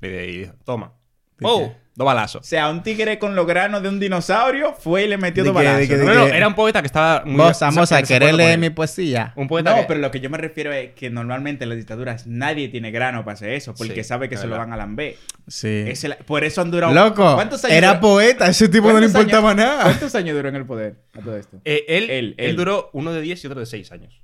le 0.00 0.26
dijo, 0.26 0.54
toma. 0.64 0.94
¿De 1.38 1.46
¡Oh! 1.46 1.74
Dos 1.94 2.04
balazos. 2.04 2.42
O 2.42 2.44
sea, 2.44 2.68
un 2.68 2.82
tigre 2.82 3.18
con 3.18 3.34
los 3.34 3.46
granos 3.46 3.82
de 3.82 3.88
un 3.88 3.98
dinosaurio 3.98 4.74
fue 4.74 5.04
y 5.04 5.08
le 5.08 5.16
metió 5.16 5.42
¿De 5.42 5.48
dos 5.48 5.54
balazos. 5.54 5.88
¿no? 5.96 6.14
No, 6.14 6.26
era 6.26 6.46
un 6.46 6.54
poeta 6.54 6.82
que 6.82 6.86
estaba 6.88 7.22
muy... 7.24 7.36
Vos, 7.36 7.58
vamos 7.58 7.90
a 7.90 8.02
querer 8.02 8.34
leer 8.34 8.58
mi 8.58 8.68
poesía. 8.68 9.32
Un 9.34 9.48
poeta 9.48 9.70
No, 9.70 9.76
que- 9.78 9.84
pero 9.84 10.00
lo 10.00 10.10
que 10.10 10.20
yo 10.20 10.28
me 10.28 10.36
refiero 10.36 10.74
es 10.74 10.90
que 10.92 11.08
normalmente 11.08 11.64
en 11.64 11.70
las 11.70 11.78
dictaduras 11.78 12.26
nadie 12.26 12.68
tiene 12.68 12.90
grano 12.90 13.24
para 13.24 13.32
hacer 13.32 13.48
eso, 13.48 13.74
porque 13.74 14.02
Sí, 14.02 14.04
sabe 14.04 14.28
que 14.28 14.36
se 14.36 14.46
lo 14.46 14.58
van 14.58 14.74
a 14.74 14.76
lamber. 14.76 15.16
Sí. 15.48 15.84
Es 15.88 16.04
el- 16.04 16.16
por 16.26 16.44
eso 16.44 16.60
han 16.60 16.70
durado. 16.70 16.92
Loco, 16.92 17.34
¿Cuántos 17.34 17.64
años 17.64 17.76
era 17.78 17.88
dura- 17.88 18.00
poeta, 18.00 18.46
ese 18.46 18.68
tipo 18.68 18.92
no 18.92 19.00
le 19.00 19.06
importaba 19.06 19.52
años- 19.52 19.64
nada. 19.64 19.82
¿Cuántos 19.84 20.14
años 20.14 20.36
duró 20.36 20.50
en 20.50 20.56
el 20.56 20.66
poder 20.66 20.96
a 21.18 21.20
todo 21.22 21.34
esto? 21.38 21.62
Eh, 21.64 21.84
él, 21.88 22.04
Él, 22.04 22.10
él, 22.10 22.34
él. 22.50 22.56
duró 22.56 22.90
uno 22.92 23.14
de 23.14 23.22
10 23.22 23.42
y 23.42 23.46
otro 23.46 23.60
de 23.60 23.64
6 23.64 23.90
años. 23.92 24.20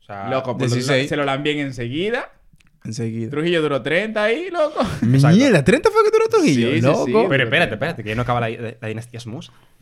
O 0.00 0.04
sea, 0.04 0.28
Loco, 0.28 0.58
pues 0.58 0.70
lo- 0.72 0.76
16. 0.78 1.08
se 1.08 1.16
lo 1.16 1.24
lambien 1.24 1.60
enseguida. 1.60 2.32
Enseguida. 2.84 3.30
Trujillo 3.30 3.62
duró 3.62 3.80
30 3.82 4.22
ahí, 4.22 4.50
loco. 4.50 4.80
Mierda, 5.02 5.64
30 5.64 5.90
fue 5.90 6.04
que 6.04 6.10
duró 6.10 6.28
Trujillo, 6.28 6.70
Sí, 6.72 6.80
loco. 6.82 7.06
sí. 7.06 7.12
Pero 7.30 7.44
espérate, 7.44 7.72
espérate, 7.74 8.04
que 8.04 8.14
no 8.14 8.22
acaba 8.22 8.40
la, 8.40 8.50
la 8.80 8.88
dinastía. 8.88 9.20
Ya 9.20 9.30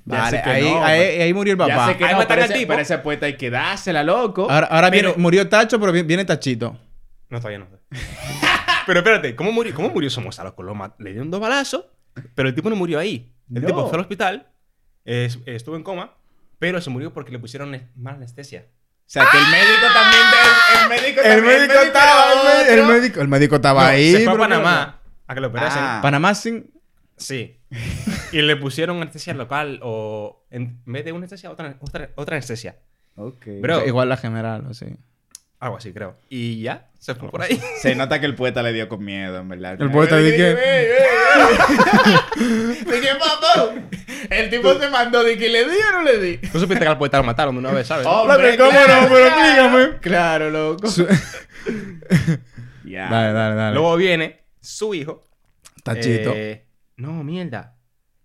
Vale, 0.05 0.37
sé 0.39 0.43
que 0.43 0.51
ahí, 0.51 0.63
no, 0.65 0.85
ahí, 0.85 1.01
pero- 1.01 1.23
ahí 1.25 1.35
murió 1.35 1.53
el 1.55 1.59
Ya 1.59 1.67
papá. 1.67 1.87
sé 1.93 1.97
que 1.99 2.05
Ahí 2.05 2.13
no, 2.13 2.19
matan 2.19 2.39
pero 2.39 2.53
ese, 2.55 2.67
pero 2.67 2.81
ese 2.81 2.99
poeta 2.99 3.27
hay 3.27 3.37
que 3.37 3.51
dársela, 3.51 4.03
loco. 4.03 4.51
Ahora, 4.51 4.67
ahora 4.69 4.91
Pero- 4.91 5.09
viene, 5.11 5.23
murió 5.23 5.49
Tacho, 5.49 5.79
pero 5.81 5.93
vi- 5.93 6.03
viene 6.03 6.25
Tachito. 6.25 6.77
No, 7.29 7.39
todavía 7.39 7.59
no. 7.59 7.67
pero 8.87 8.99
espérate, 9.01 9.35
¿cómo 9.37 9.53
murió, 9.53 9.75
cómo 9.75 9.91
murió 9.91 10.09
Somoza? 10.11 10.45
Loco, 10.45 10.63
lo 10.63 10.75
ma- 10.75 10.95
le 10.99 11.11
dieron 11.11 11.31
dos 11.31 11.41
balazos, 11.41 11.85
pero 12.35 12.49
el 12.49 12.55
tipo 12.55 12.69
no 12.71 12.77
murió 12.77 12.99
ahí. 12.99 13.33
El 13.53 13.63
No. 13.63 13.67
tipo 13.69 13.87
fue 13.89 13.97
al 13.97 14.01
hospital, 14.03 14.49
es- 15.05 15.39
estuvo 15.47 15.77
en 15.77 15.83
coma, 15.83 16.15
pero 16.59 16.81
se 16.81 16.91
murió 16.91 17.13
porque 17.13 17.33
le 17.33 17.39
pusieron 17.39 17.71
mala 17.97 18.17
anestesia. 18.17 18.67
O 19.13 19.15
sea, 19.15 19.27
que 19.31 19.37
el 19.37 19.45
médico 19.51 19.87
también. 19.93 20.23
El, 20.73 20.83
el 20.83 20.89
médico 21.03 21.21
El 21.21 21.37
también- 21.37 21.59
médico 21.61 21.81
estaba, 21.83 22.63
el, 22.63 22.79
el 22.79 22.87
médico, 22.87 23.21
el 23.21 23.29
médico 23.29 23.57
estaba 23.57 23.83
No, 23.83 23.89
ahí. 23.89 24.13
se 24.13 24.25
fue 24.25 24.33
a. 24.33 24.39
Panamá 24.39 25.01
a 25.27 25.35
que 25.35 25.41
lo 25.43 25.49
operasen. 25.49 25.83
Ah. 25.85 25.99
Panamá 26.03 26.35
sin. 26.35 26.71
Sí. 27.19 27.59
y 28.33 28.41
le 28.43 28.57
pusieron 28.57 28.97
anestesia 29.03 29.35
local 29.35 29.81
o 29.83 30.45
en 30.51 30.81
vez 30.87 31.05
de 31.05 31.13
una 31.13 31.19
anestesia, 31.21 31.51
otra, 31.51 31.77
otra, 31.81 32.09
otra 32.17 32.37
anestesia. 32.37 32.77
Ok. 33.17 33.47
Bro. 33.61 33.87
Igual 33.87 34.09
la 34.09 34.17
general, 34.17 34.67
o 34.69 34.73
sí. 34.73 34.87
Algo 35.63 35.77
así, 35.77 35.93
creo. 35.93 36.17
Y 36.29 36.61
ya, 36.61 36.89
se 36.99 37.15
fue 37.15 37.31
por 37.31 37.41
ahí. 37.43 37.61
Se 37.81 37.95
nota 37.95 38.19
que 38.19 38.27
el 38.27 38.35
poeta 38.35 38.65
le 38.65 38.73
dio 38.73 38.89
con 38.89 39.05
miedo, 39.05 39.39
en 39.39 39.49
verdad. 39.49 39.81
El 39.81 39.93
poeta 39.93 40.17
de 40.17 40.31
di 40.33 40.37
que- 40.37 40.43
¿De 40.55 40.97
qué 43.01 43.11
papá? 43.19 43.73
El 44.29 44.51
tipo 44.51 44.75
se 44.75 44.91
mandó 44.91 45.23
de 45.23 45.39
que 45.39 45.49
le 45.49 45.65
di 45.65 45.77
o 45.89 45.93
no 45.99 46.03
le 46.03 46.19
di. 46.19 46.39
¿Tú 46.39 46.59
supiste 46.59 46.81
que 46.85 46.89
al 46.89 46.99
poeta 46.99 47.19
lo 47.19 47.25
mataron 47.25 47.55
de 47.55 47.61
una 47.61 47.71
vez, 47.71 47.87
sabes? 47.87 48.05
Hombre, 48.07 48.57
¿cómo 48.57 48.71
claro, 48.71 49.03
no? 49.03 49.09
Pero 49.09 49.27
claro. 49.29 49.39
explícame. 49.39 49.99
Claro, 50.01 50.51
loco. 50.51 50.89
Ya. 52.85 53.09
Dale, 53.09 53.33
dale, 53.33 53.55
dale. 53.55 53.75
Luego 53.75 53.97
viene 53.97 54.41
su 54.61 54.93
hijo. 54.95 55.27
Tachito. 55.85 56.33
Eh, 56.35 56.67
no, 56.97 57.23
mierda. 57.25 57.77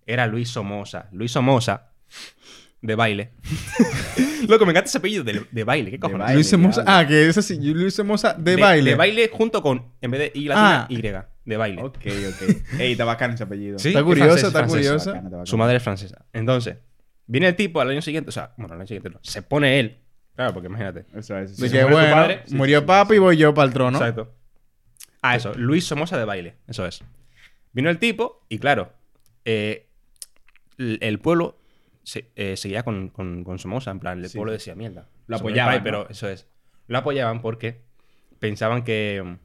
Era 0.06 0.28
Luis 0.28 0.50
Somoza. 0.50 1.08
Luis 1.12 1.32
Somoza. 1.32 1.87
De 2.82 2.96
baile. 2.96 3.32
Loco, 4.48 4.66
me 4.66 4.72
encanta 4.72 4.88
ese 4.88 5.00
apellido 5.00 5.24
de, 5.24 5.46
de 5.52 5.64
baile. 5.64 5.90
¿Qué 5.92 6.00
cojones? 6.00 6.20
baile. 6.26 6.36
Luis 6.36 6.58
Mosa. 6.58 6.84
diablo. 6.84 7.00
Ah, 7.00 7.08
que 7.08 7.28
es 7.28 7.38
así. 7.38 7.60
Luis 7.74 8.04
Mosa 8.04 8.34
de, 8.34 8.56
baile. 8.56 8.92
De 8.92 8.96
baile 8.96 9.30
junto 9.34 9.62
con, 9.62 9.94
en 10.00 10.12
vez 10.12 10.20
de 10.20 10.32
I 10.40 10.46
latina, 10.46 10.82
Ah. 10.84 10.88
Y. 10.90 11.02
De 11.02 11.58
baile. 11.58 11.82
Ok, 11.82 11.98
ok. 11.98 12.80
Ey, 12.80 12.92
está 12.92 13.06
bacano 13.06 13.34
ese 13.34 13.44
apellido. 13.44 13.80
Sí, 13.80 13.90
Está 13.90 14.00
es 14.00 14.06
curioso, 14.06 14.28
francés, 14.30 14.44
es 14.44 14.48
está 14.50 14.60
francés. 14.60 14.88
curioso. 14.88 15.16
Está. 15.16 15.46
Su 15.46 15.58
madre 15.58 15.78
es 15.78 15.84
francesa. 15.84 16.26
Entonces, 16.34 16.76
viene 17.26 17.48
el 17.48 17.56
tipo 17.56 17.80
al 17.82 17.90
año 17.90 18.02
siguiente. 18.02 18.30
O 18.30 18.32
sea, 18.34 18.54
bueno, 18.58 18.74
al 18.74 18.82
año 18.82 18.88
siguiente 18.88 19.10
no. 19.10 19.20
Se 19.24 19.42
pone 19.42 19.80
él. 19.80 20.00
Claro, 20.36 20.54
porque 20.54 20.68
imagínate. 20.68 21.06
Eso 21.16 21.38
es. 21.38 21.58
De 21.58 21.68
sí. 21.68 21.74
que 21.74 21.80
se 21.80 21.86
muere 21.86 21.90
tu 21.90 21.94
bueno, 22.12 22.16
padre, 22.16 22.42
sí, 22.46 22.56
murió 22.56 22.80
sí, 22.80 22.84
sí, 22.84 22.88
papi 22.88 23.16
y 23.16 23.20
voy 23.20 23.38
yo 23.38 23.54
para 23.54 23.68
el 23.68 23.74
trono. 23.74 23.98
Exacto. 23.98 24.36
Ah, 25.22 25.36
eso. 25.36 25.54
Luis 25.56 25.84
Somoza 25.86 26.18
de 26.18 26.26
baile. 26.26 26.56
Eso 26.68 26.86
es. 26.86 27.02
Vino 27.72 27.90
el 27.90 27.98
tipo 27.98 28.46
y 28.50 28.60
claro, 28.60 28.94
eh, 29.46 29.88
el 30.78 31.20
pueblo 31.20 31.57
se- 32.08 32.32
eh, 32.38 32.56
seguía 32.56 32.84
con, 32.84 33.10
con, 33.10 33.44
con 33.44 33.60
Somoza. 33.60 33.92
En 33.92 34.00
plan, 34.00 34.20
el 34.20 34.30
Sí. 34.30 34.38
pueblo 34.38 34.54
decía 34.54 34.76
mierda. 34.76 35.10
Lo 35.28 35.36
apoyaban. 35.38 35.84
Pero 35.84 36.08
eso 36.10 36.30
es. 36.30 36.48
Lo 36.88 36.98
apoyaban 37.00 37.42
porque 37.42 37.82
pensaban 38.40 38.84
que. 38.86 39.38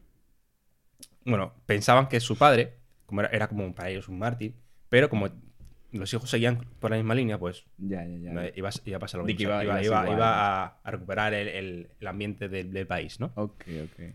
Bueno, 1.25 1.55
pensaban 1.66 2.09
que 2.09 2.20
su 2.20 2.37
padre, 2.37 2.75
como 3.07 3.20
era, 3.20 3.31
era 3.31 3.48
como 3.48 3.75
para 3.75 3.90
ellos 3.90 4.09
un 4.09 4.18
mártir, 4.18 4.55
pero 4.88 5.09
como 5.09 5.29
los 5.92 6.12
hijos 6.14 6.31
seguían 6.31 6.64
por 6.81 6.90
la 6.90 6.96
misma 6.96 7.14
línea, 7.14 7.38
pues 7.38 7.64
Ya, 7.79 8.05
ya, 8.05 8.16
ya. 8.33 8.51
iba, 8.57 8.70
iba 8.85 8.96
a 8.96 9.01
pasar 9.01 9.18
lo 9.20 9.25
mismo. 9.27 9.38
que 9.38 9.46
O 9.46 9.61
sea, 9.61 9.83
iba- 9.83 10.64
a 10.85 10.90
recuperar 10.90 11.35
el, 11.35 11.48
el- 11.48 11.90
el 12.01 12.07
ambiente 12.07 12.48
del, 12.48 12.72
del 12.72 12.87
país, 12.87 13.18
¿no? 13.20 13.33
Ok, 13.35 13.64
ok. 13.85 14.14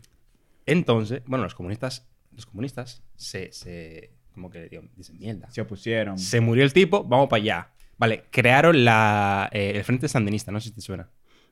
Entonces, 0.66 1.22
bueno, 1.26 1.44
los 1.44 1.54
comunistas, 1.56 2.08
los 2.34 2.46
comunistas 2.46 3.04
se, 3.16 3.52
se 3.52 4.12
como 4.34 4.50
que 4.50 4.70
dicen 4.96 5.18
mierda. 5.20 5.50
Se 5.52 5.62
opusieron. 5.62 6.18
Se 6.18 6.40
murió 6.42 6.64
el 6.64 6.74
tipo, 6.74 7.04
vamos 7.04 7.28
para 7.30 7.42
allá. 7.42 7.70
Vale, 7.98 8.26
crearon 8.32 8.86
la, 8.86 9.50
eh, 9.52 9.74
el 9.76 9.84
Frente 9.84 10.08
Sandinista, 10.08 10.52
no 10.52 10.60
sé 10.60 10.70
si 10.70 10.76
te 10.76 10.82
suena 10.82 11.10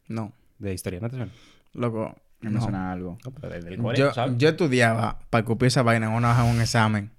No, 0.08 0.32
de 0.60 0.74
historia, 0.74 1.00
¿no 1.00 1.10
te 1.10 1.16
suena? 1.18 1.32
loco. 1.74 2.16
Me 2.42 2.52
no. 2.52 2.62
suena 2.62 2.92
algo. 2.92 3.18
No, 3.26 3.32
pero 3.32 3.94
Yo, 3.96 4.14
¿sabes? 4.14 4.38
yo 4.38 4.50
estudiaba 4.50 5.20
para 5.32 5.44
copiar 5.46 5.68
esa 5.68 5.82
vaina 5.82 6.06
en 6.08 6.12
una 6.14 6.44
un 6.44 6.62
examen. 6.62 7.10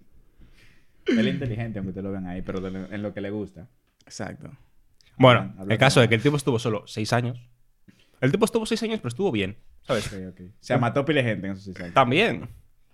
Él 1.07 1.27
es 1.27 1.35
inteligente, 1.35 1.79
aunque 1.79 1.93
te 1.95 2.03
lo 2.03 2.11
vean 2.13 2.27
ahí, 2.27 2.43
pero 2.43 2.61
de 2.61 2.95
en 2.95 3.03
lo 3.03 3.13
que 3.13 3.21
le 3.21 3.31
gusta. 3.31 3.67
Exacto. 4.05 4.51
Bueno, 5.19 5.53
Hablan- 5.59 5.73
el 5.73 5.79
caso 5.79 6.01
de- 6.01 6.05
de 6.07 6.09
que 6.11 6.15
el 6.17 6.23
tipo 6.23 6.37
estuvo 6.37 6.59
solo 6.59 6.85
seis 6.87 7.13
años. 7.13 7.41
El 8.21 8.31
tipo 8.31 8.45
estuvo 8.45 8.67
seis 8.67 8.83
años, 8.83 8.99
pero 9.01 9.09
estuvo 9.09 9.33
bien, 9.33 9.57
¿sabes? 9.83 10.07
Ok, 10.07 10.13
ok. 10.31 10.41
Se 10.61 10.77
mató 10.79 11.05
pile 11.05 11.23
gente 11.25 11.47
en 11.47 11.53
eso 11.55 11.63
sí 11.63 11.73
sabe. 11.73 11.91
También. 11.91 12.49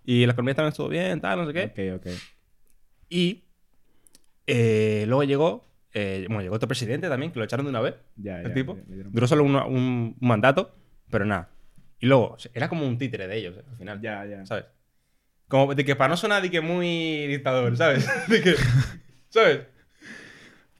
Y 0.04 0.24
la 0.26 0.32
economía 0.32 0.54
también 0.54 0.70
estuvo 0.70 0.88
bien, 0.88 1.20
tal, 1.20 1.38
no 1.40 1.46
sé 1.46 1.52
qué. 1.52 1.94
Ok, 1.96 2.00
ok. 2.06 2.12
Y 3.10 3.44
eh, 4.46 5.04
luego 5.06 5.24
llegó, 5.24 5.66
eh, 5.94 6.24
bueno, 6.28 6.42
llegó 6.42 6.54
otro 6.56 6.68
presidente 6.68 7.08
también, 7.08 7.32
que 7.32 7.38
lo 7.38 7.44
echaron 7.44 7.66
de 7.66 7.70
una 7.70 7.80
vez. 7.80 7.94
Ya, 8.16 8.40
el 8.40 8.48
ya, 8.48 8.54
tipo. 8.54 8.78
dieron- 8.88 9.12
Duró 9.12 9.26
solo 9.26 9.44
un, 9.44 9.54
un 9.56 10.16
mandato, 10.20 10.74
pero 11.10 11.24
nada. 11.24 11.50
Y 12.00 12.06
luego, 12.06 12.36
era 12.54 12.68
como 12.68 12.86
un 12.86 12.98
títere 12.98 13.26
de 13.28 13.36
ellos, 13.36 13.56
eh, 13.58 13.64
al 13.70 13.76
final. 13.76 14.00
Ya, 14.00 14.24
ya. 14.26 14.44
¿Sabes? 14.46 14.64
Como 15.48 15.74
de 15.74 15.84
que 15.84 15.94
para 15.96 16.08
no 16.08 16.16
sonar 16.16 16.42
de 16.42 16.50
que 16.50 16.60
muy 16.60 17.26
dictador, 17.26 17.76
¿sabes? 17.76 18.08
De 18.28 18.40
que, 18.42 18.54
¿sabes? 19.28 19.60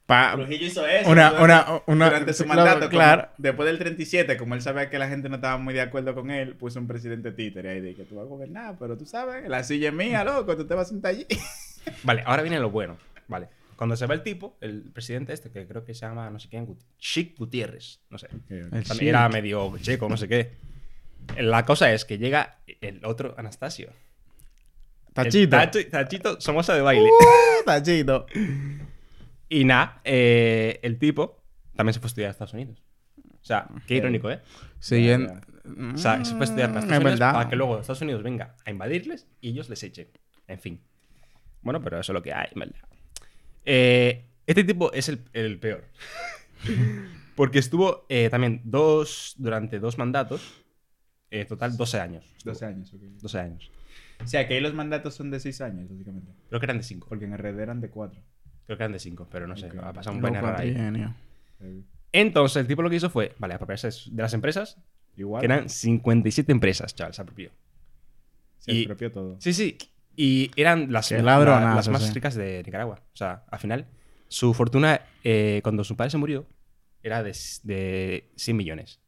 Pa- 0.07 0.33
Trujillo 0.35 0.67
hizo 0.67 0.87
eso. 0.87 1.09
Una- 1.11 1.33
una- 1.41 1.67
una- 1.87 2.07
durante 2.07 2.33
su 2.33 2.45
claro, 2.45 2.61
mandato. 2.63 2.81
como- 2.87 2.91
claro. 2.91 3.29
después 3.39 3.67
del 3.67 3.79
37, 3.79 4.37
como 4.37 4.55
él 4.55 4.63
sabía 4.63 4.91
que 4.91 4.99
la 4.99 5.09
gente 5.09 5.29
no 5.29 5.37
estaba 5.37 5.59
muy 5.59 5.75
de 5.75 5.81
acuerdo 5.83 6.15
con 6.15 6.31
él, 6.31 6.57
puso 6.57 6.81
un 6.81 6.87
presidente 6.89 7.31
títere 7.33 7.71
ahí 7.71 7.81
de 7.81 7.95
que 7.95 8.05
tú 8.05 8.17
vas 8.17 8.25
a 8.25 8.29
gobernar, 8.29 8.77
pero 8.79 8.97
tú 8.99 9.07
sabes, 9.07 9.49
la 9.49 9.63
silla 9.63 9.89
es 9.89 9.95
mía, 9.95 10.25
loco, 10.25 10.57
tú 10.57 10.67
te 10.67 10.75
vas 10.75 10.87
a 10.89 10.91
sentar 10.91 11.11
allí. 11.13 11.27
Vale, 12.03 12.23
ahora 12.27 12.43
viene 12.43 12.59
lo 12.59 12.71
bueno. 12.71 12.97
Vale. 13.29 13.49
Cuando 13.83 13.97
se 13.97 14.07
va 14.07 14.15
el 14.15 14.23
tipo, 14.23 14.57
el 14.61 14.93
presidente 14.93 15.33
este, 15.33 15.51
que 15.51 15.67
creo 15.67 15.85
que 15.85 15.93
se 15.93 16.07
llama 16.07 16.31
no 16.31 16.39
sé 16.39 16.49
quién, 16.49 16.79
Chic 16.99 17.37
Gutiérrez, 17.37 17.99
no 18.11 18.17
sé. 18.17 18.29
El 18.49 18.71
También 18.71 18.85
Chic. 18.85 19.03
era 19.09 19.29
medio 19.29 19.77
checo, 19.79 20.09
no 20.09 20.17
sé 20.17 20.29
qué. 20.29 20.53
La 21.39 21.65
cosa 21.65 21.93
es 21.93 22.05
que 22.05 22.17
llega 22.17 22.61
el 22.81 23.05
otro 23.05 23.35
Anastasio. 23.37 23.91
Tachito. 25.13 25.57
Tacho- 25.57 25.91
Tachito 25.91 26.41
Somoza 26.41 26.75
de 26.77 26.83
baile. 26.83 27.09
Uh, 27.11 27.65
tachito. 27.67 28.27
Y 29.49 29.65
nada, 29.65 30.01
eh, 30.05 30.79
el 30.85 30.97
tipo 31.01 31.43
también 31.75 31.95
se 31.95 31.99
fue 31.99 32.07
a 32.07 32.11
estudiar 32.11 32.29
a 32.29 32.31
Estados 32.31 32.55
Unidos. 32.55 32.81
O 33.41 33.45
sea, 33.45 33.67
qué 33.89 33.97
irónico, 33.97 34.31
¿eh? 34.31 34.43
Siguiendo. 34.79 35.35
O 35.93 35.99
sea, 35.99 36.25
se 36.25 36.33
fue 36.37 36.43
a 36.43 36.45
estudiar 36.45 36.71
a 36.71 36.73
Mm, 36.75 36.79
Estados 36.79 36.85
Es 36.85 36.99
Unidos 37.01 37.05
verdad. 37.19 37.33
para 37.33 37.49
que 37.51 37.57
luego 37.57 37.81
Estados 37.81 38.01
Unidos 38.03 38.23
venga 38.23 38.55
a 38.65 38.71
invadirles 38.71 39.27
y 39.41 39.49
ellos 39.51 39.69
les 39.69 39.83
echen. 39.83 40.07
En 40.47 40.61
fin. 40.61 40.81
Bueno, 41.63 41.83
pero 41.83 41.99
eso 41.99 42.13
es 42.13 42.15
lo 42.15 42.23
que 42.23 42.33
hay, 42.33 42.47
verdad. 42.55 42.77
Eh, 43.65 44.25
este 44.47 44.65
tipo 44.65 44.93
es 44.93 45.09
el, 45.09 45.21
el 45.33 45.59
peor. 45.59 45.85
Porque 47.35 47.59
estuvo 47.59 48.05
eh, 48.09 48.29
también 48.31 48.61
dos, 48.65 49.35
durante 49.39 49.79
dos 49.79 49.97
mandatos, 49.99 50.63
eh, 51.31 51.45
total 51.45 51.77
12 51.77 52.01
años. 52.01 52.25
estuvo. 52.37 52.53
12 52.53 52.67
años, 52.67 52.93
ok. 52.93 53.01
12 53.21 53.39
años. 53.39 53.71
O 54.23 54.27
sea, 54.27 54.47
que 54.47 54.55
ahí 54.55 54.61
los 54.61 54.75
mandatos 54.75 55.15
son 55.15 55.31
de 55.31 55.41
6 55.41 55.61
años, 55.63 55.89
básicamente. 55.89 56.31
Creo 56.49 56.61
que 56.61 56.67
eran 56.67 56.77
de 56.79 56.83
5. 56.85 57.07
Porque 57.09 57.25
en 57.25 57.33
RD 57.37 57.59
eran 57.61 57.81
de 57.81 57.89
4. 57.89 58.21
Creo 58.67 58.77
que 58.79 58.83
eran 58.85 58.93
de 58.93 58.99
5, 58.99 59.29
pero 59.31 59.47
no 59.47 59.57
sé. 59.57 59.67
Ok. 59.67 59.77
Ha 59.83 59.93
pasado 59.93 60.15
un 60.15 60.23
buen 60.23 60.37
error 60.37 60.55
ahí. 60.59 60.73
genio. 60.75 61.15
Entonces, 62.13 62.57
el 62.59 62.67
tipo 62.67 62.83
lo 62.83 62.91
que 62.91 62.97
hizo 62.97 63.11
fue, 63.11 63.35
vale, 63.39 63.55
apropiarse 63.55 63.89
de 64.11 64.23
las 64.23 64.35
empresas, 64.35 64.77
Igual. 65.17 65.41
que 65.41 65.47
eran 65.47 65.69
57 65.69 66.53
empresas, 66.53 66.95
chaval, 66.95 67.15
se 67.15 67.23
apropió. 67.23 67.51
Se 68.59 68.73
y- 68.73 68.79
expropió 68.81 69.11
todo. 69.11 69.37
Sí, 69.41 69.53
sí. 69.55 69.79
Y 70.17 70.51
eran 70.57 70.93
las, 70.93 71.11
la- 71.11 71.75
las 71.75 71.89
más 71.89 72.07
sí. 72.07 72.13
ricas 72.13 72.35
de 72.35 72.63
Nicaragua. 72.65 73.01
O 73.13 73.17
sea, 73.17 73.45
al 73.51 73.59
final, 73.59 73.87
su 74.29 74.53
fortuna, 74.55 75.01
eh, 75.25 75.61
cuando 75.63 75.85
su 75.85 75.97
padre 75.97 76.11
se 76.11 76.19
murió, 76.19 76.47
era 77.03 77.23
de, 77.23 77.35
de 77.65 78.29
100 78.37 78.57
millones. 78.57 79.01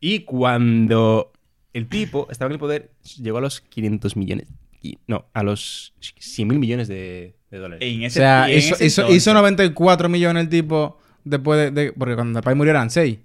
Y 0.00 0.20
cuando 0.20 1.32
el 1.72 1.88
tipo 1.88 2.26
estaba 2.30 2.48
en 2.48 2.54
el 2.54 2.58
poder, 2.58 2.90
llegó 3.18 3.38
a 3.38 3.40
los 3.42 3.60
500 3.60 4.16
millones. 4.16 4.46
Y, 4.80 4.98
no, 5.06 5.26
a 5.32 5.42
los 5.44 5.94
100 6.18 6.48
mil 6.48 6.58
millones 6.58 6.88
de, 6.88 7.36
de 7.50 7.58
dólares. 7.58 7.88
En 7.88 8.02
O 8.02 8.06
ese, 8.06 8.18
sea, 8.18 8.48
y 8.50 8.54
en 8.54 8.58
hizo, 8.58 8.74
ese 8.74 8.86
hizo, 8.86 9.12
hizo 9.12 9.32
94 9.34 10.08
millones 10.08 10.42
el 10.44 10.48
tipo 10.48 10.98
después 11.24 11.58
de, 11.58 11.70
de- 11.70 11.92
Porque 11.92 12.14
cuando 12.16 12.38
el 12.40 12.42
país 12.42 12.56
murió 12.56 12.70
eran 12.72 12.90
6. 12.90 13.18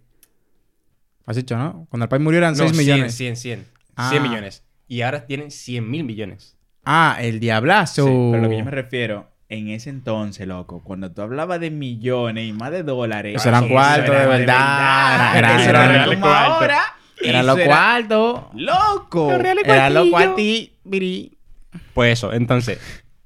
Has 1.26 1.36
dicho, 1.36 1.58
¿no? 1.58 1.88
Cuando 1.89 2.04
el 2.06 2.10
país 2.10 2.22
murió 2.22 2.38
eran 2.38 2.54
No, 2.54 2.58
6 2.60 2.72
100, 2.72 2.78
millones. 2.86 3.15
100, 3.15 3.36
100. 3.38 3.65
Ah. 3.96 4.10
100 4.12 4.24
millones. 4.24 4.63
Y 4.88 5.02
ahora 5.02 5.26
tienen 5.26 5.50
100 5.52 5.89
mil 5.89 6.04
millones. 6.04 6.56
Ah, 6.89 7.17
el 7.19 7.39
diablazo. 7.41 8.06
Sí, 8.08 8.30
pero 8.32 8.43
lo 8.43 8.50
que 8.50 8.58
yo 8.58 8.63
me 8.65 8.71
refiero, 8.71 9.28
en 9.50 9.67
ese 9.69 9.89
entonces, 9.89 10.47
loco, 10.47 10.82
cuando 10.84 11.12
tú 11.12 11.21
hablabas 11.21 11.60
de 11.60 11.69
millones 11.69 12.47
y 12.47 12.54
más 12.54 12.71
de 12.71 12.84
dólares. 12.84 13.36
Eso 13.36 13.50
eran 13.50 13.67
cuartos, 13.67 14.10
era 14.10 14.21
de 14.21 14.28
verdad. 14.28 15.38
Era- 15.38 15.56
Eso 15.60 15.69
era- 15.69 15.86
era 15.86 15.95
era 15.95 16.06
como 16.06 16.19
cuarto. 16.21 16.54
ahora. 16.54 16.80
Era 17.21 17.39
Eso 17.39 17.47
los 17.56 17.60
cuartos. 17.65 18.41
¡Loco! 18.54 19.32
Era 19.65 19.89
los 19.89 20.10
cuartos. 20.10 20.36
Biri. 20.84 21.38
Pues 21.93 22.13
eso, 22.19 22.32
entonces, 22.32 22.80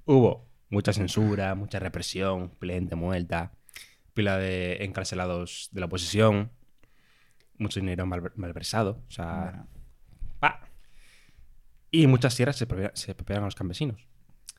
hubo 0.05 0.47
mucha 0.69 0.93
censura, 0.93 1.53
mucha 1.55 1.77
represión, 1.79 2.49
pila 2.57 2.73
de 2.73 2.79
gente 2.79 2.95
muerta, 2.95 3.51
pila 4.13 4.37
de 4.37 4.83
encarcelados 4.85 5.69
de 5.71 5.79
la 5.81 5.85
oposición, 5.87 6.49
mucho 7.57 7.79
dinero 7.79 8.05
mal- 8.05 8.31
malversado, 8.35 9.01
o 9.07 9.11
sea. 9.11 9.65
Y 11.91 12.07
muchas 12.07 12.35
tierras 12.35 12.55
se 12.55 12.65
se 12.93 13.11
apropiaron 13.11 13.43
a 13.43 13.47
los 13.47 13.55
campesinos. 13.55 14.07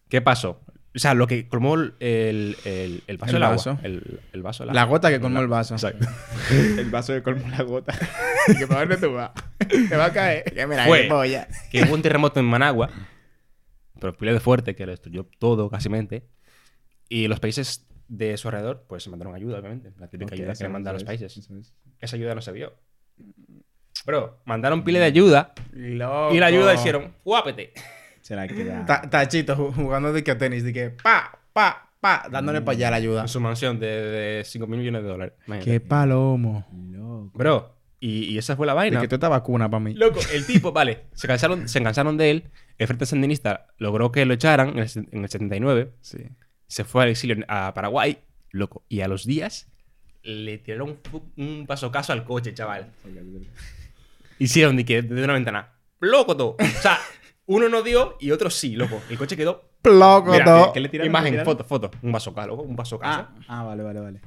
¿Qué 0.08 0.20
pasó? 0.20 0.60
O 0.94 0.98
sea, 0.98 1.14
lo 1.14 1.26
que 1.26 1.48
colmó 1.48 1.74
el, 1.76 1.94
el, 2.00 2.56
el- 3.06 3.16
vaso 3.16 3.30
El 3.30 3.32
del 3.36 3.42
agua. 3.44 3.56
vaso. 3.56 3.78
El, 3.82 4.20
el 4.34 4.42
vaso 4.42 4.66
del 4.66 4.74
La 4.74 4.84
gota 4.84 5.08
que 5.08 5.20
colmó 5.20 5.40
el 5.40 5.48
vaso. 5.48 5.74
Exacto. 5.74 6.06
El 6.50 6.90
vaso 6.90 7.14
de 7.14 7.22
colmo 7.22 7.48
la 7.48 7.62
gota. 7.62 7.94
que 8.58 8.66
para 8.66 8.80
dónde 8.80 8.98
tú 8.98 9.10
vas. 9.14 9.30
Te 9.88 9.96
va 9.96 10.06
a 10.06 10.12
caer. 10.12 10.44
Que 10.54 10.66
mira, 10.66 10.84
Fue. 10.84 11.06
polla. 11.08 11.48
que 11.70 11.82
hubo 11.84 11.94
un 11.94 12.02
terremoto 12.02 12.40
en 12.40 12.46
Managua, 12.46 12.90
pero 13.98 14.14
de 14.34 14.40
fuerte, 14.40 14.74
que 14.76 14.84
lo 14.84 14.92
destruyó 14.92 15.26
todo, 15.38 15.70
casi 15.70 15.88
Y 17.08 17.26
los 17.28 17.40
países 17.40 17.86
de 18.08 18.36
su 18.36 18.48
alrededor, 18.48 18.84
pues 18.86 19.08
mandaron 19.08 19.34
ayuda, 19.34 19.60
obviamente. 19.60 19.94
La 19.98 20.08
típica 20.08 20.34
Ok, 20.34 20.40
ayuda 20.40 20.52
que 20.52 20.64
le 20.64 20.68
mandan 20.68 20.90
a 20.90 20.92
los 20.94 21.02
es, 21.02 21.06
países. 21.06 21.48
Esa 22.00 22.16
ayuda 22.16 22.34
no 22.34 22.42
se 22.42 22.52
vio. 22.52 22.74
Bro, 24.04 24.38
mandaron 24.44 24.82
pila 24.84 24.98
de 24.98 25.04
ayuda 25.06 25.52
y 25.74 25.94
la 25.94 26.46
ayuda 26.46 26.74
hicieron, 26.74 27.12
guápete. 27.24 27.72
Se 28.20 28.34
la 28.36 28.46
queda. 28.48 28.84
Ta- 28.86 29.02
Tachito 29.08 29.56
ju- 29.56 29.74
jugando 29.74 30.12
de 30.12 30.22
que 30.24 30.30
a 30.30 30.38
tenis. 30.38 30.64
De 30.64 30.72
que 30.72 30.90
pa, 30.90 31.38
pa, 31.52 31.88
pa. 32.00 32.26
Dándole 32.30 32.60
para 32.62 32.76
allá 32.76 32.90
la 32.90 32.96
ayuda. 32.96 33.22
En 33.22 33.28
su 33.28 33.40
mansión 33.40 33.78
de, 33.80 33.86
de 33.86 34.44
5 34.44 34.66
mil 34.66 34.78
millones 34.80 35.02
de 35.02 35.08
dólares. 35.08 35.34
Imagínate. 35.46 35.70
Qué 35.70 35.80
palomo. 35.80 36.66
Loco. 36.90 37.30
Bro, 37.34 37.74
y, 38.00 38.24
y 38.26 38.38
esa 38.38 38.56
fue 38.56 38.66
la 38.66 38.72
De 38.72 38.76
vaina. 38.76 39.00
que 39.00 39.08
tú 39.08 39.14
esta 39.16 39.28
vacuna 39.28 39.68
para 39.70 39.80
mí. 39.80 39.94
Loco, 39.94 40.20
el 40.32 40.46
tipo, 40.46 40.72
vale, 40.72 41.04
se 41.14 41.26
cansaron, 41.26 41.68
se 41.68 41.82
cansaron 41.82 42.16
de 42.16 42.30
él. 42.30 42.44
El 42.78 42.86
Frente 42.86 43.06
Sandinista 43.06 43.66
logró 43.78 44.10
que 44.12 44.24
lo 44.24 44.34
echaran 44.34 44.70
en 44.70 44.78
el, 44.80 44.88
se- 44.88 45.00
en 45.10 45.22
el 45.24 45.28
79. 45.28 45.92
Sí. 46.00 46.18
se 46.68 46.84
fue 46.84 47.02
al 47.04 47.08
exilio 47.10 47.44
a 47.48 47.72
Paraguay, 47.74 48.18
loco. 48.50 48.84
Y 48.88 49.00
a 49.00 49.08
los 49.08 49.26
días 49.26 49.68
le 50.22 50.58
tiraron 50.58 50.98
un, 51.12 51.32
un 51.44 51.66
pasocaso 51.66 52.12
al 52.12 52.22
coche, 52.24 52.54
chaval. 52.54 52.86
Hicieron 54.42 54.76
de 54.76 54.84
que 54.84 55.02
desde 55.02 55.22
una 55.24 55.34
ventana. 55.34 55.72
Loco 56.00 56.36
todo. 56.36 56.56
O 56.58 56.64
sea, 56.80 56.98
uno 57.46 57.68
no 57.68 57.82
dio 57.82 58.16
y 58.20 58.32
otro 58.32 58.50
sí, 58.50 58.74
loco. 58.74 59.00
El 59.08 59.16
coche 59.16 59.36
quedó. 59.36 59.70
Loco, 59.84 60.32
Mira. 60.32 60.72
Imagen, 61.04 61.44
foto, 61.44 61.62
foto. 61.64 61.90
Un 62.02 62.10
vasocaso, 62.10 62.48
loco. 62.48 62.62
Un 62.62 62.74
vasocaso. 62.74 63.28
Ah, 63.30 63.34
ah, 63.46 63.62
vale, 63.62 63.82
vale, 63.84 64.00
vale. 64.00 64.20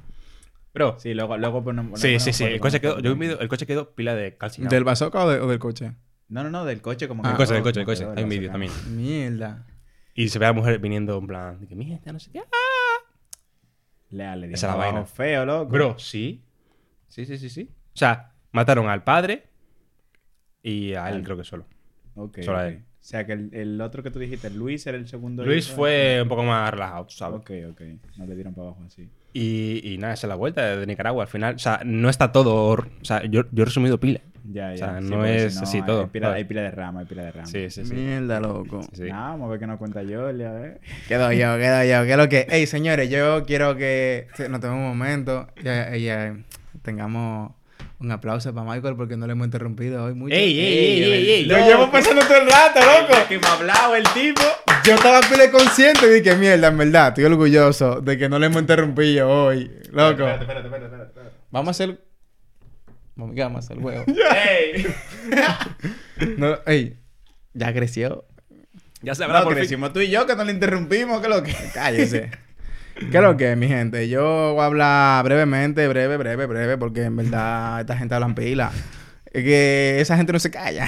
Bro. 0.72 0.96
Sí, 0.98 1.12
luego, 1.12 1.36
luego 1.36 1.62
ponemos. 1.62 2.00
Sí, 2.00 2.18
sí, 2.18 2.32
sí. 2.32 2.44
El 2.44 2.60
coche 2.60 2.80
quedó. 2.80 2.98
Yo 3.00 3.14
video, 3.14 3.38
el 3.40 3.48
coche 3.48 3.66
quedó 3.66 3.94
pila 3.94 4.14
de 4.14 4.36
calcinado. 4.38 4.74
¿Del 4.74 4.84
bazooka 4.84 5.24
o, 5.24 5.28
de- 5.30 5.40
o 5.40 5.46
del 5.48 5.58
coche? 5.58 5.92
No, 6.28 6.42
no, 6.42 6.50
no, 6.50 6.64
del 6.64 6.80
coche 6.80 7.08
como 7.08 7.22
Ah, 7.24 7.32
El 7.32 7.36
coche, 7.36 7.52
del 7.54 7.62
coche, 7.62 7.80
del 7.80 7.86
coche. 7.86 8.06
Hay 8.16 8.24
un 8.24 8.28
vídeo 8.30 8.48
vaso, 8.48 8.52
también. 8.52 8.72
Mierda. 8.96 9.66
Y 10.14 10.28
se 10.30 10.38
ve 10.38 10.46
a 10.46 10.48
la 10.48 10.52
mujer 10.54 10.78
viniendo 10.78 11.18
en 11.18 11.26
plan. 11.26 11.60
De 11.60 11.66
que 11.66 11.74
mierda, 11.76 12.10
no 12.10 12.18
sé 12.18 12.30
qué. 12.32 12.40
Ah. 12.40 13.02
Le, 14.10 14.46
Esa 14.54 14.66
es 14.68 14.72
la 14.72 14.74
vaina. 14.76 15.04
feo, 15.04 15.44
loco. 15.44 15.70
Bro, 15.70 15.98
sí. 15.98 16.42
Sí, 17.08 17.26
sí, 17.26 17.36
sí, 17.38 17.50
sí. 17.50 17.70
O 17.70 17.96
sea, 17.96 18.32
mataron 18.52 18.88
al 18.88 19.04
padre 19.04 19.48
y 20.66 20.94
a 20.94 21.10
él, 21.10 21.22
creo 21.22 21.36
que 21.36 21.44
solo. 21.44 21.64
Ok, 22.16 22.40
Solo 22.42 22.58
a 22.58 22.68
él. 22.68 22.76
O 22.78 23.08
sea, 23.08 23.24
que 23.24 23.34
el, 23.34 23.50
el 23.52 23.80
otro 23.80 24.02
que 24.02 24.10
tú 24.10 24.18
dijiste, 24.18 24.50
Luis, 24.50 24.84
era 24.86 24.98
el 24.98 25.06
segundo. 25.06 25.44
Luis 25.44 25.68
hijo. 25.68 25.76
fue 25.76 26.18
un 26.22 26.28
poco 26.28 26.42
más 26.42 26.68
relajado, 26.72 27.08
sabes. 27.08 27.38
Ok, 27.38 27.50
ok. 27.70 27.80
No 28.16 28.26
le 28.26 28.34
dieron 28.34 28.52
para 28.52 28.68
abajo 28.68 28.82
así. 28.84 29.08
Y, 29.32 29.80
y 29.84 29.98
nada, 29.98 30.14
esa 30.14 30.26
es 30.26 30.28
la 30.28 30.34
vuelta 30.34 30.76
de 30.76 30.86
Nicaragua. 30.86 31.22
Al 31.22 31.28
final, 31.28 31.54
o 31.54 31.58
sea, 31.58 31.82
no 31.84 32.08
está 32.08 32.32
todo. 32.32 32.72
O 32.72 33.04
sea, 33.04 33.22
yo, 33.24 33.44
yo 33.52 33.62
he 33.62 33.66
resumido 33.66 34.00
pila. 34.00 34.20
Ya, 34.50 34.74
ya. 34.74 34.74
O 34.74 34.76
sea, 34.76 35.00
Sí, 35.02 35.08
no 35.08 35.24
es 35.24 35.54
si 35.54 35.62
así 35.62 35.76
hay 35.78 35.82
todo, 35.84 36.08
pila, 36.08 36.32
hay 36.32 36.44
pila 36.44 36.62
de 36.62 36.70
rama, 36.72 37.00
hay 37.00 37.06
pila 37.06 37.22
de 37.22 37.30
rama. 37.32 37.46
Sí, 37.46 37.70
sí, 37.70 37.84
sí. 37.84 37.94
Mierda, 37.94 38.40
loco. 38.40 38.80
sí. 38.92 39.04
Nah, 39.04 39.30
vamos 39.30 39.46
a 39.46 39.50
ver 39.50 39.60
que 39.60 39.66
no 39.68 39.78
cuenta 39.78 40.02
yo, 40.02 40.26
a 40.26 40.32
ver. 40.32 40.80
Quedo 41.06 41.30
yo, 41.32 41.56
quedo 41.58 41.84
yo. 41.84 42.04
¿Qué 42.06 42.10
es 42.10 42.16
lo 42.18 42.28
que? 42.28 42.46
Ey, 42.50 42.66
señores, 42.66 43.08
yo 43.08 43.44
quiero 43.44 43.76
que 43.76 44.26
nos 44.50 44.60
tomemos 44.60 44.82
un 44.82 44.98
momento 44.98 45.46
y, 45.62 45.96
y, 45.96 46.10
y, 46.10 46.44
tengamos 46.82 47.52
un 47.98 48.10
aplauso 48.12 48.54
para 48.54 48.70
Michael 48.74 48.94
porque 48.96 49.16
no 49.16 49.26
le 49.26 49.32
hemos 49.32 49.46
interrumpido 49.46 50.04
hoy 50.04 50.14
mucho. 50.14 50.34
¡Ey, 50.34 50.58
ey, 50.58 50.78
ey, 50.78 51.02
ey, 51.12 51.30
ey! 51.30 51.46
Yo 51.48 51.56
llevo 51.56 51.90
pensando 51.90 52.22
todo 52.22 52.36
el 52.38 52.46
rato, 52.50 52.80
loco. 52.80 53.14
que 53.28 53.38
me 53.38 53.46
ha 53.46 53.52
hablado 53.54 53.96
el 53.96 54.04
tipo. 54.14 54.42
Yo 54.84 54.94
estaba 54.94 55.20
pile 55.22 55.50
consciente 55.50 56.06
de 56.06 56.22
que 56.22 56.34
mierda, 56.36 56.68
en 56.68 56.78
verdad, 56.78 57.08
estoy 57.08 57.24
orgulloso 57.24 58.00
de 58.00 58.18
que 58.18 58.28
no 58.28 58.38
le 58.38 58.46
hemos 58.46 58.60
interrumpido 58.60 59.28
hoy. 59.28 59.70
Loco. 59.92 60.28
Espérate, 60.28 60.42
espérate, 60.42 60.66
espérate, 60.66 60.84
espérate, 60.84 61.04
espérate. 61.08 61.36
Vamos 61.50 61.68
a 61.68 61.70
hacer. 61.70 62.00
Vamos, 63.16 63.34
¿qué 63.34 63.42
vamos 63.42 63.56
a 63.56 63.58
hacer? 63.64 63.78
Huevo. 63.82 64.04
¡Ey! 64.34 64.86
No, 66.38 66.58
ey, 66.66 66.96
ya 67.52 67.72
creció. 67.74 68.24
Ya 69.02 69.14
se 69.14 69.24
habrá 69.24 69.40
No, 69.40 69.44
por 69.44 69.52
que 69.54 69.60
fin. 69.60 69.68
decimos 69.68 69.92
tú 69.92 70.00
y 70.00 70.08
yo 70.08 70.26
que 70.26 70.34
no 70.34 70.44
le 70.44 70.52
interrumpimos, 70.52 71.20
que 71.20 71.28
lo 71.28 71.42
que. 71.42 71.54
Cállese. 71.74 72.30
¿Qué 72.98 73.16
es 73.18 73.22
lo 73.22 73.36
que, 73.36 73.54
mi 73.56 73.68
gente? 73.68 74.08
Yo 74.08 74.52
voy 74.54 74.62
a 74.62 74.66
hablar 74.66 75.24
brevemente, 75.24 75.86
breve, 75.88 76.16
breve, 76.16 76.46
breve, 76.46 76.78
porque 76.78 77.02
en 77.04 77.16
verdad 77.16 77.80
esta 77.80 77.96
gente 77.96 78.14
habla 78.14 78.26
en 78.26 78.34
pila. 78.34 78.70
Es 79.32 79.44
que 79.44 80.00
esa 80.00 80.16
gente 80.16 80.32
no 80.32 80.38
se 80.38 80.50
calla. 80.50 80.86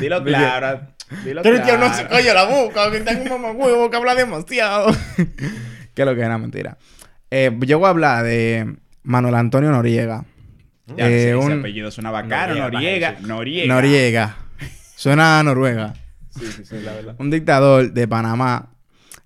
Dilo 0.00 0.22
claro. 0.24 0.82
Dilo 1.24 1.42
Pero 1.42 1.56
tío, 1.56 1.64
claro. 1.76 1.88
no 1.88 1.94
se 1.94 2.06
coño 2.08 2.34
la 2.34 2.44
boca, 2.44 2.90
que 2.90 3.00
tengo 3.00 3.22
un 3.22 3.30
mamahuevo 3.42 3.90
que 3.90 3.96
habla 3.96 4.14
demasiado. 4.14 4.94
¿Qué 5.94 6.02
es 6.02 6.06
lo 6.06 6.14
que 6.14 6.20
era? 6.20 6.36
Mentira. 6.38 6.76
Eh, 7.30 7.56
yo 7.60 7.78
voy 7.78 7.86
a 7.86 7.90
hablar 7.90 8.24
de 8.24 8.76
Manuel 9.02 9.34
Antonio 9.36 9.70
Noriega. 9.70 10.24
Ya, 10.96 11.08
Eh, 11.08 11.10
sí, 11.10 11.28
ese 11.28 11.36
un- 11.36 11.60
apellido 11.60 11.90
suena 11.90 12.10
bacano. 12.10 12.54
Noriega, 12.54 13.12
Noriega. 13.12 13.16
Noriega. 13.20 13.74
Noriega. 13.74 14.36
Suena 14.96 15.38
a 15.38 15.42
Noruega. 15.42 15.94
Sí, 16.30 16.46
sí, 16.54 16.64
sí, 16.64 16.76
la 16.84 16.92
verdad. 16.92 17.14
Un 17.18 17.30
dictador 17.30 17.92
de 17.92 18.08
Panamá 18.08 18.73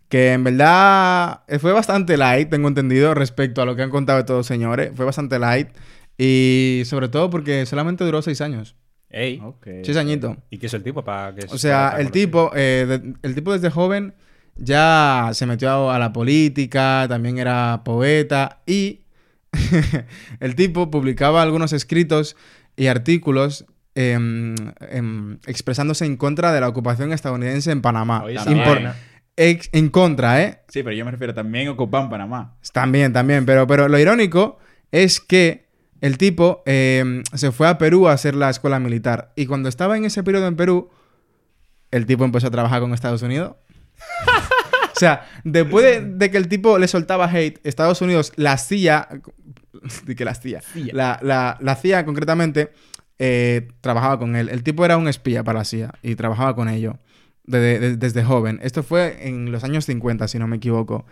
que 0.08 0.32
en 0.32 0.44
verdad 0.44 1.40
eh, 1.48 1.58
fue 1.58 1.72
bastante 1.72 2.16
light, 2.16 2.48
tengo 2.50 2.68
entendido, 2.68 3.14
respecto 3.14 3.62
a 3.62 3.66
lo 3.66 3.76
que 3.76 3.82
han 3.82 3.90
contado 3.90 4.24
todos 4.24 4.46
señores. 4.46 4.92
Fue 4.94 5.04
bastante 5.04 5.38
light. 5.38 5.68
Y 6.16 6.82
sobre 6.86 7.08
todo 7.08 7.30
porque 7.30 7.64
solamente 7.66 8.04
duró 8.04 8.22
seis 8.22 8.40
años. 8.40 8.74
Ey. 9.10 9.40
Seis 9.84 9.96
añitos. 9.96 10.36
¿Y 10.50 10.58
qué 10.58 10.66
es 10.66 10.74
el 10.74 10.82
tipo 10.82 11.04
para 11.04 11.34
que 11.34 11.46
O 11.46 11.56
sea, 11.58 11.94
el 11.98 12.10
tipo, 12.10 12.50
eh, 12.54 12.86
de- 12.88 13.14
el 13.22 13.34
tipo 13.34 13.52
desde 13.52 13.70
joven 13.70 14.14
ya 14.56 15.30
se 15.32 15.46
metió 15.46 15.90
a 15.90 15.98
la 15.98 16.12
política, 16.12 17.06
también 17.08 17.38
era 17.38 17.82
poeta 17.84 18.60
y 18.66 19.02
el 20.40 20.54
tipo 20.56 20.90
publicaba 20.90 21.42
algunos 21.42 21.72
escritos 21.72 22.36
y 22.76 22.86
artículos 22.88 23.64
em, 23.94 24.54
em, 24.90 25.38
expresándose 25.46 26.04
en 26.04 26.16
contra 26.16 26.52
de 26.52 26.60
la 26.60 26.68
ocupación 26.68 27.12
estadounidense 27.12 27.70
en 27.70 27.80
Panamá. 27.82 28.22
Oye. 28.24 28.38
Ex- 29.38 29.70
en 29.72 29.88
contra, 29.88 30.42
¿eh? 30.42 30.60
Sí, 30.68 30.82
pero 30.82 30.94
yo 30.94 31.04
me 31.04 31.10
refiero 31.10 31.32
también 31.32 31.68
ocupan 31.68 32.10
Panamá. 32.10 32.56
También, 32.72 33.12
también. 33.12 33.46
Pero, 33.46 33.66
pero 33.66 33.88
lo 33.88 33.98
irónico 33.98 34.58
es 34.92 35.20
que 35.20 35.68
el 36.00 36.18
tipo 36.18 36.62
eh, 36.66 37.22
se 37.34 37.50
fue 37.52 37.68
a 37.68 37.78
Perú 37.78 38.08
a 38.08 38.12
hacer 38.12 38.34
la 38.34 38.50
escuela 38.50 38.78
militar. 38.78 39.32
Y 39.36 39.46
cuando 39.46 39.68
estaba 39.68 39.96
en 39.96 40.04
ese 40.04 40.22
periodo 40.22 40.46
en 40.46 40.56
Perú, 40.56 40.90
el 41.90 42.04
tipo 42.06 42.24
empezó 42.24 42.48
a 42.48 42.50
trabajar 42.50 42.80
con 42.80 42.92
Estados 42.92 43.22
Unidos. 43.22 43.54
o 44.26 44.98
sea, 44.98 45.26
después 45.44 45.84
de, 45.84 46.00
de 46.14 46.30
que 46.30 46.36
el 46.36 46.48
tipo 46.48 46.78
le 46.78 46.88
soltaba 46.88 47.26
hate, 47.32 47.58
Estados 47.64 48.00
Unidos, 48.02 48.32
la 48.36 48.58
CIA, 48.58 49.08
de 50.04 50.14
que 50.16 50.24
la 50.24 50.34
CIA, 50.34 50.60
la, 50.92 51.18
la, 51.22 51.56
la 51.60 51.76
CIA 51.76 52.04
concretamente, 52.04 52.70
eh, 53.18 53.68
trabajaba 53.80 54.18
con 54.18 54.36
él. 54.36 54.48
El 54.48 54.62
tipo 54.62 54.84
era 54.84 54.96
un 54.96 55.08
espía 55.08 55.42
para 55.42 55.60
la 55.60 55.64
CIA 55.64 55.92
y 56.02 56.14
trabajaba 56.14 56.54
con 56.54 56.68
ellos 56.68 56.94
desde, 57.48 57.78
de- 57.80 57.96
desde 57.96 58.22
joven. 58.24 58.60
Esto 58.62 58.82
fue 58.82 59.26
en 59.28 59.50
los 59.50 59.64
años 59.64 59.84
50, 59.86 60.28
si 60.28 60.38
no 60.38 60.46
me 60.46 60.56
equivoco. 60.56 61.06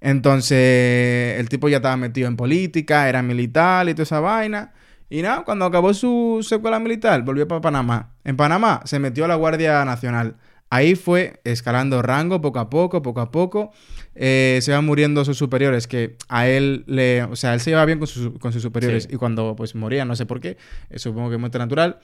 Entonces, 0.00 1.38
el 1.38 1.48
tipo 1.48 1.68
ya 1.68 1.76
estaba 1.76 1.96
metido 1.96 2.28
en 2.28 2.36
política, 2.36 3.08
era 3.08 3.22
militar 3.22 3.88
y 3.88 3.92
toda 3.94 4.02
esa 4.02 4.20
vaina. 4.20 4.72
Y 5.08 5.22
nada, 5.22 5.44
cuando 5.44 5.64
acabó 5.64 5.94
su, 5.94 6.38
escuela 6.50 6.78
militar, 6.80 7.22
volvió 7.22 7.46
para 7.46 7.60
Panamá. 7.60 8.12
En 8.24 8.36
Panamá 8.36 8.80
se 8.84 8.98
metió 8.98 9.24
a 9.24 9.28
la 9.28 9.36
Guardia 9.36 9.84
Nacional. 9.84 10.36
Ahí 10.70 10.94
fue 10.94 11.40
escalando 11.44 12.00
rango 12.02 12.40
poco 12.40 12.58
a 12.58 12.70
poco, 12.70 13.02
poco 13.02 13.20
a 13.20 13.30
poco. 13.30 13.72
Eh, 14.14 14.58
se 14.62 14.72
van 14.72 14.84
muriendo 14.86 15.24
sus 15.24 15.36
superiores, 15.36 15.86
que 15.86 16.16
a 16.28 16.48
él 16.48 16.84
le... 16.86 17.24
O 17.24 17.36
sea, 17.36 17.52
él 17.54 17.60
se 17.60 17.70
lleva 17.70 17.84
bien 17.84 17.98
con, 17.98 18.08
sus- 18.08 18.38
con 18.38 18.52
sus 18.52 18.62
superiores. 18.62 19.04
Sí. 19.04 19.10
Y 19.12 19.16
cuando 19.16 19.54
pues 19.54 19.74
moría, 19.74 20.04
no 20.04 20.16
sé 20.16 20.24
por 20.24 20.40
qué, 20.40 20.56
eh, 20.88 20.98
supongo 20.98 21.30
que 21.30 21.36
muerte 21.36 21.58
natural, 21.58 21.98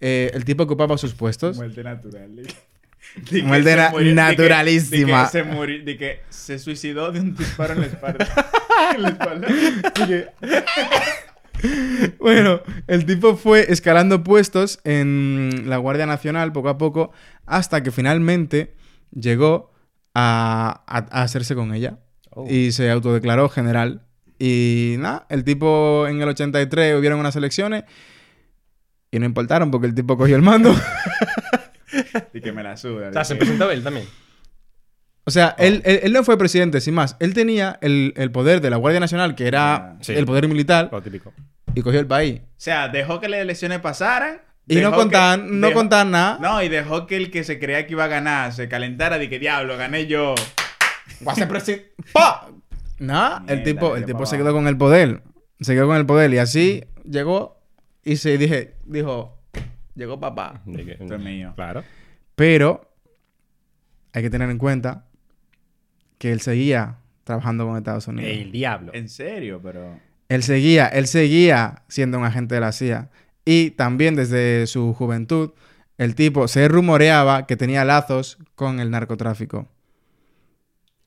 eh, 0.00 0.30
el 0.34 0.44
tipo 0.44 0.62
ocupaba 0.62 0.96
sus 0.98 1.14
puestos. 1.14 1.56
Muerte 1.56 1.82
natural. 1.82 2.30
Muerte 3.44 3.76
na- 3.76 3.92
naturalísima. 4.28 5.18
De 5.18 5.24
que, 5.24 5.30
se 5.30 5.44
murió- 5.44 5.84
de 5.84 5.96
que 5.98 6.20
se 6.30 6.58
suicidó 6.58 7.12
de 7.12 7.20
un 7.20 7.36
disparo 7.36 7.74
en 7.74 7.80
la 7.80 7.86
espalda. 7.86 8.28
en 8.96 9.02
la 9.02 9.08
espalda. 9.10 9.48
De 9.48 10.06
que- 10.06 10.28
Bueno, 12.18 12.60
el 12.88 13.06
tipo 13.06 13.36
fue 13.36 13.70
escalando 13.72 14.24
puestos 14.24 14.80
en 14.84 15.64
la 15.66 15.76
Guardia 15.76 16.06
Nacional 16.06 16.52
poco 16.52 16.68
a 16.70 16.78
poco 16.78 17.12
hasta 17.46 17.82
que 17.84 17.92
finalmente 17.92 18.74
llegó 19.12 19.72
a, 20.14 20.82
a- 20.88 21.20
a 21.20 21.22
hacerse 21.22 21.54
con 21.54 21.72
ella 21.74 21.98
Oh. 22.34 22.46
y 22.48 22.72
se 22.72 22.90
autodeclaró 22.90 23.48
general. 23.50 24.06
Y 24.38 24.96
nada, 24.98 25.26
el 25.28 25.44
tipo 25.44 26.06
en 26.08 26.20
el 26.22 26.28
83 26.30 26.98
hubieron 26.98 27.20
unas 27.20 27.36
elecciones 27.36 27.84
y 29.10 29.18
no 29.18 29.26
importaron 29.26 29.70
porque 29.70 29.86
el 29.86 29.94
tipo 29.94 30.16
cogió 30.16 30.34
el 30.36 30.42
mando. 30.42 30.74
de 32.32 32.40
que 32.40 32.52
me 32.52 32.62
la 32.62 32.76
suda. 32.76 33.08
O 33.10 33.12
sea, 33.12 33.24
se 33.24 33.36
presentó 33.36 33.70
él 33.70 33.82
también. 33.82 34.06
O 35.24 35.30
sea, 35.30 35.54
él, 35.58 35.82
él- 35.84 36.00
él 36.02 36.12
no 36.12 36.24
fue 36.24 36.36
presidente, 36.36 36.80
sin 36.80 36.94
más. 36.94 37.16
Él 37.20 37.32
tenía 37.32 37.78
el, 37.80 38.12
el 38.16 38.30
poder 38.32 38.60
de 38.60 38.70
la 38.70 38.76
Guardia 38.76 38.98
Nacional, 39.00 39.34
que 39.36 39.46
era 39.46 39.96
Sí. 40.00 40.12
el 40.14 40.26
poder 40.26 40.48
militar, 40.48 40.88
Lo 40.90 41.00
típico. 41.00 41.32
y 41.74 41.82
cogió 41.82 42.00
el 42.00 42.06
país. 42.08 42.40
O 42.40 42.44
sea, 42.56 42.88
dejó 42.88 43.20
que 43.20 43.28
las 43.28 43.40
elecciones 43.40 43.78
pasaran. 43.80 44.40
Y 44.66 44.76
no 44.76 44.92
contaban, 44.92 45.46
que- 45.46 45.52
no 45.54 45.66
dejó- 45.68 45.78
contaban 45.80 46.10
nada. 46.10 46.38
No, 46.40 46.62
y 46.62 46.68
dejó 46.68 47.06
que 47.06 47.16
el 47.16 47.30
que 47.30 47.44
se 47.44 47.58
creía 47.58 47.86
que 47.86 47.92
iba 47.92 48.04
a 48.04 48.08
ganar 48.08 48.52
se 48.52 48.68
calentara 48.68 49.18
de 49.18 49.28
que 49.28 49.38
diablo, 49.38 49.76
gané 49.76 50.06
yo. 50.06 50.34
Va 51.26 51.32
a 51.32 51.34
ser 51.36 51.48
presidente. 51.48 51.92
¡Pa! 52.12 52.48
Nah, 52.98 53.40
el 53.48 53.62
tipo, 53.64 53.96
el 53.96 54.04
tipo 54.04 54.24
se 54.26 54.36
quedó 54.36 54.52
con 54.52 54.66
el 54.68 54.76
poder. 54.76 55.22
Se 55.60 55.74
quedó 55.74 55.86
con 55.88 55.96
el 55.96 56.06
poder. 56.06 56.32
Y 56.34 56.38
así 56.38 56.84
llegó 57.08 57.60
y 58.04 58.16
se 58.16 58.38
dije, 58.38 58.74
dijo, 58.84 59.38
llegó 59.94 60.18
papá. 60.20 60.62
Esto 60.66 61.14
es 61.14 61.20
mío. 61.20 61.52
Claro. 61.56 61.82
Pero 62.34 62.90
hay 64.12 64.22
que 64.22 64.30
tener 64.30 64.50
en 64.50 64.58
cuenta 64.58 65.06
que 66.18 66.32
él 66.32 66.40
seguía 66.40 66.98
trabajando 67.24 67.66
con 67.66 67.76
Estados 67.76 68.08
Unidos. 68.08 68.30
El 68.32 68.52
diablo. 68.52 68.92
En 68.94 69.08
serio, 69.08 69.60
pero. 69.62 69.98
Él 70.28 70.42
seguía, 70.42 70.86
él 70.86 71.06
seguía 71.06 71.82
siendo 71.88 72.18
un 72.18 72.24
agente 72.24 72.54
de 72.54 72.60
la 72.60 72.72
CIA. 72.72 73.10
Y 73.44 73.72
también 73.72 74.14
desde 74.14 74.66
su 74.66 74.94
juventud, 74.94 75.50
el 75.98 76.14
tipo 76.14 76.48
se 76.48 76.68
rumoreaba 76.68 77.46
que 77.46 77.56
tenía 77.56 77.84
lazos 77.84 78.38
con 78.54 78.80
el 78.80 78.90
narcotráfico. 78.90 79.68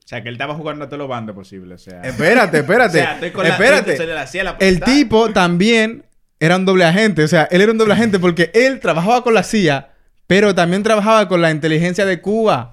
O 0.06 0.08
sea, 0.08 0.22
que 0.22 0.30
él 0.30 0.36
estaba 0.36 0.54
jugando 0.54 0.86
a 0.86 0.88
todos 0.88 1.00
los 1.00 1.08
bandos 1.08 1.36
posibles. 1.36 1.82
O 1.82 1.90
sea. 1.90 2.02
Espérate, 2.02 2.58
o 2.60 2.62
espérate. 2.62 3.00
sea, 3.00 3.14
estoy 3.16 3.32
con 3.32 3.44
la 3.44 3.50
espérate. 3.50 3.98
se 3.98 4.06
le 4.06 4.18
hacía 4.18 4.44
la 4.44 4.58
El 4.60 4.80
tipo 4.82 5.32
también 5.32 6.06
era 6.40 6.58
un 6.58 6.66
doble 6.66 6.86
agente. 6.86 7.24
O 7.24 7.28
sea, 7.28 7.48
él 7.50 7.62
era 7.62 7.72
un 7.72 7.78
doble 7.78 7.94
agente 7.94 8.20
porque 8.20 8.52
él 8.54 8.80
trabajaba 8.80 9.24
con 9.24 9.34
la 9.34 9.42
CIA, 9.44 9.94
pero 10.28 10.54
también 10.56 10.84
trabajaba 10.84 11.28
con 11.28 11.42
la 11.42 11.52
inteligencia 11.52 12.06
de 12.06 12.22
Cuba. 12.22 12.72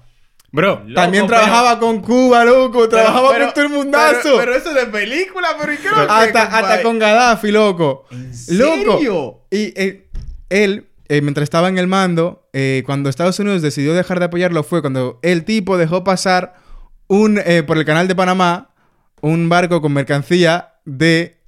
Bro, 0.54 0.82
Loco, 0.86 0.94
también 0.94 1.26
pero- 1.26 1.38
trabajaba 1.40 1.78
con 1.78 2.00
Cuba, 2.02 2.44
loco. 2.44 2.86
Trabajaba 2.88 3.30
Pero- 3.32 3.44
con 3.46 3.54
todo 3.54 3.64
el 3.64 3.70
mundazo. 3.70 4.18
Pero, 4.22 4.36
pero 4.38 4.54
eso 4.56 4.74
de 4.74 4.86
película, 4.86 5.48
pero 5.58 5.72
¿y 5.72 5.76
qué 5.78 5.88
lo 5.88 5.94
que, 5.94 6.12
hasta, 6.12 6.42
hasta 6.42 6.82
con 6.82 6.98
Gaddafi, 6.98 7.50
loco. 7.50 8.04
¿En 8.10 8.30
Loco. 8.58 8.96
serio? 8.98 9.40
Y 9.50 9.72
eh, 9.80 10.10
él, 10.50 10.88
eh, 11.08 11.22
mientras 11.22 11.44
estaba 11.44 11.68
en 11.70 11.78
el 11.78 11.86
mando, 11.86 12.50
eh, 12.52 12.82
cuando 12.84 13.08
Estados 13.08 13.38
Unidos 13.38 13.62
decidió 13.62 13.94
dejar 13.94 14.18
de 14.18 14.26
apoyarlo, 14.26 14.62
fue 14.62 14.82
cuando 14.82 15.18
el 15.22 15.44
tipo 15.46 15.78
dejó 15.78 16.04
pasar 16.04 16.54
un, 17.06 17.40
eh, 17.44 17.62
por 17.62 17.78
el 17.78 17.86
canal 17.86 18.06
de 18.06 18.14
Panamá 18.14 18.68
un 19.22 19.48
barco 19.48 19.80
con 19.80 19.92
mercancía 19.94 20.74
de 20.84 21.40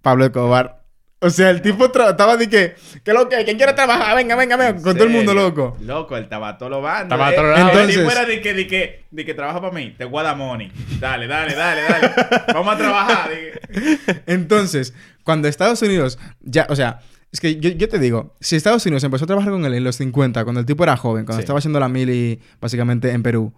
Pablo 0.00 0.26
Escobar. 0.26 0.83
O 1.24 1.30
sea, 1.30 1.48
el 1.48 1.62
tipo 1.62 1.86
estaba 1.86 2.36
de 2.36 2.50
que, 2.50 2.74
¿qué 3.02 3.14
lo 3.14 3.30
que? 3.30 3.42
¿Quién 3.46 3.56
quiere 3.56 3.72
trabajar? 3.72 4.14
Venga, 4.14 4.36
venga, 4.36 4.56
venga. 4.58 4.76
¿En 4.76 4.82
Con 4.82 4.94
todo 4.94 5.04
el 5.04 5.10
mundo 5.10 5.32
loco. 5.32 5.74
Loco, 5.80 6.18
él 6.18 6.24
estaba 6.24 6.50
a 6.50 6.58
todos 6.58 6.70
los 6.70 6.82
bandos. 6.82 7.04
Estaba 7.04 7.28
a 7.28 7.32
eh. 7.32 7.34
todos 7.34 7.48
lados. 7.48 7.60
Él 7.60 7.68
Entonces- 7.70 7.96
ni 7.96 8.04
fuera 8.04 8.24
de 8.26 8.40
que, 8.42 8.52
de 8.52 8.66
que, 8.66 9.04
de 9.10 9.24
que 9.24 9.32
trabaja 9.32 9.58
para 9.58 9.72
mí, 9.72 9.94
te 9.96 10.04
guarda 10.04 10.34
money. 10.34 10.70
Dale, 11.00 11.26
dale, 11.26 11.54
dale, 11.54 11.80
dale. 11.88 12.10
Vamos 12.52 12.74
a 12.74 12.76
trabajar. 12.76 13.30
Entonces, 14.26 14.92
cuando 15.22 15.48
Estados 15.48 15.80
Unidos 15.80 16.18
ya, 16.42 16.66
o 16.68 16.76
sea, 16.76 17.00
es 17.32 17.40
que 17.40 17.56
yo, 17.56 17.70
yo 17.70 17.88
te 17.88 17.98
digo, 17.98 18.34
si 18.40 18.56
Estados 18.56 18.84
Unidos 18.84 19.02
empezó 19.04 19.24
a 19.24 19.26
trabajar 19.26 19.50
con 19.50 19.64
él 19.64 19.72
en 19.72 19.82
los 19.82 19.96
50, 19.96 20.44
cuando 20.44 20.60
el 20.60 20.66
tipo 20.66 20.84
era 20.84 20.98
joven, 20.98 21.24
cuando 21.24 21.40
Sí. 21.40 21.44
estaba 21.44 21.58
haciendo 21.58 21.80
la 21.80 21.88
mili 21.88 22.38
básicamente 22.60 23.10
en 23.12 23.22
Perú, 23.22 23.54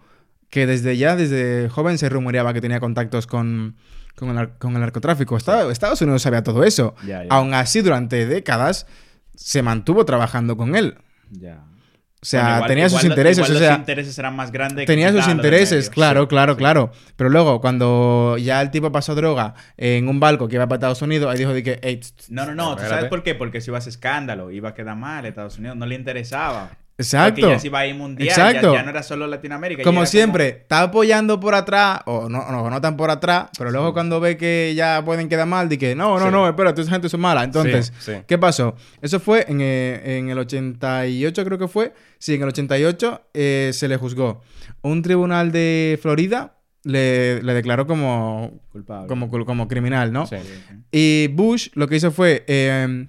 que 0.51 0.69
desde 0.69 0.97
ya, 0.97 1.17
desde 1.17 1.69
joven 1.69 1.99
se 1.99 2.09
rumoreaba 2.09 2.55
que 2.55 2.61
tenía 2.61 2.79
contactos 2.79 3.27
con, 3.27 3.75
con, 4.17 4.37
el, 4.39 4.51
con 4.59 4.75
el 4.75 4.81
narcotráfico. 4.81 5.37
Estados, 5.37 5.71
Estados 5.73 6.01
Unidos 6.03 6.23
sabía 6.23 6.43
todo 6.43 6.65
eso. 6.65 6.95
Ya, 7.07 7.23
ya. 7.23 7.29
Aún 7.31 7.55
así, 7.55 7.81
durante 7.83 8.27
décadas 8.27 8.87
se 9.35 9.63
mantuvo 9.63 10.05
trabajando 10.05 10.57
con 10.57 10.75
él. 10.77 10.97
Ya. 11.31 11.63
O 12.23 12.29
sea, 12.29 12.41
Bueno, 12.43 12.57
igual- 12.57 12.69
tenía 12.69 12.89
sus 12.89 13.05
intereses. 13.05 13.39
igual 13.47 13.57
o 13.57 13.59
sea, 13.61 13.71
los 13.73 13.79
intereses 13.79 14.19
eran 14.19 14.35
más 14.35 14.51
grandes 14.51 14.83
que 14.83 14.87
Tenía 14.87 15.13
sus 15.13 15.29
intereses, 15.29 15.91
claro, 15.91 16.27
claro, 16.27 16.55
sí. 16.55 16.59
claro. 16.59 16.91
Pero 17.15 17.31
luego, 17.31 17.61
cuando 17.61 18.37
ya 18.39 18.61
el 18.63 18.71
tipo 18.71 18.91
pasó 18.91 19.15
droga 19.15 19.55
en 19.77 20.09
un 20.09 20.19
barco 20.19 20.49
que 20.49 20.57
iba 20.57 20.67
para 20.67 20.77
Estados 20.77 21.03
Unidos, 21.03 21.31
ahí 21.31 21.39
dijo 21.39 21.53
de 21.53 21.63
que, 21.63 21.79
"Ey, 21.83 21.99
tss, 21.99 22.17
tss, 22.17 22.31
No, 22.31 22.47
no, 22.47 22.55
no. 22.55 22.75
¿Tú 22.75 22.83
sabes 22.83 23.05
por 23.05 23.23
qué? 23.23 23.35
Porque 23.37 23.61
si 23.61 23.71
iba 23.71 23.77
a 23.77 23.79
hacer 23.79 23.91
escándalo, 23.91 24.51
iba 24.51 24.71
a 24.71 24.75
quedar 24.75 24.97
mal 24.97 25.25
a 25.25 25.29
Estados 25.29 25.59
Unidos. 25.59 25.77
No 25.77 25.87
le 25.87 25.95
interesaba. 25.95 26.71
Exacto. 26.99 27.41
Porque 27.43 27.55
ya 27.55 27.59
se 27.59 27.67
iba 27.67 27.79
a 27.81 27.87
ir 27.87 27.95
mundial. 27.95 28.29
Exacto. 28.29 28.73
Ya, 28.73 28.79
ya 28.79 28.83
no 28.85 28.91
era 28.91 29.03
solo 29.03 29.27
Latinoamérica. 29.27 29.83
Como 29.83 30.07
siempre, 30.07 30.49
está 30.49 30.83
apoyando 30.83 31.39
por 31.39 31.55
atrás, 31.55 32.01
o 32.07 32.29
no, 32.29 32.51
no, 32.51 32.71
no 32.71 32.81
tan 32.81 32.97
por 32.97 33.11
atrás, 33.11 33.49
pero 33.59 33.71
luego 33.71 33.93
cuando 33.93 34.19
ve 34.19 34.37
que 34.39 34.73
ya 34.75 35.03
pueden 35.05 35.29
quedar 35.29 35.47
mal, 35.47 35.69
di 35.69 35.77
que 35.77 35.95
no, 35.95 36.19
no, 36.19 36.25
Sí. 36.27 36.31
no, 36.33 36.49
espérate, 36.49 36.81
esa 36.83 36.91
gente 36.93 37.09
son 37.11 37.21
mala. 37.21 37.45
Entonces, 37.45 37.93
Sí, 37.99 38.13
sí. 38.13 38.19
¿qué 38.27 38.39
pasó? 38.39 38.75
Eso 39.03 39.21
fue 39.21 39.45
en, 39.49 39.61
eh, 39.61 40.19
en 40.19 40.31
el 40.31 40.39
88, 40.39 41.45
creo 41.45 41.59
que 41.59 41.69
fue. 41.69 41.93
Sí, 42.19 42.35
en 42.35 42.43
el 42.43 42.49
88 42.49 43.23
eh, 43.35 43.71
se 43.75 43.89
le 43.89 43.97
juzgó. 43.99 44.41
Un 44.81 45.03
tribunal 45.03 45.53
de 45.53 45.99
Florida 46.01 46.55
le, 46.83 47.43
le 47.43 47.53
declaró 47.53 47.87
como, 47.87 48.61
Culpable. 48.73 49.09
como, 49.09 49.29
como 49.45 49.69
criminal, 49.69 50.13
¿no? 50.13 50.27
Sí. 50.27 50.37
Y 50.93 51.29
Bush 51.29 51.69
lo 51.75 51.89
que 51.89 51.97
hizo 51.97 52.11
fue 52.11 52.45
eh, 52.47 53.07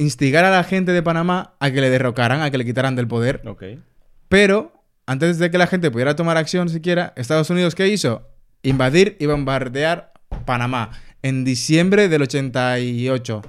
instigar 0.00 0.44
a 0.44 0.50
la 0.50 0.64
gente 0.64 0.92
de 0.92 1.02
Panamá 1.02 1.54
a 1.60 1.70
que 1.70 1.80
le 1.80 1.90
derrocaran, 1.90 2.40
a 2.42 2.50
que 2.50 2.58
le 2.58 2.64
quitaran 2.64 2.96
del 2.96 3.06
poder. 3.06 3.42
Pero 4.28 4.72
antes 5.06 5.38
de 5.38 5.50
que 5.50 5.58
la 5.58 5.66
gente 5.66 5.90
pudiera 5.90 6.16
tomar 6.16 6.36
acción 6.36 6.68
siquiera, 6.68 7.12
Estados 7.16 7.50
Unidos, 7.50 7.74
¿qué 7.74 7.88
hizo? 7.88 8.26
Invadir 8.62 9.16
y 9.20 9.26
bombardear 9.26 10.12
Panamá 10.46 10.90
en 11.22 11.44
diciembre 11.44 12.08
del 12.08 12.22
88. 12.22 13.42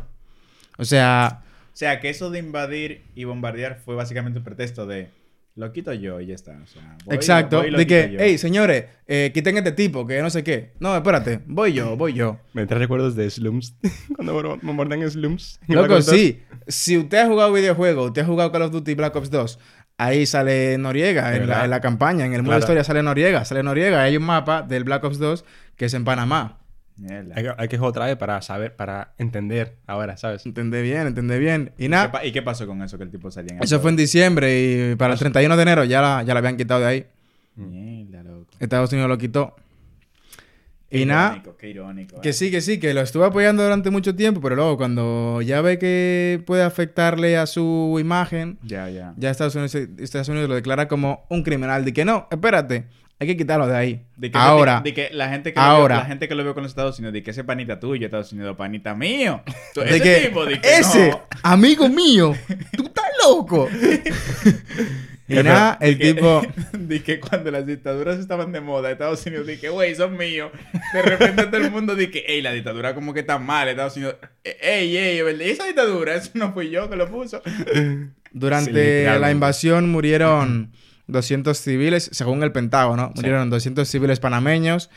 O 0.78 0.86
sea, 0.86 1.42
O 1.74 1.78
sea, 1.78 2.00
que 2.00 2.10
eso 2.10 2.30
de 2.30 2.40
invadir 2.40 3.04
y 3.16 3.24
bombardear 3.24 3.80
fue 3.84 3.96
básicamente 3.96 4.40
un 4.40 4.46
pretexto 4.46 4.86
de 4.86 5.10
Lo 5.56 5.74
quito 5.74 5.92
yo 5.94 6.22
y 6.22 6.28
ya 6.28 6.36
está. 6.36 6.58
o 6.64 6.66
sea, 6.66 6.96
voy, 7.06 7.16
Exacto. 7.16 7.58
voy 7.62 7.72
de 7.76 7.86
que, 7.86 8.16
hey, 8.18 8.38
señores, 8.38 8.86
eh, 9.06 9.32
quiten 9.34 9.58
este 9.58 9.74
tipo, 9.74 10.08
que 10.08 10.22
no 10.22 10.30
sé 10.30 10.44
qué. 10.46 10.72
No, 10.80 10.96
espérate, 10.96 11.42
voy 11.46 11.74
yo, 11.74 11.98
voy 11.98 12.14
yo. 12.14 12.40
Me 12.54 12.66
trae 12.66 12.80
recuerdos 12.80 13.16
de 13.16 13.30
Slums. 13.30 13.76
Cuando 14.16 14.58
me 14.62 14.72
muerden 14.74 15.10
Slums. 15.12 15.60
Loco, 15.68 15.88
Black 15.88 15.98
Ops 16.00 16.06
2. 16.06 16.16
sí. 16.16 16.42
Si 16.68 16.98
usted 16.98 17.18
ha 17.18 17.28
jugado 17.28 17.52
videojuegos, 17.52 18.08
usted 18.08 18.22
ha 18.22 18.26
jugado 18.26 18.52
Call 18.52 18.62
of 18.62 18.72
Duty 18.72 18.94
Black 18.96 19.14
Ops 19.16 19.30
2, 19.30 19.60
ahí 19.98 20.26
sale 20.26 20.78
Noriega 20.78 21.32
la, 21.46 21.66
en 21.66 21.70
la 21.70 21.82
campaña. 21.82 22.26
En 22.26 22.34
el 22.34 22.44
modo 22.44 22.52
Claro. 22.52 22.60
historia 22.60 22.84
sale 22.86 23.04
Noriega. 23.04 23.44
Sale 23.44 23.62
Noriega. 23.62 24.04
Hay 24.04 24.16
un 24.16 24.24
mapa 24.24 24.62
del 24.62 24.86
Black 24.86 25.04
Ops 25.04 25.20
2 25.20 25.44
que 25.76 25.86
es 25.86 25.94
en 25.94 26.06
Panamá. 26.06 26.61
Mierda. 27.02 27.34
Hay 27.36 27.44
que, 27.44 27.52
hay 27.58 27.68
que 27.68 27.78
jugar 27.78 27.90
otra 27.90 28.06
vez 28.06 28.16
para 28.16 28.42
saber, 28.44 28.76
para 28.76 29.14
entender 29.18 29.76
ahora, 29.88 30.18
¿sabes? 30.18 30.46
Entendé 30.46 30.82
bien, 30.84 31.08
entendé 31.08 31.40
bien. 31.40 31.72
Y 31.78 31.84
¿Qué 31.84 31.90
nada, 31.90 32.12
pa- 32.12 32.24
¿Y 32.26 32.32
qué 32.32 32.42
pasó 32.44 32.68
con 32.68 32.82
eso 32.84 32.98
que 32.98 33.04
el 33.06 33.10
tipo 33.12 33.32
salía 33.32 33.54
en 33.54 33.58
el 33.58 33.64
eso 33.64 33.80
fue 33.80 33.90
en 33.90 33.98
diciembre 33.98 34.92
y 34.92 34.96
para 34.96 35.14
el 35.14 35.20
31 35.20 35.56
de 35.56 35.62
enero 35.64 35.84
ya 35.84 36.00
la, 36.02 36.24
ya 36.24 36.34
la 36.34 36.40
habían 36.40 36.58
quitado 36.58 36.82
de 36.82 36.86
ahí. 36.86 37.06
Mierda, 37.56 38.22
loco. 38.24 38.52
Estados 38.60 38.92
Unidos 38.94 39.10
lo 39.10 39.18
quitó. 39.18 39.56
Qué 40.90 41.00
Y 41.00 41.06
nada, 41.06 41.30
irónico, 41.38 41.58
Qué 41.58 41.70
irónico. 41.70 42.22
Que 42.22 42.30
eh. 42.30 42.34
sí, 42.34 42.52
que 42.52 42.60
sí, 42.60 42.78
que 42.80 42.94
lo 42.94 43.00
estuve 43.02 43.26
apoyando 43.26 43.64
durante 43.64 43.90
mucho 43.90 44.14
tiempo, 44.14 44.42
pero 44.42 44.56
luego 44.58 44.76
cuando 44.78 45.42
ya 45.42 45.62
ve 45.62 45.80
que 45.80 46.44
puede 46.46 46.64
afectarle 46.64 47.38
a 47.38 47.46
su 47.48 47.98
imagen, 48.00 48.60
Ya, 48.62 48.90
ya. 48.90 49.14
ya 49.16 49.30
Estados 49.32 49.56
Unidos, 49.56 49.74
Estados 49.74 50.28
Unidos 50.28 50.50
lo 50.50 50.56
declara 50.56 50.88
como 50.90 51.26
un 51.30 51.44
criminal. 51.44 51.86
De 51.86 51.94
que 51.94 52.04
no, 52.04 52.28
espérate, 52.30 52.88
hay 53.22 53.28
que 53.28 53.38
quitarlo 53.38 53.68
de 53.68 53.78
ahí. 53.78 54.02
De 54.18 54.32
que, 54.32 54.38
ahora, 54.40 54.82
de, 54.82 54.96
que 54.96 55.12
la 55.14 55.30
gente 55.30 55.54
que 55.54 55.60
ahora. 55.60 55.94
Lo 55.98 56.00
vio, 56.00 56.04
la 56.06 56.10
gente 56.10 56.28
que 56.28 56.34
lo 56.34 56.54
con 56.56 56.64
los 56.64 56.72
Estados 56.72 56.98
Unidos, 56.98 57.14
de 57.14 57.22
que 57.22 57.30
ese 57.30 57.44
panita 57.44 57.80
tuyo, 57.80 58.08
Estados 58.08 58.34
Unidos, 58.34 58.58
panita 58.58 58.96
mío. 58.96 59.44
Tú- 59.76 59.82
de 59.82 59.90
ese 59.92 60.02
que, 60.02 60.16
tipo, 60.28 60.44
de 60.44 60.60
que 60.60 60.68
ese 60.80 61.10
no. 61.12 61.22
amigo 61.44 61.88
mío, 61.88 62.36
tú 62.76 62.84
estás 62.84 63.06
loco. 63.24 63.70
y 65.28 65.36
nada, 65.36 65.78
el 65.82 66.00
de 66.00 66.04
que- 66.04 66.14
tipo, 66.16 66.42
de 66.74 67.04
que 67.04 67.20
cuando 67.20 67.52
las 67.52 67.68
dictaduras 67.68 68.18
estaban 68.18 68.52
de 68.52 68.60
moda, 68.60 68.90
Estados 68.90 69.24
Unidos, 69.28 69.46
dije, 69.46 69.70
güey, 69.70 69.94
son 69.94 70.18
míos. 70.18 70.50
De 70.92 71.04
repente 71.04 71.44
todo 71.46 71.58
el 71.58 71.70
mundo 71.70 71.94
dije, 71.94 72.24
ey, 72.28 72.42
la 72.42 72.52
dictadura 72.54 72.96
como 72.96 73.14
que 73.14 73.20
está 73.20 73.38
mal, 73.38 73.70
Estados 73.70 73.98
Unidos. 73.98 74.16
Ey, 74.44 74.98
ey, 74.98 75.22
¿verdad? 75.22 75.42
esa 75.44 75.68
dictadura, 75.68 76.16
eso 76.16 76.32
no 76.34 76.54
fui 76.54 76.72
yo 76.72 76.90
que 76.90 76.96
lo 76.96 77.08
puso. 77.08 77.40
durante 78.32 79.04
Sí, 79.14 79.20
la 79.20 79.30
invasión 79.30 79.92
murieron 79.92 80.72
200 81.12 81.58
civiles, 81.58 82.10
según 82.14 82.44
el 82.44 82.52
Pentágono, 82.52 83.12
murieron 83.16 83.50
200 83.50 83.88
civiles 83.88 84.20
panameños 84.20 84.90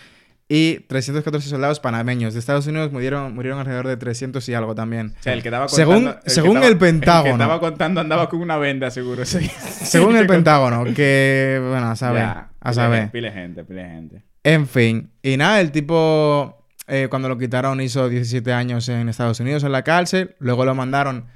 y 0.49 0.81
314 0.89 1.49
soldados 1.49 1.81
panameños. 1.81 2.35
De 2.35 2.41
Estados 2.41 2.67
Unidos 2.67 2.93
murieron, 2.93 3.35
murieron 3.35 3.59
alrededor 3.61 3.89
de 3.89 3.97
300 3.97 4.47
y 4.49 4.55
algo 4.55 4.75
también. 4.75 5.15
O 5.19 5.23
sea, 5.23 5.33
el 5.33 5.43
que 5.43 5.49
estaba 5.49 5.69
Según- 5.69 5.95
contando. 6.05 6.21
que 6.23 6.31
según 6.31 6.51
estaba- 6.57 6.67
el 6.69 6.79
Pentágono. 6.79 7.31
El 7.33 7.39
que 7.39 7.43
estaba 7.45 7.61
contando 7.61 8.01
andaba 8.01 8.29
con 8.29 8.41
una 8.41 8.57
venda, 8.59 8.91
seguro. 8.91 9.25
sí. 9.25 9.51
Según 9.85 10.17
el 10.17 10.27
Pentágono, 10.29 10.85
que, 10.95 11.61
bueno, 11.69 11.91
a 11.91 11.97
saber, 11.97 12.23
Ya, 12.23 12.51
a 12.61 12.73
saber. 12.73 13.11
Pile 13.11 13.33
gente, 13.33 13.65
pile 13.65 13.85
gente. 13.89 14.23
En 14.43 14.67
fin, 14.69 15.11
y 15.23 15.39
nada, 15.39 15.61
el 15.62 15.73
tipo, 15.73 16.67
eh, 16.87 17.07
cuando 17.09 17.31
lo 17.31 17.39
quitaron, 17.39 17.81
hizo 17.81 18.11
17 18.11 18.53
años 18.53 18.89
en 18.91 19.09
Estados 19.09 19.41
Unidos 19.41 19.65
en 19.65 19.73
la 19.73 19.83
cárcel, 19.83 20.37
luego 20.39 20.65
lo 20.67 20.75
mandaron... 20.75 21.27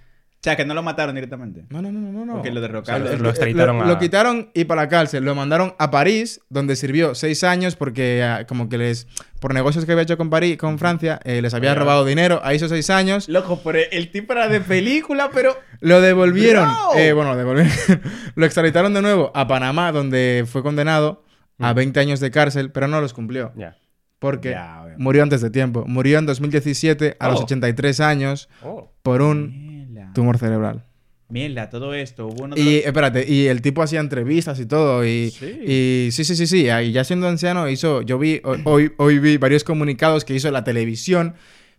O 0.40 0.40
sea, 0.40 0.54
que 0.56 0.64
no 0.64 0.72
lo 0.72 0.84
mataron 0.84 1.16
directamente. 1.16 1.64
No, 1.68 1.82
no, 1.82 1.90
no, 1.90 1.98
no, 2.12 2.24
no. 2.24 2.34
Porque 2.34 2.52
lo 2.52 2.60
derrocaron. 2.60 3.02
O 3.02 3.08
sea, 3.10 3.18
lo 3.18 3.28
extraditaron 3.28 3.76
lo, 3.78 3.82
a- 3.82 3.86
lo 3.88 3.98
quitaron 3.98 4.50
y 4.54 4.64
para 4.66 4.82
la 4.82 4.88
cárcel. 4.88 5.24
Lo 5.24 5.34
mandaron 5.34 5.74
a 5.80 5.90
París, 5.90 6.40
donde 6.48 6.76
sirvió 6.76 7.16
seis 7.16 7.42
años 7.42 7.74
porque 7.74 8.22
ah, 8.22 8.46
como 8.46 8.68
que 8.68 8.78
les... 8.78 9.08
Por 9.40 9.52
negocios 9.52 9.84
que 9.84 9.90
había 9.92 10.04
hecho 10.04 10.16
con 10.16 10.30
París, 10.30 10.56
con 10.56 10.78
Francia, 10.78 11.18
eh, 11.24 11.42
les 11.42 11.54
había 11.54 11.70
Oye. 11.72 11.80
robado 11.80 12.04
dinero. 12.04 12.40
Ahí 12.44 12.54
hizo 12.56 12.68
seis 12.68 12.88
años. 12.88 13.28
Loco, 13.28 13.60
pero 13.64 13.80
el 13.90 14.12
tipo 14.12 14.32
era 14.32 14.46
de 14.48 14.60
película, 14.60 15.30
pero. 15.34 15.56
Lo 15.80 16.00
devolvieron. 16.00 16.68
Bro. 16.68 16.98
eh, 17.00 17.12
bueno, 17.12 17.32
lo 17.32 17.36
devolvieron. 17.36 17.72
lo 18.36 18.46
extraditaron 18.46 18.94
de 18.94 19.02
nuevo 19.02 19.32
a 19.34 19.46
Panamá, 19.48 19.90
donde 19.92 20.44
fue 20.46 20.62
condenado 20.62 21.24
a 21.60 21.72
20 21.72 21.98
años 22.00 22.20
de 22.20 22.30
cárcel, 22.30 22.70
pero 22.72 22.86
no 22.88 23.00
los 23.00 23.12
cumplió. 23.12 23.52
Ya. 23.56 23.76
Porque 24.20 24.56
murió 24.96 25.22
antes 25.22 25.40
de 25.40 25.50
tiempo. 25.50 25.84
Murió 25.86 26.18
en 26.18 26.26
2017 26.26 27.16
a 27.20 27.28
los 27.28 27.40
Oh. 27.40 27.44
83 27.44 28.00
años 28.00 28.48
Oh. 28.64 28.90
por 29.02 29.22
un. 29.22 29.77
Tumor 30.18 30.38
cerebral. 30.38 30.84
Mierda, 31.28 31.68
todo 31.70 31.94
esto. 31.94 32.26
Hubo 32.26 32.44
uno 32.44 32.54
de 32.56 32.60
Y 32.60 32.76
los- 32.78 32.86
espérate, 32.86 33.24
y 33.30 33.46
el 33.46 33.60
tipo 33.62 33.82
hacía 33.82 34.00
entrevistas 34.00 34.58
y 34.58 34.66
todo. 34.66 35.04
Y 35.04 35.30
Sí. 35.30 35.46
y 35.66 36.08
sí, 36.10 36.24
sí, 36.24 36.34
sí, 36.34 36.46
sí. 36.46 36.66
Y 36.68 36.92
ya 36.92 37.04
siendo 37.04 37.28
anciano, 37.28 37.68
hizo. 37.68 38.02
Yo 38.02 38.18
vi, 38.18 38.40
hoy, 38.44 38.92
hoy, 38.96 39.18
vi 39.18 39.36
varios 39.36 39.62
comunicados 39.62 40.24
que 40.24 40.34
hizo 40.34 40.50
la 40.50 40.64
televisión 40.64 41.34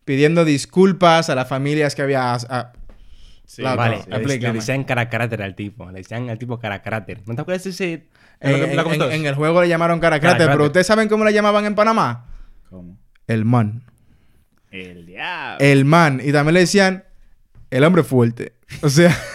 pidiendo 0.05 0.45
disculpas 0.45 1.29
a 1.29 1.35
las 1.35 1.47
familias 1.49 1.95
que 1.95 2.01
había. 2.03 2.33
a- 2.33 2.71
Sí, 3.45 3.63
Vale, 3.63 4.03
sí. 4.03 4.09
le, 4.39 4.53
decían 4.53 4.83
cara 4.83 5.09
carácter 5.09 5.41
al 5.41 5.55
tipo. 5.55 5.89
Le 5.91 5.97
decían 5.99 6.29
al 6.29 6.37
tipo 6.37 6.59
cara 6.59 6.81
carácter. 6.83 7.21
¿No 7.25 7.33
te 7.33 7.41
acuerdas 7.41 7.65
ese? 7.65 8.05
en, 8.41 8.55
en 8.63 8.71
Black 8.73 8.85
Ops 8.85 8.93
en- 8.93 8.99
2? 8.99 9.13
en 9.13 9.25
el 9.25 9.33
juego 9.35 9.61
le 9.63 9.67
llamaron 9.67 9.99
caracrate, 9.99 10.37
Caracrate. 10.37 10.51
pero 10.55 10.65
¿ustedes 10.67 10.85
saben 10.87 11.09
cómo 11.09 11.25
le 11.25 11.33
llamaban 11.33 11.65
en 11.65 11.73
Panamá? 11.75 12.27
¿Cómo? 12.69 12.97
El 13.27 13.43
man. 13.45 13.83
El 14.71 15.07
diablo. 15.07 15.57
El 15.65 15.83
man. 15.85 16.21
Y 16.23 16.31
también 16.31 16.53
le 16.53 16.59
decían 16.61 17.03
el 17.71 17.83
hombre 17.83 18.03
fuerte. 18.03 18.53
O 18.81 18.89
sea. 18.89 19.15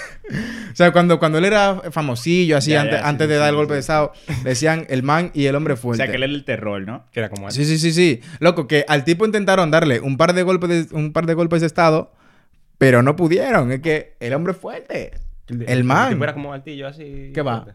O 0.73 0.77
sea, 0.77 0.91
cuando, 0.91 1.19
cuando 1.19 1.37
él 1.37 1.45
era 1.45 1.83
famosillo, 1.93 2.57
así, 2.57 2.71
Ya, 2.71 2.81
antes, 2.81 2.97
ya, 2.97 3.03
sí, 3.03 3.09
antes 3.09 3.27
sí, 3.27 3.33
de 3.33 3.39
dar 3.39 3.47
sí, 3.47 3.51
el 3.51 3.57
golpe 3.57 3.73
sí, 3.73 3.75
de 3.75 3.81
estado, 3.81 4.13
decían 4.43 4.87
el 4.89 5.03
man 5.03 5.31
y 5.35 5.45
el 5.45 5.55
hombre 5.55 5.75
o 5.75 5.77
fuerte. 5.77 6.03
sea, 6.03 6.11
que 6.11 6.17
él 6.17 6.23
era 6.23 6.33
el 6.33 6.45
terror, 6.47 6.83
¿no? 6.83 7.05
Que 7.13 7.21
era 7.21 7.29
como 7.29 7.51
Sí, 7.51 7.65
sí, 7.67 7.79
sí, 7.79 7.93
sí. 7.93 8.21
Loco, 8.41 8.67
que 8.67 8.85
al 8.89 9.05
tipo 9.05 9.27
intentaron 9.27 9.71
darle 9.71 10.01
un 10.01 10.17
par 10.17 10.33
de 10.33 10.43
golpes 10.43 10.89
de, 10.91 10.97
un 10.97 11.13
par 11.13 11.27
de 11.27 11.35
golpes 11.35 11.61
de 11.61 11.67
estado, 11.67 12.13
pero 12.79 13.03
no 13.03 13.17
pudieron. 13.17 13.71
Es 13.71 13.81
que 13.81 14.17
el 14.19 14.33
hombre 14.33 14.55
fuerte. 14.55 15.13
El 15.47 15.85
man. 15.85 16.13
tipo 16.13 16.25
era 16.25 16.33
como 16.33 16.55
altillo 16.55 16.89
así. 16.89 17.31
¿Qué 17.35 17.43
va? 17.43 17.67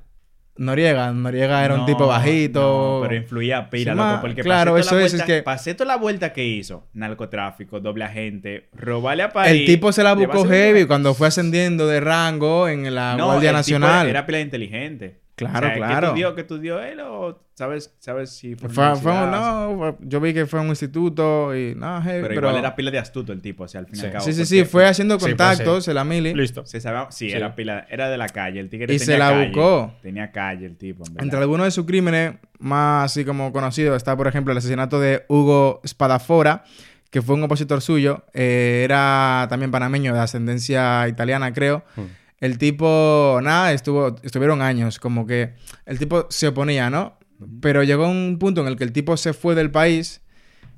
Noriega, 0.59 1.11
Noriega 1.13 1.63
era 1.63 1.75
un 1.75 1.85
tipo 1.85 2.05
bajito. 2.05 2.99
no, 3.01 3.07
pero 3.07 3.15
influía 3.15 3.69
pila, 3.69 3.93
Sí, 3.93 3.97
loco. 3.97 4.17
Porque 4.21 4.41
claro, 4.41 4.73
pasé 4.73 4.83
toda 4.89 4.97
la 4.99 5.03
eso 5.03 5.05
es, 5.05 5.11
vuelta- 5.13 5.33
es 5.33 5.37
que- 5.39 5.43
Pasé 5.43 5.73
toda 5.73 5.87
la 5.87 5.95
vuelta 5.97 6.33
que 6.33 6.45
hizo. 6.45 6.85
Narcotráfico, 6.93 7.79
doble 7.79 8.03
agente, 8.03 8.69
robarle 8.73 9.23
a 9.23 9.29
París. 9.29 9.61
el 9.61 9.65
tipo 9.65 9.91
se 9.91 10.03
la 10.03 10.13
buscó 10.13 10.45
heavy 10.45 10.85
cuando 10.85 11.13
fue 11.13 11.27
ascendiendo 11.29 11.87
de 11.87 11.99
rango 12.01 12.67
en 12.67 12.93
la 12.93 13.15
No, 13.17 13.25
Guardia 13.27 13.49
el 13.51 13.55
tipo 13.55 13.57
Nacional. 13.79 14.01
Era, 14.07 14.09
era 14.19 14.25
pila 14.25 14.39
inteligente. 14.41 15.19
Claro, 15.39 15.67
O 15.67 15.69
sea, 15.69 15.73
claro. 15.77 15.99
¿Qué 15.99 16.05
estudió, 16.07 16.35
qué 16.35 16.41
estudió 16.41 16.79
él 16.81 16.99
o 16.99 17.39
sabes, 17.53 17.95
sabes 17.99 18.29
si 18.31 18.55
fue, 18.55 18.69
Fue, 18.69 18.95
fue 18.97 19.11
no, 19.13 19.75
fue- 19.77 19.95
yo 20.01 20.19
vi 20.19 20.33
que 20.33 20.45
fue 20.45 20.59
a 20.59 20.61
un 20.63 20.69
instituto 20.69 21.55
y 21.55 21.75
no, 21.75 22.01
Pero, 22.03 22.27
pero, 22.27 22.33
igual 22.41 22.57
era 22.57 22.75
pila 22.75 22.91
de 22.91 22.99
astuto 22.99 23.31
el 23.33 23.41
tipo, 23.41 23.63
o 23.63 23.67
sea, 23.67 23.79
al 23.79 23.85
fin 23.87 23.95
y 23.95 23.99
Sí. 23.99 24.05
al 24.05 24.11
cabo. 24.11 24.25
Sí, 24.25 24.33
sí, 24.33 24.45
sí, 24.45 24.65
fue 24.65 24.85
haciendo 24.87 25.17
Sí, 25.19 25.25
contactos 25.27 25.87
en 25.87 25.95
la 25.95 26.03
mili. 26.03 26.33
Listo. 26.33 26.65
Se 26.65 26.79
sabía, 26.81 27.07
sí, 27.11 27.29
Sí. 27.29 27.35
era 27.35 27.55
pila, 27.55 27.85
era 27.89 28.09
de 28.09 28.17
la 28.17 28.27
calle, 28.29 28.59
el 28.59 28.69
tigre 28.69 28.93
Y 28.93 28.97
tenía 28.97 29.05
se 29.05 29.17
la 29.17 29.29
calle. 29.29 29.47
buscó. 29.47 29.93
Tenía 30.01 30.31
calle 30.31 30.65
el 30.65 30.77
tipo, 30.77 31.03
en. 31.07 31.23
Entre 31.23 31.39
algunos 31.39 31.65
de 31.65 31.71
sus 31.71 31.85
crímenes 31.85 32.35
más 32.59 33.05
así 33.11 33.23
como 33.25 33.51
conocidos 33.53 33.95
está, 33.97 34.15
por 34.17 34.27
ejemplo, 34.27 34.51
el 34.51 34.57
asesinato 34.57 34.99
de 34.99 35.23
Hugo 35.29 35.81
Spadafora, 35.87 36.63
que 37.09 37.21
fue 37.21 37.35
un 37.35 37.43
opositor 37.43 37.81
suyo. 37.81 38.23
Eh, 38.33 38.81
era 38.83 39.47
también 39.49 39.71
panameño 39.71 40.13
de 40.13 40.19
ascendencia 40.19 41.07
italiana, 41.07 41.51
creo. 41.53 41.83
Hmm. 41.95 42.01
El 42.39 42.57
tipo, 42.57 43.39
nada, 43.43 43.73
estuvo, 43.73 44.15
estuvieron 44.23 44.61
años, 44.61 44.99
como 44.99 45.25
que 45.25 45.55
el 45.85 45.99
tipo 45.99 46.27
se 46.29 46.47
oponía, 46.47 46.89
¿no? 46.89 47.17
Pero 47.61 47.83
llegó 47.83 48.07
un 48.09 48.37
punto 48.39 48.61
en 48.61 48.67
el 48.67 48.77
que 48.77 48.83
el 48.83 48.91
tipo 48.91 49.17
se 49.17 49.33
fue 49.33 49.55
del 49.55 49.71
país 49.71 50.21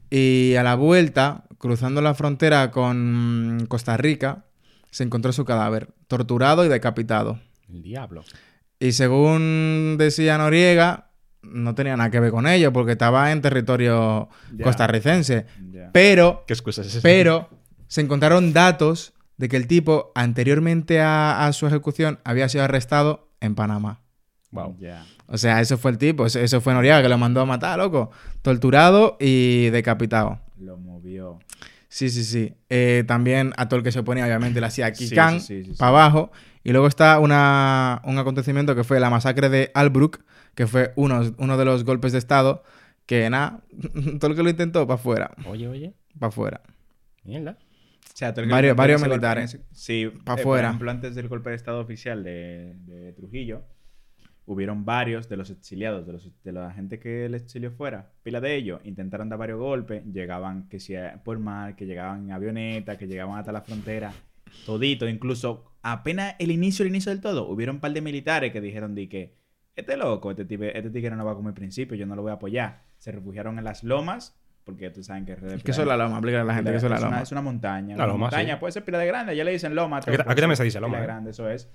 y 0.09 0.55
a 0.55 0.63
la 0.63 0.75
vuelta, 0.75 1.45
cruzando 1.57 2.01
la 2.01 2.13
frontera 2.13 2.71
con 2.71 3.65
Costa 3.67 3.95
Rica, 3.97 4.45
se 4.91 5.03
encontró 5.03 5.31
su 5.31 5.45
cadáver, 5.45 5.89
torturado 6.07 6.65
y 6.65 6.69
decapitado. 6.69 7.39
El 7.69 7.81
diablo. 7.81 8.23
Y 8.79 8.91
según 8.91 9.95
decía 9.97 10.37
Noriega, 10.37 11.11
no 11.43 11.75
tenía 11.75 11.95
nada 11.95 12.11
que 12.11 12.19
ver 12.19 12.31
con 12.31 12.47
ello 12.47 12.73
porque 12.73 12.93
estaba 12.93 13.31
en 13.31 13.41
territorio 13.41 14.29
costarricense. 14.63 15.45
Pero, 15.93 16.43
¿Qué 16.47 16.53
excusas 16.53 16.87
es 16.87 17.01
pero, 17.01 17.49
se 17.87 18.01
encontraron 18.01 18.53
datos 18.53 19.13
de 19.41 19.49
que 19.49 19.57
el 19.57 19.65
tipo, 19.65 20.11
anteriormente 20.13 21.01
a, 21.01 21.47
a 21.47 21.51
su 21.51 21.65
ejecución, 21.65 22.19
había 22.23 22.47
sido 22.47 22.63
arrestado 22.63 23.27
en 23.39 23.55
Panamá. 23.55 24.01
Wow. 24.51 24.77
Ya. 24.79 25.03
O 25.25 25.39
sea, 25.39 25.61
eso 25.61 25.79
fue 25.79 25.89
el 25.89 25.97
tipo, 25.97 26.27
eso, 26.27 26.39
eso 26.39 26.61
fue 26.61 26.73
Noriega 26.75 27.01
que 27.01 27.09
lo 27.09 27.17
mandó 27.17 27.41
a 27.41 27.45
matar, 27.47 27.79
loco. 27.79 28.11
Torturado 28.43 29.17
y 29.19 29.71
decapitado. 29.71 30.39
Lo 30.59 30.77
movió. 30.77 31.39
Sí, 31.89 32.09
sí, 32.11 32.23
sí. 32.23 32.53
Eh, 32.69 33.03
también 33.07 33.53
a 33.57 33.67
todo 33.67 33.79
el 33.79 33.83
que 33.83 33.91
se 33.91 33.99
oponía, 33.99 34.25
obviamente, 34.25 34.59
le 34.61 34.67
hacía 34.67 34.93
Sí, 34.93 35.09
Kikán 35.09 35.39
sí, 35.41 35.47
sí, 35.47 35.63
sí, 35.63 35.71
sí. 35.71 35.77
para 35.79 35.89
abajo. 35.89 36.31
Y 36.63 36.71
luego 36.71 36.85
está 36.85 37.17
una, 37.17 38.03
un 38.05 38.19
acontecimiento 38.19 38.75
que 38.75 38.83
fue 38.83 38.99
la 38.99 39.09
masacre 39.09 39.49
de 39.49 39.71
Albrook, 39.73 40.19
que 40.53 40.67
fue 40.67 40.93
uno, 40.95 41.33
uno 41.39 41.57
de 41.57 41.65
los 41.65 41.83
golpes 41.83 42.11
de 42.11 42.19
Estado, 42.19 42.61
que 43.07 43.27
nada, 43.31 43.61
todo 44.19 44.29
el 44.29 44.37
que 44.37 44.43
lo 44.43 44.49
intentó, 44.51 44.85
para 44.85 44.99
afuera, 44.99 45.31
Oye, 45.47 45.67
oye. 45.67 45.93
para 46.19 46.27
afuera. 46.29 46.61
Mierda. 47.23 47.57
Sea, 48.21 48.33
el 48.37 48.49
Varios- 48.49 48.75
varios 48.75 49.01
golpe- 49.01 49.09
militares. 49.09 49.59
Sí, 49.71 50.03
eh, 50.03 50.11
Por 50.23 50.39
fuera. 50.39 50.67
ejemplo, 50.67 50.91
antes 50.91 51.15
del 51.15 51.27
golpe 51.27 51.49
de 51.49 51.55
Estado 51.55 51.79
oficial 51.79 52.23
de, 52.23 52.75
de 52.85 53.13
Trujillo, 53.13 53.63
hubieron 54.45 54.85
varios 54.85 55.27
de 55.27 55.37
los 55.37 55.49
exiliados, 55.49 56.05
de, 56.05 56.13
los, 56.13 56.29
de 56.43 56.51
la 56.51 56.71
gente 56.71 56.99
que 56.99 57.25
el 57.25 57.33
exilio 57.33 57.71
fuera, 57.71 58.11
pila 58.21 58.39
de 58.39 58.55
ellos, 58.55 58.79
intentaron 58.83 59.27
dar 59.29 59.39
varios 59.39 59.57
golpes, 59.59 60.03
llegaban 60.05 60.69
que 60.69 60.79
sea 60.79 61.23
por 61.23 61.39
mar, 61.39 61.75
que 61.75 61.85
llegaban 61.87 62.25
en 62.25 62.31
avioneta, 62.31 62.95
que 62.97 63.07
llegaban 63.07 63.39
hasta 63.39 63.51
la 63.51 63.61
frontera, 63.61 64.13
todito, 64.67 65.07
incluso 65.09 65.71
apenas 65.81 66.35
el 66.37 66.51
inicio, 66.51 66.83
el 66.83 66.89
inicio 66.89 67.11
del 67.11 67.21
todo, 67.21 67.47
hubieron 67.49 67.77
un 67.77 67.81
par 67.81 67.93
de 67.93 68.01
militares 68.01 68.51
que 68.51 68.61
dijeron 68.61 68.93
de 68.93 69.09
que 69.09 69.35
este 69.75 69.97
loco, 69.97 70.29
este, 70.29 70.45
tibe- 70.45 70.77
este 70.77 70.91
tigre 70.91 71.15
no 71.15 71.25
va 71.25 71.33
con 71.35 71.45
mi 71.45 71.53
principio, 71.53 71.95
yo 71.97 72.05
no 72.05 72.15
lo 72.15 72.21
voy 72.21 72.29
a 72.31 72.35
apoyar. 72.35 72.83
Se 72.99 73.11
refugiaron 73.11 73.57
en 73.57 73.63
las 73.63 73.83
lomas, 73.83 74.37
porque 74.63 74.89
tú 74.89 75.03
saben 75.03 75.25
que 75.25 75.35
RD 75.35 75.61
¿Qué 75.63 75.73
son 75.73 75.87
la 75.87 75.97
loma? 75.97 76.15
Explícale 76.17 76.41
a 76.41 76.45
la 76.45 76.53
gente 76.55 76.71
que 76.71 76.77
es, 76.77 76.83
la 76.83 76.99
loma. 76.99 77.21
es 77.21 77.31
una 77.31 77.41
montaña. 77.41 77.95
La 77.97 78.03
Una 78.03 78.13
loma, 78.13 78.25
montaña 78.25 78.53
sí. 78.55 78.59
puede 78.59 78.71
ser 78.73 78.85
pila 78.85 78.99
de 78.99 79.07
grande, 79.07 79.35
ya 79.35 79.43
le 79.43 79.51
dicen 79.51 79.73
loma. 79.75 79.97
Aquí- 79.97 80.11
aquí 80.11 80.41
también 80.41 80.55
se 80.55 80.63
dice 80.63 80.79
loma, 80.79 80.93
Pila 80.95 81.03
¿eh? 81.03 81.07
grande, 81.07 81.31
eso 81.31 81.49
es. 81.49 81.69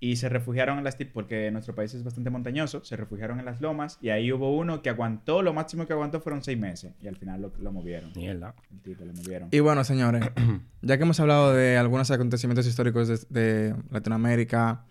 Y 0.00 0.16
se 0.16 0.28
refugiaron 0.28 0.78
en 0.78 0.84
las... 0.84 0.96
Porque 1.12 1.48
nuestro 1.52 1.76
país 1.76 1.94
es 1.94 2.02
bastante 2.02 2.28
montañoso. 2.28 2.82
Se 2.82 2.96
refugiaron 2.96 3.38
en 3.38 3.44
las 3.44 3.60
lomas. 3.60 3.98
Y 4.02 4.08
ahí 4.08 4.32
hubo 4.32 4.56
uno 4.56 4.82
que 4.82 4.90
aguantó... 4.90 5.42
Lo 5.42 5.52
máximo 5.52 5.86
que 5.86 5.92
aguantó 5.92 6.20
fueron 6.20 6.42
seis 6.42 6.58
meses. 6.58 6.92
Y 7.00 7.06
al 7.06 7.14
final 7.14 7.40
lo, 7.40 7.52
lo 7.60 7.70
movieron. 7.70 8.10
Mierda. 8.16 8.52
El 8.72 8.80
tipo 8.80 9.04
lo 9.04 9.12
movieron. 9.12 9.46
Y 9.52 9.60
bueno, 9.60 9.84
señores, 9.84 10.24
ya 10.82 10.96
que 10.96 11.04
hemos 11.04 11.20
hablado 11.20 11.54
de 11.54 11.76
algunos 11.78 12.10
acontecimientos 12.10 12.66
históricos 12.66 13.06
de, 13.06 13.18
de 13.30 13.76
Latinoamérica 13.92 14.86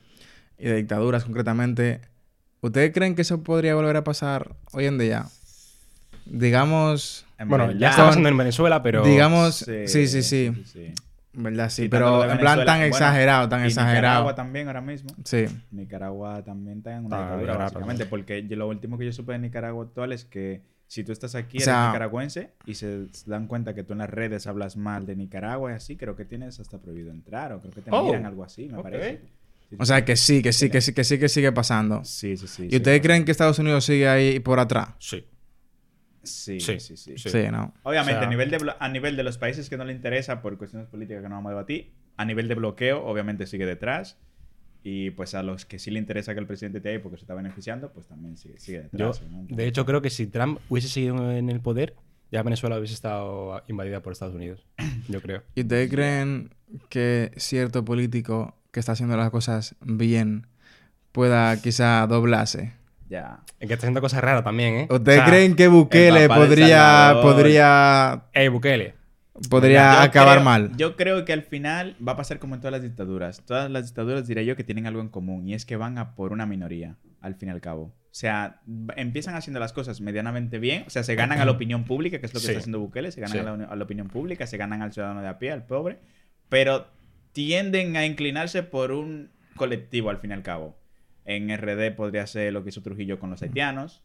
y 0.57 0.67
de 0.67 0.75
dictaduras 0.77 1.25
concretamente, 1.25 1.99
¿ustedes 2.61 2.93
creen 2.93 3.13
que 3.13 3.23
eso 3.23 3.43
podría 3.43 3.75
volver 3.75 3.97
a 3.97 4.05
pasar 4.05 4.55
hoy 4.71 4.85
en 4.85 4.97
día? 4.97 5.25
Digamos, 6.25 7.25
En 7.37 7.49
Bueno, 7.49 7.67
verdad, 7.67 7.79
ya 7.79 7.89
está 7.89 8.05
pasando 8.05 8.29
en 8.29 8.37
Venezuela, 8.37 8.83
pero. 8.83 9.03
digamos, 9.03 9.55
sí, 9.55 9.87
sí, 9.87 10.07
sí, 10.07 10.21
sí, 10.23 10.63
sí. 10.65 10.93
¿verdad? 11.33 11.69
Sí, 11.69 11.87
pero 11.89 12.23
en 12.23 12.37
plan 12.37 12.57
Venezuela, 12.59 12.65
tan 12.65 12.75
bueno, 12.79 12.85
exagerado, 12.95 13.49
tan 13.49 13.63
y 13.63 13.67
exagerado. 13.67 13.95
Nicaragua 14.01 14.35
también 14.35 14.67
ahora 14.67 14.81
mismo. 14.81 15.09
Sí, 15.23 15.45
Nicaragua 15.71 16.43
también 16.43 16.79
está 16.79 16.95
en 16.97 17.05
una 17.05 17.17
dictadura, 17.21 17.57
básicamente. 17.57 18.05
Porque 18.05 18.45
yo- 18.47 18.57
lo 18.57 18.67
último 18.67 18.97
que 18.97 19.05
yo 19.05 19.13
supe 19.13 19.31
de 19.33 19.39
Nicaragua 19.39 19.85
actual 19.85 20.11
es 20.13 20.25
que 20.25 20.61
si 20.87 21.03
tú 21.05 21.13
estás 21.13 21.35
aquí, 21.35 21.57
O 21.57 21.59
eres 21.59 21.65
sea- 21.65 21.87
nicaragüense 21.87 22.51
y 22.65 22.75
se 22.75 23.07
dan 23.25 23.47
cuenta 23.47 23.73
que 23.73 23.83
tú 23.83 23.93
en 23.93 23.99
las 23.99 24.09
redes 24.09 24.45
hablas 24.45 24.75
mal 24.77 25.05
de 25.05 25.15
Nicaragua 25.15 25.71
y 25.71 25.75
así, 25.75 25.95
creo 25.95 26.15
que 26.17 26.25
tienes 26.25 26.59
hasta 26.59 26.77
prohibido 26.79 27.11
entrar 27.11 27.53
o 27.53 27.59
creo 27.61 27.71
que 27.71 27.81
te 27.81 27.91
Oh, 27.91 28.03
miran 28.05 28.25
algo 28.25 28.43
así, 28.43 28.67
me 28.67 28.83
parece. 28.83 29.21
Sí, 29.69 29.77
o 29.79 29.85
sea 29.85 30.03
que 30.03 30.17
sí, 30.17 30.41
que 30.41 30.51
sí, 30.51 30.69
que 30.69 30.81
sí, 30.81 30.93
que 30.93 31.05
sí 31.05 31.17
que 31.17 31.29
sigue 31.29 31.51
pasando. 31.53 32.03
Sí, 32.03 32.35
sí, 32.35 32.45
sí. 32.45 32.67
¿Y 32.69 32.75
ustedes 32.75 32.99
creen 33.01 33.23
que 33.23 33.31
Estados 33.31 33.57
Unidos 33.57 33.85
sigue 33.85 34.07
ahí 34.09 34.39
por 34.41 34.59
atrás? 34.59 34.89
Sí. 34.99 35.25
Sí, 36.23 36.59
Sí, 36.59 36.79
sí, 36.79 36.97
sí. 36.97 37.17
sí. 37.17 37.29
Sí, 37.29 37.47
¿no? 37.51 37.73
Obviamente, 37.83 38.17
O 38.17 38.19
sea- 38.19 38.27
a, 38.27 38.29
nivel 38.29 38.51
de 38.51 38.73
a 38.79 38.89
nivel 38.89 39.15
de 39.17 39.23
los 39.23 39.37
países 39.37 39.69
que 39.69 39.77
no 39.77 39.85
le 39.85 39.93
interesa 39.93 40.41
por 40.41 40.57
cuestiones 40.57 40.87
políticas 40.87 41.23
que 41.23 41.29
no 41.29 41.35
vamos 41.35 41.49
a 41.49 41.53
debatir, 41.53 41.91
a 42.17 42.25
nivel 42.25 42.47
de 42.47 42.55
bloqueo, 42.55 43.03
obviamente 43.05 43.47
sigue 43.47 43.65
detrás. 43.65 44.17
Y 44.83 45.11
pues 45.11 45.35
a 45.35 45.43
los 45.43 45.65
que 45.65 45.77
sí 45.77 45.91
le 45.91 45.99
interesa 45.99 46.33
que 46.33 46.39
el 46.39 46.47
presidente 46.47 46.79
esté 46.79 46.89
ahí 46.89 46.97
porque 46.99 47.17
se 47.17 47.23
está 47.23 47.35
beneficiando, 47.35 47.91
pues 47.93 48.07
también 48.07 48.35
sigue, 48.37 48.59
sigue 48.59 48.89
Yo, 48.93 49.07
detrás. 49.09 49.21
¿no? 49.29 49.45
de 49.47 49.67
hecho, 49.67 49.85
creo 49.85 50.01
que 50.01 50.09
si 50.09 50.25
Trump 50.27 50.59
hubiese 50.69 50.87
seguido 50.87 51.31
en 51.31 51.49
el 51.49 51.59
poder, 51.61 51.95
ya 52.31 52.41
Venezuela 52.43 52.77
hubiese 52.77 52.95
estado 52.95 53.61
invadida 53.67 54.01
por 54.01 54.13
Estados 54.13 54.33
Unidos. 54.33 54.65
Yo 55.07 55.21
creo. 55.21 55.43
¿Y 55.55 55.61
ustedes 55.61 55.89
creen 55.91 56.49
que 56.89 57.31
cierto 57.37 57.85
político 57.85 58.55
que 58.71 58.79
está 58.79 58.93
haciendo 58.93 59.17
las 59.17 59.29
cosas 59.29 59.75
bien 59.81 60.47
pueda 61.11 61.61
quizá 61.61 62.07
doblarse? 62.07 62.73
Ya. 63.11 63.41
Es 63.59 63.67
que 63.67 63.73
está 63.73 63.85
haciendo 63.85 64.01
cosas 64.01 64.21
raras 64.23 64.43
también, 64.43 64.73
¿eh? 64.75 64.87
¿Ustedes 64.89 65.19
O 65.19 65.21
sea, 65.21 65.25
creen 65.31 65.55
que 65.55 65.67
Bukele 65.67 66.27
podría, 66.27 67.19
podría, 67.21 68.23
Ey, 68.33 68.47
Bukele. 68.47 68.95
podría 69.49 69.93
Yo 69.95 69.99
acabar 70.01 70.35
creo- 70.37 70.45
mal? 70.45 70.71
Yo 70.77 70.95
creo 70.95 71.25
que 71.25 71.33
al 71.33 71.43
final 71.43 71.95
va 72.05 72.13
a 72.13 72.15
pasar 72.15 72.39
como 72.39 72.55
en 72.55 72.61
todas 72.61 72.71
las 72.71 72.81
dictaduras. 72.81 73.41
Todas 73.45 73.69
las 73.69 73.85
dictaduras, 73.87 74.27
diré 74.27 74.45
yo, 74.45 74.55
que 74.55 74.63
tienen 74.63 74.87
algo 74.87 75.01
en 75.01 75.09
común 75.09 75.47
y 75.47 75.53
es 75.53 75.65
que 75.65 75.75
van 75.75 75.97
a 75.97 76.15
por 76.15 76.31
una 76.31 76.45
minoría, 76.45 76.95
al 77.21 77.35
fin 77.35 77.49
y 77.49 77.51
al 77.51 77.61
cabo. 77.61 77.83
O 77.83 78.13
sea, 78.13 78.61
empiezan 78.97 79.35
haciendo 79.35 79.59
las 79.59 79.71
cosas 79.73 80.01
medianamente 80.01 80.59
bien. 80.59 80.83
O 80.87 80.89
sea, 80.89 81.03
se 81.03 81.15
ganan 81.15 81.39
a 81.39 81.45
la 81.45 81.51
opinión 81.51 81.85
pública, 81.85 82.19
que 82.19 82.25
es 82.25 82.33
lo 82.33 82.39
que 82.39 82.45
Sí. 82.45 82.51
está 82.51 82.59
haciendo 82.59 82.79
Bukele. 82.79 83.11
Se 83.11 83.21
ganan 83.21 83.33
Sí. 83.33 83.39
a, 83.39 83.43
la, 83.43 83.65
a 83.65 83.75
la 83.75 83.83
opinión 83.83 84.07
pública, 84.09 84.47
se 84.47 84.57
ganan 84.57 84.81
al 84.81 84.91
ciudadano 84.91 85.21
de 85.21 85.27
a 85.29 85.37
pie, 85.39 85.51
al 85.51 85.65
pobre. 85.65 85.99
Pero 86.49 86.87
tienden 87.31 87.95
a 87.95 88.05
inclinarse 88.05 88.63
por 88.63 88.91
un 88.91 89.31
colectivo, 89.55 90.09
al 90.09 90.17
fin 90.17 90.31
y 90.31 90.33
al 90.33 90.43
cabo. 90.43 90.77
En 91.35 91.49
RD 91.49 91.91
podría 91.95 92.27
ser 92.27 92.51
lo 92.53 92.63
que 92.63 92.69
hizo 92.69 92.81
Trujillo 92.81 93.19
con 93.19 93.29
los 93.29 93.41
haitianos. 93.41 94.03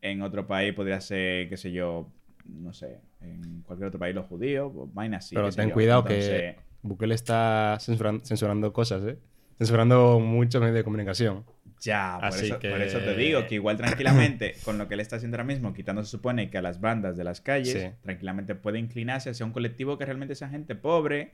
En 0.00 0.22
otro 0.22 0.46
país 0.46 0.72
podría 0.74 1.00
ser, 1.00 1.48
qué 1.48 1.56
sé 1.56 1.72
yo, 1.72 2.08
no 2.44 2.72
sé, 2.72 2.98
en 3.20 3.62
cualquier 3.62 3.88
otro 3.88 3.98
país 4.00 4.14
los 4.14 4.26
judíos, 4.26 4.72
o 4.74 4.88
vainas 4.92 5.24
así. 5.26 5.34
Pero 5.34 5.50
ten 5.50 5.68
yo. 5.68 5.74
cuidado 5.74 6.00
Entonces, 6.02 6.28
que 6.40 6.56
Bukele 6.82 7.14
está 7.14 7.76
censuran- 7.78 8.22
censurando 8.24 8.72
cosas, 8.72 9.04
¿eh? 9.04 9.18
Censurando 9.58 10.18
muchos 10.18 10.60
medios 10.60 10.74
de 10.76 10.82
comunicación. 10.84 11.44
Ya, 11.80 12.18
por, 12.20 12.28
eso, 12.38 12.58
que- 12.58 12.70
por 12.70 12.80
eso 12.80 12.98
te 12.98 13.14
digo 13.16 13.46
que 13.48 13.56
igual 13.56 13.76
tranquilamente, 13.76 14.54
con 14.64 14.78
lo 14.78 14.88
que 14.88 14.94
él 14.94 15.00
está 15.00 15.16
haciendo 15.16 15.36
ahora 15.36 15.44
mismo, 15.44 15.72
quitando 15.72 16.02
se 16.04 16.10
supone 16.10 16.48
que 16.50 16.58
a 16.58 16.62
las 16.62 16.80
bandas 16.80 17.16
de 17.16 17.24
las 17.24 17.40
calles, 17.40 17.72
Sí. 17.82 17.88
tranquilamente 18.02 18.54
puede 18.54 18.78
inclinarse 18.78 19.30
hacia 19.30 19.44
un 19.46 19.52
colectivo 19.52 19.98
que 19.98 20.04
realmente 20.04 20.34
sea 20.36 20.48
gente 20.48 20.74
pobre, 20.74 21.32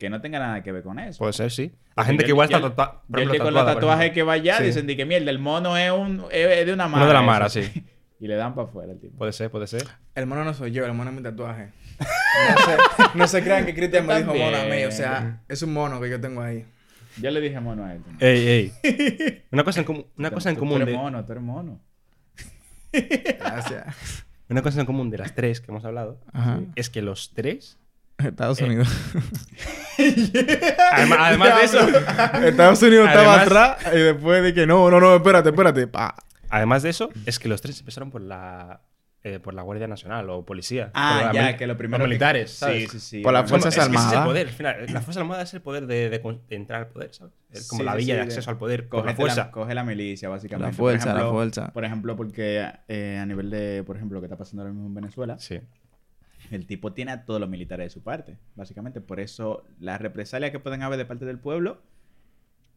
que 0.00 0.10
no 0.10 0.20
tenga 0.20 0.38
nada 0.40 0.62
que 0.64 0.72
ver 0.72 0.82
con 0.82 0.98
eso. 0.98 1.18
Puede 1.18 1.32
ser, 1.34 1.52
sí. 1.52 1.72
Porque 1.94 2.06
gente 2.08 2.22
yo- 2.22 2.26
que 2.26 2.30
igual 2.30 2.48
yo- 2.48 2.56
está 2.56 2.68
tatuada. 2.70 3.02
Yo 3.08 3.18
el 3.20 3.30
que 3.30 3.38
con 3.38 3.54
los 3.54 3.64
tatuajes 3.66 4.10
que 4.12 4.22
vaya 4.24 4.56
Sí. 4.56 4.64
dicen 4.64 4.86
de 4.88 4.96
que 4.96 5.04
mierda, 5.04 5.30
el 5.30 5.38
mono 5.38 5.76
es, 5.76 5.92
un, 5.92 6.24
es 6.32 6.66
de 6.66 6.72
una 6.72 6.88
mara. 6.88 7.04
Uno 7.04 7.06
de 7.08 7.12
la 7.14 7.20
eso. 7.20 7.26
mara, 7.26 7.48
sí. 7.50 7.84
Y 8.18 8.26
le 8.26 8.34
dan 8.34 8.54
para 8.54 8.66
afuera 8.66 8.92
el 8.92 8.98
tipo. 8.98 9.16
Puede 9.18 9.32
ser, 9.32 9.50
puede 9.50 9.66
ser. 9.66 9.84
El 10.14 10.26
mono 10.26 10.42
no 10.44 10.52
soy 10.54 10.72
yo, 10.72 10.84
el 10.84 10.92
mono 10.94 11.10
es 11.10 11.16
mi 11.16 11.22
tatuaje. 11.22 11.68
No 12.00 12.64
se, 12.64 13.18
no 13.18 13.26
se 13.28 13.42
crean 13.42 13.66
que 13.66 13.74
Cristian 13.74 14.06
me 14.06 14.16
dijo 14.16 14.34
mono 14.34 14.56
a 14.56 14.64
mí, 14.64 14.84
o 14.84 14.90
sea, 14.90 15.42
es 15.48 15.62
un 15.62 15.72
mono 15.74 16.00
que 16.00 16.08
yo 16.10 16.18
tengo 16.20 16.40
ahí. 16.40 16.64
Yo 17.20 17.30
le 17.30 17.40
dije 17.42 17.60
mono 17.60 17.84
a 17.84 17.92
él. 17.94 18.02
Ey, 18.20 18.72
ey. 18.82 19.42
Una 19.52 19.64
cosa 19.64 19.80
en, 19.80 19.86
común- 19.86 20.06
una 20.16 20.30
cosa 20.30 20.48
en 20.48 20.54
Tú- 20.56 20.60
común 20.60 20.76
Tú 20.78 20.82
eres 20.84 20.94
de, 20.94 20.98
mono, 20.98 21.24
tú 21.26 21.32
eres 21.32 21.44
mono. 21.44 21.80
Gracias. 22.92 24.24
una 24.48 24.62
cosa 24.62 24.80
en 24.80 24.86
común 24.86 25.10
de 25.10 25.18
las 25.18 25.34
tres 25.34 25.60
que 25.60 25.70
hemos 25.70 25.84
hablado 25.84 26.18
Ajá. 26.32 26.60
es 26.74 26.90
que 26.90 27.02
los 27.02 27.32
tres, 27.34 27.78
Estados 28.24 28.60
Eh, 28.60 28.64
Unidos. 28.64 28.88
además, 30.92 31.18
además 31.20 31.58
de 31.58 31.64
eso, 31.64 31.88
Estados 32.46 32.82
Unidos 32.82 33.08
estaba 33.08 33.40
atrás 33.42 33.76
y 33.94 33.98
después 33.98 34.42
de 34.42 34.54
que 34.54 34.66
no, 34.66 34.90
no, 34.90 35.00
no, 35.00 35.16
espérate, 35.16 35.50
espérate. 35.50 35.86
Pa. 35.86 36.14
además 36.48 36.82
de 36.82 36.90
eso, 36.90 37.10
es 37.26 37.38
que 37.38 37.48
los 37.48 37.60
tres 37.60 37.78
empezaron 37.80 38.10
por 38.10 38.20
la 38.22 38.80
eh, 39.22 39.38
por 39.38 39.52
la 39.52 39.60
Guardia 39.60 39.86
Nacional 39.86 40.30
o 40.30 40.46
policía. 40.46 40.90
Ah, 40.94 41.24
Por 41.26 41.34
ya, 41.34 41.54
que 41.58 41.66
lo 41.66 41.76
primero. 41.76 41.98
los 42.04 42.08
militares, 42.08 42.52
Sí, 42.52 42.56
¿sabes? 42.58 42.90
sí, 42.90 43.00
sí. 43.00 43.20
Por 43.20 43.34
las. 43.34 43.50
Fuerzas 43.50 43.76
es 43.76 43.84
que 43.86 43.90
ese 43.90 43.90
es 43.90 43.96
el 44.00 44.06
Armadas. 44.08 44.26
poder, 44.26 44.46
al 44.46 44.52
final. 44.54 44.86
La 44.94 45.00
Fuerza 45.02 45.20
Armada 45.20 45.42
es 45.42 45.52
el 45.52 45.60
poder 45.60 45.86
de, 45.86 46.08
de 46.08 46.20
con- 46.22 46.40
de 46.48 46.56
entrar 46.56 46.80
al 46.80 46.86
poder, 46.88 47.12
¿sabes? 47.12 47.34
Es 47.52 47.68
como 47.68 47.80
Sí, 47.80 47.84
la 47.84 47.94
villa 47.96 48.06
sí, 48.06 48.10
de 48.12 48.16
de- 48.16 48.22
acceso 48.22 48.48
al 48.50 48.56
poder 48.56 48.88
con 48.88 49.04
la 49.04 49.14
coge 49.50 49.74
la 49.74 49.84
milicia, 49.84 50.30
básicamente. 50.30 50.70
La 50.72 50.76
fuerza, 50.76 51.12
la 51.12 51.28
fuerza. 51.28 51.70
Por 51.70 51.84
ejemplo, 51.84 52.16
porque 52.16 52.66
eh, 52.88 53.18
a 53.20 53.26
nivel 53.26 53.50
de, 53.50 53.82
por 53.84 53.96
ejemplo, 53.96 54.16
lo 54.16 54.20
que 54.22 54.26
está 54.26 54.38
pasando 54.38 54.62
ahora 54.62 54.72
mismo 54.72 54.86
en 54.88 54.94
Venezuela, 54.94 55.36
Sí. 55.38 55.60
El 56.50 56.66
tipo 56.66 56.92
tiene 56.92 57.12
a 57.12 57.24
todos 57.24 57.40
los 57.40 57.48
militares 57.48 57.86
de 57.86 57.90
su 57.90 58.02
parte, 58.02 58.38
básicamente. 58.54 59.00
Por 59.00 59.20
eso 59.20 59.64
las 59.78 60.00
represalias 60.00 60.50
que 60.50 60.58
pueden 60.58 60.82
haber 60.82 60.98
de 60.98 61.04
parte 61.04 61.24
del 61.24 61.38
pueblo 61.38 61.80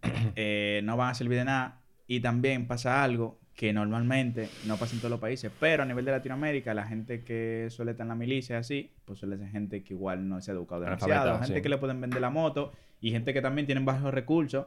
eh, 0.35 0.81
no 0.83 0.97
van 0.97 1.09
a 1.09 1.13
servir 1.13 1.39
de 1.39 1.45
nada. 1.45 1.81
Y 2.07 2.19
también 2.19 2.67
pasa 2.67 3.03
algo 3.03 3.39
que 3.55 3.71
normalmente 3.71 4.49
no 4.65 4.77
pasa 4.77 4.95
en 4.95 4.99
todos 4.99 5.11
los 5.11 5.19
países, 5.19 5.51
pero 5.59 5.83
a 5.83 5.85
nivel 5.85 6.05
de 6.05 6.11
Latinoamérica, 6.11 6.73
la 6.73 6.87
gente 6.87 7.23
que 7.23 7.67
suele 7.69 7.91
estar 7.91 8.05
en 8.05 8.09
la 8.09 8.15
milicia 8.15 8.57
así, 8.57 8.91
pues 9.05 9.19
suele 9.19 9.37
ser 9.37 9.49
gente 9.49 9.83
que 9.83 9.93
igual 9.93 10.27
no 10.27 10.41
se 10.41 10.51
ha 10.51 10.53
educado 10.55 10.81
demasiado, 10.81 11.37
gente 11.39 11.55
sí. 11.55 11.61
que 11.61 11.69
le 11.69 11.77
pueden 11.77 12.01
vender 12.01 12.19
la 12.19 12.31
moto 12.31 12.71
y 12.99 13.11
gente 13.11 13.33
que 13.33 13.41
también 13.41 13.65
tienen 13.67 13.85
bajos 13.85 14.13
recursos. 14.13 14.65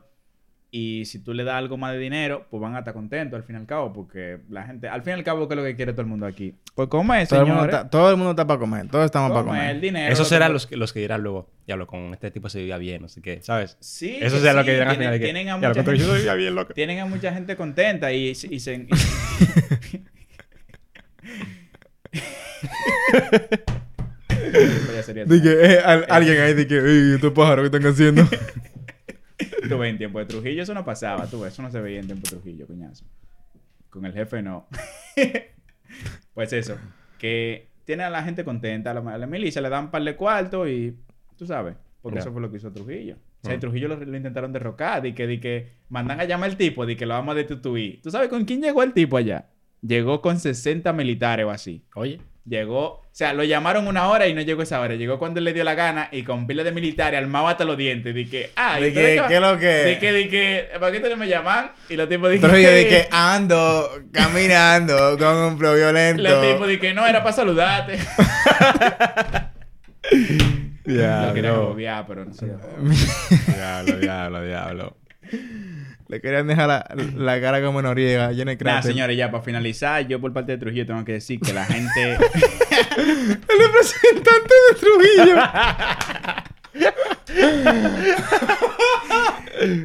Y 0.70 1.04
si 1.06 1.20
tú 1.20 1.32
le 1.32 1.44
das 1.44 1.54
algo 1.54 1.76
más 1.78 1.92
de 1.92 1.98
dinero, 1.98 2.46
pues 2.50 2.60
van 2.60 2.74
a 2.74 2.80
estar 2.80 2.92
contentos 2.92 3.36
al 3.38 3.44
fin 3.44 3.54
y 3.56 3.58
al 3.60 3.66
cabo, 3.66 3.92
porque 3.92 4.38
la 4.50 4.64
gente, 4.64 4.88
al 4.88 5.00
fin 5.02 5.12
y 5.12 5.14
al 5.14 5.24
cabo, 5.24 5.46
¿qué 5.48 5.54
es 5.54 5.58
lo 5.58 5.64
que 5.64 5.76
quiere 5.76 5.92
todo 5.92 6.02
el 6.02 6.08
mundo 6.08 6.26
aquí? 6.26 6.54
Pues 6.74 6.88
comer, 6.88 7.26
Todo 7.28 7.40
el, 7.40 7.46
mundo 7.46 7.64
está, 7.64 7.88
todo 7.88 8.10
el 8.10 8.16
mundo 8.16 8.30
está 8.32 8.46
para 8.46 8.58
comer, 8.60 8.88
todos 8.88 9.04
estamos 9.06 9.30
para 9.30 9.44
Comer, 9.44 9.70
el 9.70 9.80
dinero. 9.80 10.10
Lo 10.10 10.18
que- 10.18 10.24
serán 10.24 10.52
los, 10.52 10.66
que- 10.66 10.76
los 10.76 10.92
que 10.92 11.00
dirán 11.00 11.22
luego, 11.22 11.48
diablo, 11.66 11.86
con 11.86 12.12
este 12.12 12.30
tipo 12.32 12.48
se 12.50 12.58
vivía 12.58 12.76
bien, 12.78 13.00
no 13.00 13.08
sé 13.08 13.22
qué, 13.22 13.40
¿sabes? 13.42 13.76
Sí, 13.80 14.18
Eso 14.20 14.38
será 14.40 14.54
lo 14.54 14.64
que 14.64 14.72
dirán 14.72 14.88
al 14.88 14.96
tienen- 14.96 14.98
final. 14.98 15.12
de 15.14 15.18
que, 15.20 15.24
tienen 15.24 15.48
a 15.48 15.58
"Diablo, 15.58 15.68
mucha 15.82 15.90
gente- 15.92 16.04
se 16.04 16.16
vivía 16.16 16.34
bien, 16.34 16.54
loco. 16.54 16.74
Tienen 16.74 16.98
a 16.98 17.06
mucha 17.06 17.32
gente 17.32 17.56
contenta 17.56 18.12
y, 18.12 18.28
y 18.30 18.34
se... 18.34 18.74
y- 18.74 18.88
ya 25.06 25.24
De 25.24 25.42
que, 25.42 25.64
eh, 25.74 25.78
al- 25.84 26.06
alguien 26.08 26.40
ahí 26.40 26.66
que, 26.66 26.78
"Ey, 26.78 27.14
estos 27.14 27.32
pájaros 27.32 27.68
que 27.68 27.76
están 27.76 27.90
haciendo. 27.92 28.28
Tú 29.68 29.78
ves, 29.78 29.90
en 29.90 29.98
tiempo 29.98 30.18
de 30.18 30.26
Trujillo 30.26 30.62
eso 30.62 30.74
no 30.74 30.84
pasaba, 30.84 31.26
tú 31.26 31.40
ves, 31.40 31.52
eso 31.52 31.62
no 31.62 31.70
se 31.70 31.80
veía 31.80 32.00
en 32.00 32.06
tiempo 32.06 32.22
de 32.24 32.30
Trujillo, 32.36 32.66
coñazo. 32.66 33.04
Con 33.90 34.04
el 34.06 34.12
jefe 34.12 34.42
no. 34.42 34.66
pues 36.34 36.52
eso, 36.52 36.76
que 37.18 37.68
tiene 37.84 38.02
a 38.04 38.10
la 38.10 38.22
gente 38.22 38.44
contenta, 38.44 38.90
a 38.90 38.94
la, 38.94 39.14
a 39.14 39.18
la 39.18 39.26
milicia 39.26 39.62
le 39.62 39.68
dan 39.68 39.84
un 39.86 39.90
par 39.90 40.02
de 40.02 40.16
cuartos 40.16 40.68
y 40.68 40.96
tú 41.36 41.46
sabes, 41.46 41.76
porque 42.02 42.16
Ya. 42.16 42.20
eso 42.22 42.32
fue 42.32 42.40
lo 42.42 42.50
que 42.50 42.56
hizo 42.58 42.72
Trujillo. 42.72 43.16
O 43.42 43.44
sea, 43.46 43.52
en 43.52 43.58
Mm. 43.58 43.60
Trujillo 43.60 43.88
lo, 43.88 43.96
lo 43.96 44.16
intentaron 44.16 44.52
derrocar, 44.52 45.02
de 45.02 45.14
que, 45.14 45.26
de 45.26 45.38
que 45.40 45.68
mandan 45.88 46.18
a 46.20 46.24
llamar 46.24 46.50
al 46.50 46.56
tipo, 46.56 46.84
de 46.84 46.96
que 46.96 47.06
lo 47.06 47.14
vamos 47.14 47.32
a 47.32 47.36
destituir. 47.36 48.00
¿Tú 48.02 48.10
sabes 48.10 48.28
con 48.28 48.44
quién 48.44 48.60
llegó 48.60 48.82
el 48.82 48.92
tipo 48.92 49.16
allá? 49.16 49.50
Llegó 49.82 50.20
con 50.20 50.38
60 50.40 50.92
militares 50.92 51.46
o 51.46 51.50
así. 51.50 51.84
Oye, 51.94 52.20
Llegó, 52.48 52.84
o 52.86 53.04
sea, 53.10 53.32
lo 53.32 53.42
llamaron 53.42 53.88
una 53.88 54.08
hora 54.08 54.28
y 54.28 54.34
no 54.34 54.40
llegó 54.40 54.62
esa 54.62 54.80
hora. 54.80 54.94
Llegó 54.94 55.18
cuando 55.18 55.40
él 55.40 55.44
le 55.44 55.52
dio 55.52 55.64
la 55.64 55.74
gana 55.74 56.08
y 56.12 56.22
con 56.22 56.46
pila 56.46 56.62
de 56.62 56.70
militares 56.70 57.18
armado 57.18 57.48
hasta 57.48 57.64
los 57.64 57.76
dientes. 57.76 58.14
Que, 58.30 58.52
ah, 58.54 58.78
De 58.78 58.88
¿y 58.88 58.92
que, 58.92 59.20
¿qué 59.26 59.34
es 59.34 59.40
lo 59.40 59.58
que? 59.58 59.66
De 59.66 59.98
que, 59.98 60.12
de 60.12 60.28
que, 60.28 60.68
¿para 60.78 60.92
qué 60.92 60.98
ustedes 60.98 61.18
me 61.18 61.26
llaman? 61.26 61.72
Y 61.88 61.96
los 61.96 62.08
tipos 62.08 62.30
dicen, 62.30 62.48
Pero 62.48 62.62
yo 62.62 62.68
que 62.68 63.08
ando 63.10 63.90
caminando 64.12 65.18
con 65.18 65.36
un 65.36 65.58
flow 65.58 65.74
violento. 65.74 66.22
los 66.22 66.40
tipos 66.52 66.68
que 66.78 66.94
no, 66.94 67.04
era 67.04 67.20
para 67.24 67.34
saludarte. 67.34 67.98
ya, 70.84 71.32
lo 71.34 71.70
obviar, 71.70 72.06
pero 72.06 72.26
no 72.26 72.32
sé. 72.32 72.46
Diablo, 73.56 73.96
diablo, 73.98 74.44
diablo. 74.44 74.96
Le 76.08 76.20
querían 76.20 76.46
dejar 76.46 76.68
la, 76.68 76.86
la 77.16 77.40
cara 77.40 77.60
como 77.62 77.82
Noriega, 77.82 78.30
llena 78.30 78.54
de 78.54 78.82
señores, 78.82 79.16
ya 79.16 79.30
para 79.30 79.42
finalizar, 79.42 80.06
yo 80.06 80.20
por 80.20 80.32
parte 80.32 80.52
de 80.52 80.58
Trujillo 80.58 80.86
tengo 80.86 81.04
que 81.04 81.12
decir 81.12 81.40
que 81.40 81.52
la 81.52 81.64
gente. 81.64 82.12
El 82.96 83.58
representante 83.58 84.54
de 84.68 84.74
Trujillo. 84.80 85.36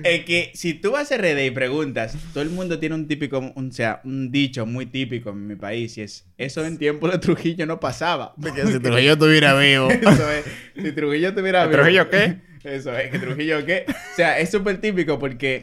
es 0.04 0.26
que 0.26 0.52
si 0.54 0.74
tú 0.76 0.92
vas 0.92 1.12
a 1.12 1.18
RD 1.18 1.46
y 1.46 1.52
preguntas, 1.52 2.16
todo 2.34 2.44
el 2.44 2.50
mundo 2.50 2.78
tiene 2.78 2.94
un 2.96 3.08
típico, 3.08 3.40
un, 3.40 3.70
o 3.70 3.72
sea, 3.72 4.02
un 4.04 4.32
dicho 4.32 4.66
muy 4.66 4.86
típico 4.86 5.32
en 5.32 5.48
mi 5.48 5.56
país 5.56 5.98
y 5.98 6.02
es: 6.02 6.26
Eso 6.38 6.64
en 6.66 6.78
tiempo 6.78 7.10
de 7.10 7.18
Trujillo 7.18 7.66
no 7.66 7.80
pasaba. 7.80 8.36
Porque 8.40 8.66
si 8.68 8.80
Trujillo 8.80 9.14
estuviera 9.14 9.58
vivo. 9.58 9.90
Eso 10.02 10.32
es. 10.32 10.46
Si 10.76 10.92
Trujillo 10.92 11.34
tuviera 11.34 11.66
vivo. 11.66 11.78
¿Trujillo 11.78 12.10
qué? 12.10 12.38
Eso 12.64 12.96
es, 12.96 13.10
que 13.10 13.18
Trujillo 13.18 13.66
qué. 13.66 13.86
O 13.88 14.16
sea, 14.16 14.40
es 14.40 14.52
súper 14.52 14.80
típico 14.80 15.18
porque 15.18 15.62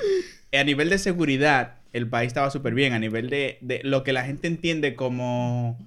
a 0.53 0.65
nivel 0.65 0.91
de 0.91 0.99
seguridad, 0.99 1.77
el 1.93 2.09
país 2.09 2.29
estaba 2.29 2.51
súper 2.51 2.75
bien. 2.75 2.93
A 2.93 2.99
nivel 2.99 3.31
de, 3.31 3.59
de 3.61 3.81
lo 3.85 4.05
que 4.05 4.13
la 4.13 4.25
gente 4.25 4.47
entiende 4.49 4.95
como 4.95 5.79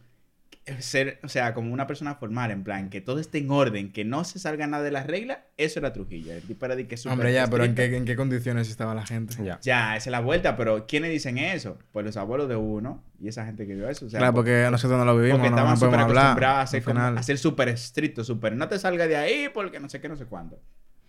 ser, 0.79 1.19
o 1.23 1.27
sea, 1.27 1.53
como 1.53 1.73
una 1.73 1.87
persona 1.87 2.15
formal, 2.15 2.51
en 2.51 2.63
plan, 2.63 2.89
que 2.89 3.01
todo 3.01 3.19
esté 3.19 3.39
en 3.39 3.49
orden, 3.49 3.91
que 3.91 4.05
no 4.05 4.23
se 4.23 4.37
salga 4.39 4.67
nada 4.67 4.83
de 4.83 4.91
las 4.91 5.07
reglas, 5.07 5.39
eso 5.57 5.79
era 5.79 5.91
Trujillo. 5.91 6.33
El 6.33 6.43
tipo 6.43 6.65
era 6.65 6.75
de 6.75 6.87
que 6.87 6.97
súper 6.97 7.13
Hombre, 7.13 7.33
ya, 7.33 7.47
pero 7.47 7.65
¿en 7.65 7.73
qué. 7.75 7.85
¿en 7.95 8.05
qué 8.05 8.15
condiciones 8.15 8.69
estaba 8.69 8.93
la 8.95 9.05
gente? 9.05 9.35
Ya. 9.43 9.59
Ya, 9.61 9.97
esa 9.97 10.09
es 10.09 10.11
la 10.11 10.19
vuelta, 10.19 10.55
pero 10.55 10.85
¿quiénes 10.85 11.11
dicen 11.11 11.37
eso? 11.39 11.77
Pues 11.91 12.05
los 12.05 12.15
abuelos 12.15 12.47
de 12.47 12.55
uno 12.55 13.03
y 13.19 13.27
esa 13.27 13.45
gente 13.45 13.65
que 13.67 13.73
vio 13.75 13.89
eso. 13.89 14.05
O 14.05 14.09
sea, 14.09 14.19
claro, 14.19 14.33
porque 14.35 14.67
nosotros 14.71 14.97
no 14.99 15.05
lo 15.05 15.15
vivimos, 15.17 15.39
porque 15.39 15.49
no, 15.49 15.55
estaban 15.57 15.71
no 15.71 15.77
súper 15.77 15.89
podemos 15.89 16.09
hablar. 16.09 16.23
acostumbrados 16.25 16.63
a 16.63 16.67
ser, 16.67 16.83
como- 16.83 16.99
a 17.19 17.23
ser 17.23 17.37
súper 17.37 17.69
estrictos, 17.69 18.27
súper. 18.27 18.55
No 18.55 18.67
te 18.67 18.77
salgas 18.79 19.09
de 19.09 19.17
ahí 19.17 19.49
porque 19.53 19.79
no 19.79 19.89
sé 19.89 19.99
qué, 19.99 20.07
no 20.09 20.15
sé 20.15 20.25
cuándo. 20.25 20.59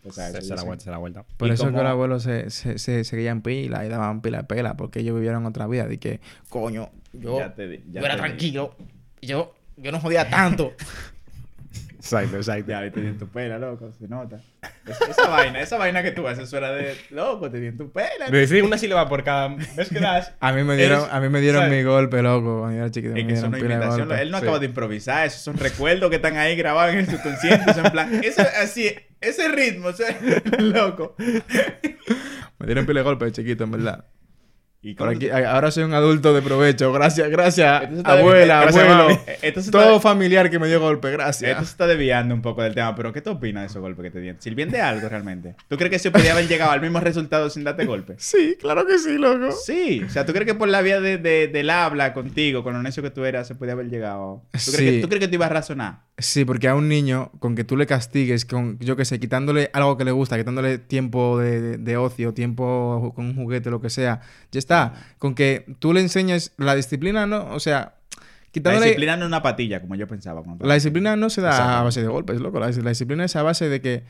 O 0.05 0.11
sea, 0.13 0.31
Se 0.33 0.55
la 0.57 0.63
vuelta, 0.65 0.85
se 0.85 0.91
la 0.91 0.99
vuelta. 0.99 1.25
Por 1.37 1.49
y 1.49 1.53
eso 1.53 1.65
como- 1.65 1.77
que 1.79 1.83
los 1.85 1.93
abuelos 1.93 2.23
se, 2.25 2.51
se, 2.51 2.79
se 2.79 3.05
seguían 3.05 3.41
pila 3.43 3.85
y 3.87 3.89
daban 3.89 4.21
pila 4.21 4.39
de 4.39 4.45
pela, 4.45 4.77
porque 4.77 5.01
ellos 5.01 5.15
vivieron 5.15 5.47
otra 5.47 5.67
vida. 5.69 5.87
De 5.87 5.99
que, 5.99 6.21
coño, 6.49 6.91
yo, 7.13 7.39
Ya 7.39 7.55
te 7.55 7.69
di- 7.69 7.85
ya 7.93 8.01
yo 8.01 8.07
era 8.07 8.15
di. 8.17 8.21
tranquilo, 8.21 8.75
yo, 9.21 9.55
yo 9.77 9.93
no 9.93 10.01
jodía 10.01 10.29
tanto. 10.29 10.73
Exacto, 11.97 12.37
exacto. 12.37 12.71
Ya, 12.73 12.85
en 12.85 13.17
tu 13.17 13.29
pela, 13.29 13.59
loco, 13.59 13.93
se 13.93 14.09
nota. 14.09 14.41
Esa, 14.87 15.05
esa 15.05 15.29
vaina, 15.29 15.61
esa 15.61 15.79
vaina 15.79 16.03
que 16.03 16.11
tú 16.11 16.27
haces 16.27 16.51
suena 16.51 16.71
de 16.73 16.97
loco, 17.11 17.49
te 17.51 17.61
di 17.61 17.69
en 17.69 17.77
tu 17.77 17.93
pela. 17.93 18.29
Me 18.31 18.39
decís 18.39 18.63
una 18.63 18.77
sílaba 18.79 19.09
por 19.09 19.23
cada 19.23 19.49
vez 19.49 19.89
que 19.89 20.01
das. 20.01 20.33
A 20.41 20.53
mí 20.53 20.65
me 20.65 20.77
dieron, 20.77 21.03
Es- 21.05 21.13
a 21.13 21.21
mí 21.21 21.29
me 21.29 21.41
dieron 21.41 21.63
¿sabes? 21.63 21.79
mi 21.79 21.85
golpe, 21.85 22.21
loco, 22.23 22.61
cuando 22.61 22.77
yo 22.77 22.83
era 22.83 22.91
chiquito. 22.91 23.15
Es 23.15 23.23
me 23.25 23.27
que 23.29 23.33
eso 23.35 23.49
dieron 23.49 23.51
no 23.51 23.57
es 23.57 23.63
imitación. 23.63 24.13
Él 24.19 24.31
no 24.33 24.39
Sí. 24.39 24.43
acaba 24.45 24.59
de 24.59 24.67
improvisar, 24.67 25.27
esos 25.27 25.41
son 25.43 25.57
recuerdos 25.57 26.11
que 26.11 26.17
están 26.17 26.37
ahí 26.37 26.57
grabados 26.57 26.95
en 26.95 27.01
el 27.01 27.07
subconsciente. 27.07 27.71
En 27.71 27.93
plan, 27.93 28.25
eso 28.25 28.43
así, 28.61 28.93
ese 29.21 29.49
ritmo, 29.49 29.89
o 29.89 29.93
sea, 29.93 30.19
loco. 30.59 31.15
Me 32.59 32.67
dieron 32.67 32.85
pila 32.87 33.01
de 33.01 33.05
golpe 33.05 33.25
de 33.27 33.33
chiquito, 33.33 33.65
en 33.65 33.71
verdad. 33.71 34.05
Y 34.85 34.97
aquí, 35.01 35.31
ahora 35.31 35.71
soy 35.71 35.85
un 35.85 35.95
adulto 35.95 36.35
de 36.35 36.43
provecho. 36.43 36.93
Gracias, 36.93 37.31
gracias, 37.31 37.85
abuela, 38.03 38.63
abuelo. 38.63 39.11
está- 39.41 39.71
Todo 39.71 40.01
familiar 40.01 40.51
que 40.51 40.59
me 40.59 40.67
dio 40.67 40.81
golpe, 40.81 41.09
gracias. 41.13 41.53
Esto 41.53 41.63
se 41.65 41.71
está 41.71 41.87
desviando 41.87 42.35
un 42.35 42.43
poco 42.43 42.63
del 42.65 42.75
tema, 42.75 42.93
pero 42.97 43.13
¿qué 43.13 43.21
te 43.21 43.31
opinas 43.31 43.63
de 43.63 43.67
esos 43.69 43.81
golpes 43.81 44.03
que 44.03 44.11
te 44.11 44.21
dieron? 44.21 44.41
¿Sirvieron 44.43 44.73
de 44.73 44.81
algo 44.81 45.09
realmente? 45.09 45.55
¿Tú 45.69 45.77
crees 45.77 45.91
que 45.93 45.99
se 46.01 46.11
podía 46.11 46.33
haber 46.33 46.49
llegado 46.49 46.73
al 46.73 46.81
mismo 46.81 46.99
resultado 46.99 47.49
sin 47.49 47.63
darte 47.63 47.85
golpe? 47.85 48.15
Sí, 48.19 48.57
claro 48.61 48.85
que 48.85 48.99
sí, 48.99 49.19
loco. 49.19 49.53
Sí, 49.53 50.03
o 50.05 50.11
sea, 50.11 50.27
¿tú 50.27 50.33
crees 50.33 50.47
que 50.49 50.55
por 50.55 50.69
la 50.69 50.83
vía 50.83 51.01
de, 51.01 51.17
de- 51.17 51.47
del 51.47 51.71
habla 51.71 52.13
contigo, 52.13 52.65
con 52.65 52.73
lo 52.75 52.83
necio 52.83 53.05
que 53.05 53.11
tú 53.11 53.25
eras, 53.25 53.47
se 53.47 53.55
podía 53.55 53.75
haber 53.75 53.87
llegado? 53.89 54.43
¿Tú, 54.51 54.59
Sí. 54.59 54.73
crees, 54.77 54.93
que, 54.95 55.01
¿Tú 55.03 55.09
crees 55.09 55.21
que 55.21 55.29
tú 55.29 55.35
ibas 55.37 55.51
a 55.51 55.55
razonar? 55.55 55.99
Sí, 56.19 56.45
porque 56.45 56.69
a 56.69 56.75
un 56.75 56.89
niño, 56.89 57.33
con 57.39 57.55
que 57.55 57.65
tú 57.65 57.77
le 57.77 57.87
castigues, 57.87 58.45
con, 58.45 58.79
yo 58.79 58.97
qué 58.97 59.05
sé, 59.05 59.19
quitándole 59.19 59.71
algo 59.73 59.97
que 59.97 60.05
le 60.05 60.13
gusta, 60.13 60.37
quitándole 60.39 60.79
tiempo 60.79 61.39
de, 61.39 61.61
de- 61.61 61.79
de 61.79 61.97
ocio, 61.97 62.35
tiempo 62.35 63.13
con 63.17 63.27
un 63.27 63.35
juguete, 63.35 63.71
lo 63.71 63.81
que 63.81 63.91
sea, 63.91 64.21
ya 64.53 64.59
está. 64.59 64.93
Con 65.19 65.35
que 65.35 65.75
tú 65.79 65.93
le 65.93 66.01
enseñes 66.01 66.53
la 66.59 66.75
disciplina, 66.75 67.27
¿no? 67.27 67.47
O 67.55 67.59
sea, 67.61 67.95
La 68.15 68.23
quitándole... 68.53 68.87
disciplina 68.87 69.17
no 69.17 69.25
es 69.25 69.29
una 69.29 69.43
patilla, 69.43 69.81
como 69.81 69.95
yo 69.95 70.07
pensaba. 70.07 70.43
cuando- 70.43 70.65
La 70.67 70.75
disciplina 70.75 71.17
no 71.17 71.31
se 71.31 71.41
da 71.41 71.51
Exacto. 71.51 71.73
a 71.73 71.83
base 71.83 72.03
de 72.03 72.09
golpes, 72.09 72.41
loco. 72.41 72.61
La, 72.61 72.71
la 72.71 72.91
disciplina 72.91 73.25
es 73.25 73.35
a 73.35 73.43
base 73.43 73.69
de 73.71 73.81
que, 73.81 74.05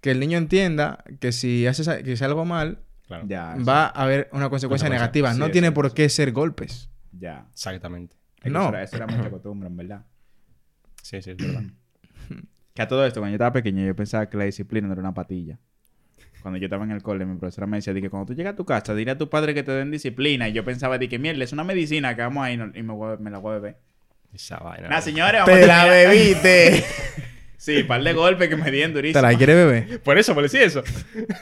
que 0.00 0.12
el 0.12 0.20
niño 0.20 0.38
entienda 0.38 1.02
que 1.18 1.32
si 1.32 1.66
haces 1.66 1.88
que 2.04 2.16
si 2.16 2.24
algo 2.24 2.44
mal, 2.44 2.78
Claro. 3.08 3.24
Ya, 3.26 3.56
va 3.68 3.86
a 3.86 3.88
haber 4.04 4.28
una 4.32 4.48
consecuencia 4.50 4.86
Consecuencia. 4.88 4.90
negativa. 5.00 5.32
Sí, 5.34 5.40
no 5.40 5.50
tiene 5.50 5.72
por 5.72 5.92
qué 5.92 6.08
ser 6.08 6.30
golpes. 6.30 6.90
ya. 7.10 7.48
Exactamente. 7.52 8.14
Es 8.36 8.44
que 8.44 8.50
No. 8.50 8.60
Eso 8.60 8.68
era, 8.68 8.82
eso 8.84 8.96
era 8.96 9.06
mucha 9.08 9.28
costumbre, 9.30 9.68
en 9.68 9.76
verdad. 9.76 10.04
Sí, 11.02 11.20
sí, 11.22 11.30
es 11.30 11.36
verdad. 11.36 11.62
Que 12.72 12.82
a 12.82 12.86
todo 12.88 13.04
esto, 13.04 13.18
cuando 13.20 13.32
yo 13.32 13.34
estaba 13.36 13.52
pequeño, 13.52 13.84
yo 13.84 13.96
pensaba 13.96 14.30
que 14.30 14.36
la 14.36 14.44
disciplina 14.44 14.86
no 14.86 14.92
era 14.92 15.00
una 15.02 15.12
patilla. 15.12 15.58
Cuando 16.40 16.56
yo 16.56 16.66
estaba 16.66 16.84
en 16.84 16.92
el 16.92 17.02
cole, 17.02 17.26
mi 17.26 17.36
profesora 17.36 17.66
me 17.66 17.78
decía 17.78 17.92
de 17.92 18.00
que 18.00 18.08
cuando 18.08 18.26
tú 18.26 18.34
llegas 18.34 18.52
a 18.52 18.56
tu 18.56 18.64
casa, 18.64 18.94
dile 18.94 19.10
a 19.10 19.18
tu 19.18 19.28
padre 19.28 19.54
que 19.54 19.64
te 19.64 19.72
den 19.72 19.90
disciplina. 19.90 20.48
Y 20.48 20.52
yo 20.52 20.64
pensaba 20.64 20.96
de 20.96 21.08
que, 21.08 21.18
mierda, 21.18 21.42
es 21.42 21.52
una 21.52 21.64
medicina 21.64 22.14
que 22.14 22.22
vamos 22.22 22.44
ahí 22.44 22.54
y 22.74 22.82
me, 22.84 22.92
voy 22.92 23.14
a- 23.14 23.16
me 23.16 23.28
la 23.30 23.38
voy 23.38 23.50
a 23.50 23.54
beber. 23.56 23.76
Esa 24.32 24.58
vaina. 24.58 24.88
Nada, 24.88 25.02
señores, 25.02 25.40
vamos 25.40 25.58
¡Te 25.58 25.64
a 25.64 25.66
la 25.66 25.84
terminar. 25.90 26.08
bebiste! 26.14 26.84
Sí, 27.60 27.82
par 27.82 28.02
de 28.02 28.14
golpes 28.14 28.48
que 28.48 28.56
me 28.56 28.70
dieron 28.70 28.92
¿Te 28.92 29.00
durísimo. 29.00 29.20
la 29.20 29.34
quiere 29.34 29.54
beber? 29.54 30.00
Por 30.00 30.16
eso, 30.16 30.32
por 30.32 30.42
decir 30.42 30.62
eso. 30.62 30.82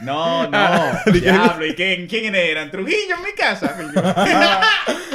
No, 0.02 0.48
no, 0.50 1.12
diablo. 1.12 1.64
¿Y 1.64 1.74
quién, 1.76 2.08
quién 2.08 2.34
eran? 2.34 2.72
Trujillo 2.72 3.14
en 3.16 3.22
mi 3.22 3.32
casa. 3.36 3.76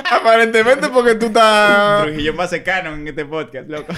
Aparentemente 0.10 0.88
porque 0.88 1.16
tú 1.16 1.26
estás... 1.26 2.04
Trujillo 2.04 2.34
más 2.36 2.50
cercano 2.50 2.94
en 2.94 3.06
este 3.06 3.26
podcast, 3.26 3.68
loco. 3.68 3.94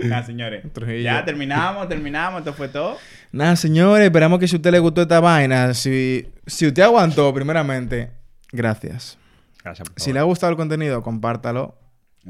Nada, 0.00 0.22
señores. 0.26 0.62
Trujillo. 0.74 1.04
Ya 1.04 1.24
terminamos, 1.24 1.88
terminamos. 1.88 2.40
Esto 2.40 2.52
fue 2.52 2.68
todo. 2.68 2.98
Nada, 3.32 3.56
señores, 3.56 4.04
esperamos 4.04 4.38
que 4.40 4.46
si 4.46 4.56
a 4.56 4.58
usted 4.58 4.72
le 4.72 4.78
gustó 4.78 5.00
esta 5.00 5.20
vaina, 5.20 5.72
si, 5.72 6.28
si 6.46 6.66
usted 6.66 6.82
aguantó, 6.82 7.32
primeramente, 7.32 8.10
gracias. 8.52 9.16
Gracias 9.64 9.88
por 9.88 9.98
Si 9.98 10.12
le 10.12 10.18
ha 10.18 10.24
gustado 10.24 10.50
el 10.50 10.58
contenido, 10.58 11.00
compártalo. 11.02 11.78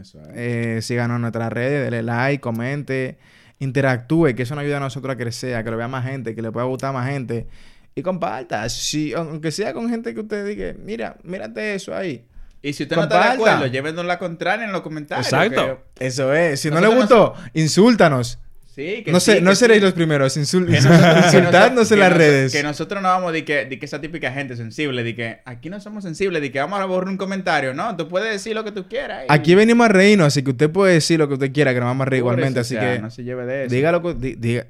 Eso 0.01 0.21
es. 0.21 0.29
Eh, 0.37 0.83
síganos 0.83 1.17
en 1.17 1.23
nuestras 1.23 1.53
redes, 1.53 1.91
dele 1.91 2.05
like, 2.05 2.41
comente, 2.41 3.19
interactúe, 3.61 4.35
que 4.35 4.43
eso 4.43 4.55
nos 4.57 4.63
ayuda 4.63 4.79
a 4.79 4.81
nosotros 4.81 5.15
a 5.15 5.17
crecer, 5.17 5.55
a 5.55 5.63
que 5.63 5.71
lo 5.71 5.77
vea 5.77 5.87
más 5.89 6.05
gente, 6.05 6.35
que 6.35 6.43
le 6.43 6.51
pueda 6.51 6.67
gustar 6.67 6.91
a 6.91 6.93
más 6.95 7.09
gente. 7.09 7.47
Y 7.95 8.03
comparta, 8.03 8.69
si, 8.69 9.13
aunque 9.15 9.51
sea 9.53 9.73
con 9.73 9.89
gente 9.89 10.13
que 10.15 10.21
usted 10.21 10.47
diga, 10.47 10.75
mira, 10.83 11.17
mírate 11.23 11.75
eso 11.75 11.95
ahí. 11.95 12.25
Y 12.63 12.73
si 12.73 12.83
usted 12.83 12.97
no 12.97 13.03
está 13.05 13.17
de 13.29 13.31
acuerdo, 13.35 13.67
llévenos 13.67 14.05
la 14.05 14.19
contraria 14.19 14.65
en 14.67 14.73
los 14.73 14.83
comentarios. 14.83 15.27
Exacto. 15.27 15.81
que- 15.97 16.07
Eso 16.07 16.35
es. 16.35 16.61
Si 16.61 16.71
no 16.71 16.81
le 16.81 16.89
gustó, 16.95 17.35
insúltanos. 17.55 18.39
Sí, 18.81 19.03
que 19.05 19.13
No, 19.13 19.21
sé, 19.21 19.37
sí, 19.37 19.41
no 19.43 19.51
que 19.51 19.57
seréis 19.57 19.81
sí. 19.81 19.85
los 19.85 19.93
primeros. 19.95 20.37
Insul 20.37 20.69
insultadnos 20.75 21.91
en 21.93 21.99
las 21.99 22.13
redes. 22.13 22.53
Que 22.53 22.63
nosotros 22.63 23.03
no 23.03 23.09
vamos 23.09 23.33
de 23.33 23.45
que, 23.45 23.65
de 23.67 23.79
que 23.79 23.85
esa 23.87 24.01
típica 24.01 24.33
gente 24.33 24.57
sensible, 24.57 25.03
de 25.05 25.15
que 25.15 25.41
aquí 25.45 25.69
no 25.69 25.81
somos 25.81 26.05
sensibles, 26.05 26.41
de 26.43 26.51
que 26.51 26.61
vamos 26.61 26.81
a 26.81 26.85
borrar 26.87 27.09
un 27.11 27.17
comentario. 27.17 27.75
No, 27.75 27.97
tú 27.97 28.09
puedes 28.09 28.33
decir 28.33 28.55
lo 28.55 28.65
que 28.65 28.73
tú 28.73 28.89
quieras. 28.89 29.25
y- 29.25 29.33
Aquí 29.33 29.55
venimos 29.55 29.85
a 29.87 29.89
reírnos, 29.89 30.29
así 30.29 30.43
que 30.43 30.51
usted 30.51 30.71
puede 30.71 30.95
decir 30.95 31.19
lo 31.19 31.29
que 31.29 31.35
usted 31.35 31.53
quiera, 31.53 31.75
que 31.75 31.81
nos 31.81 31.89
vamos 31.89 32.07
a 32.07 32.11
reír 32.11 32.23
Por 32.23 32.33
igualmente. 32.33 32.61
eso, 32.61 32.75
Así 32.77 32.87
que 32.87 32.99
No 33.01 33.11
se 33.11 33.23
lleve 33.25 33.45
de 33.47 33.65
eso. 33.67 33.75
diga 33.75 33.93
lo 33.93 34.03
que, 34.03 34.15
di- 34.15 34.35
diga, 34.37 34.67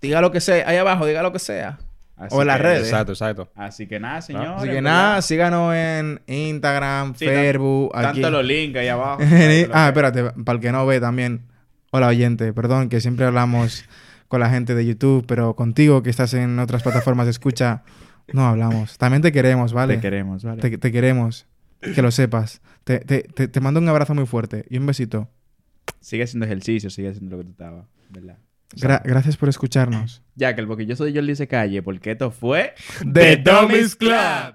diga 0.00 0.20
lo 0.20 0.32
que 0.32 0.40
sea. 0.40 0.68
Ahí 0.68 0.76
abajo, 0.76 1.04
diga 1.06 1.22
lo 1.22 1.32
que 1.32 1.38
sea. 1.38 1.78
Así 2.16 2.36
o 2.36 2.42
en 2.42 2.48
las 2.48 2.60
redes. 2.60 2.84
Exacto, 2.84 3.12
exacto. 3.12 3.50
Así 3.54 3.86
que 3.86 3.98
nada, 3.98 4.20
señores. 4.20 4.50
Así 4.58 4.68
que 4.68 4.82
nada, 4.82 5.08
verdad. 5.08 5.22
síganos 5.22 5.74
en 5.74 6.20
Instagram, 6.26 7.14
Sí, 7.14 7.24
tan- 7.24 7.34
Facebook, 7.34 7.92
aquí. 7.94 8.20
Tanto 8.20 8.30
los 8.30 8.44
links 8.44 8.78
ahí 8.78 8.88
abajo. 8.88 9.20
ah, 9.72 9.86
espérate, 9.88 10.24
para 10.44 10.56
el 10.56 10.60
que 10.62 10.70
no 10.72 10.84
ve 10.86 11.00
también. 11.00 11.49
Hola 11.90 12.06
oyente, 12.08 12.52
perdón 12.52 12.88
que 12.88 13.00
siempre 13.00 13.26
hablamos 13.26 13.84
con 14.28 14.40
la 14.40 14.48
gente 14.48 14.74
de 14.74 14.86
YouTube, 14.86 15.24
pero 15.26 15.56
contigo 15.56 16.02
que 16.02 16.10
estás 16.10 16.34
en 16.34 16.58
otras 16.60 16.82
plataformas 16.84 17.26
de 17.26 17.32
escucha, 17.32 17.82
no 18.32 18.46
hablamos. 18.46 18.96
También 18.96 19.22
te 19.22 19.32
queremos, 19.32 19.72
¿vale? 19.72 19.96
Te 19.96 20.00
queremos, 20.00 20.44
¿vale? 20.44 20.62
Te, 20.62 20.78
te 20.78 20.92
queremos. 20.92 21.46
Que 21.80 22.00
lo 22.02 22.10
sepas. 22.10 22.60
Te, 22.84 23.00
te, 23.00 23.22
te, 23.22 23.48
te 23.48 23.60
mando 23.60 23.80
un 23.80 23.88
abrazo 23.88 24.14
muy 24.14 24.26
fuerte 24.26 24.66
y 24.70 24.78
un 24.78 24.86
besito. 24.86 25.28
Sigue 26.00 26.22
haciendo 26.22 26.46
ejercicio, 26.46 26.90
sigue 26.90 27.08
haciendo 27.08 27.36
lo 27.36 27.38
que 27.42 27.46
tú 27.46 27.50
estabas, 27.52 27.86
¿verdad? 28.10 28.38
Gra- 28.76 29.02
gracias 29.04 29.36
por 29.36 29.48
escucharnos. 29.48 30.22
Ya 30.36 30.54
que 30.54 30.60
el 30.60 30.68
boquilloso 30.68 31.04
de 31.04 31.12
Jordi 31.12 31.34
se 31.34 31.48
calle, 31.48 31.82
porque 31.82 32.12
esto 32.12 32.30
fue... 32.30 32.74
The 33.12 33.38
Dummies 33.38 33.96
Club. 33.96 34.54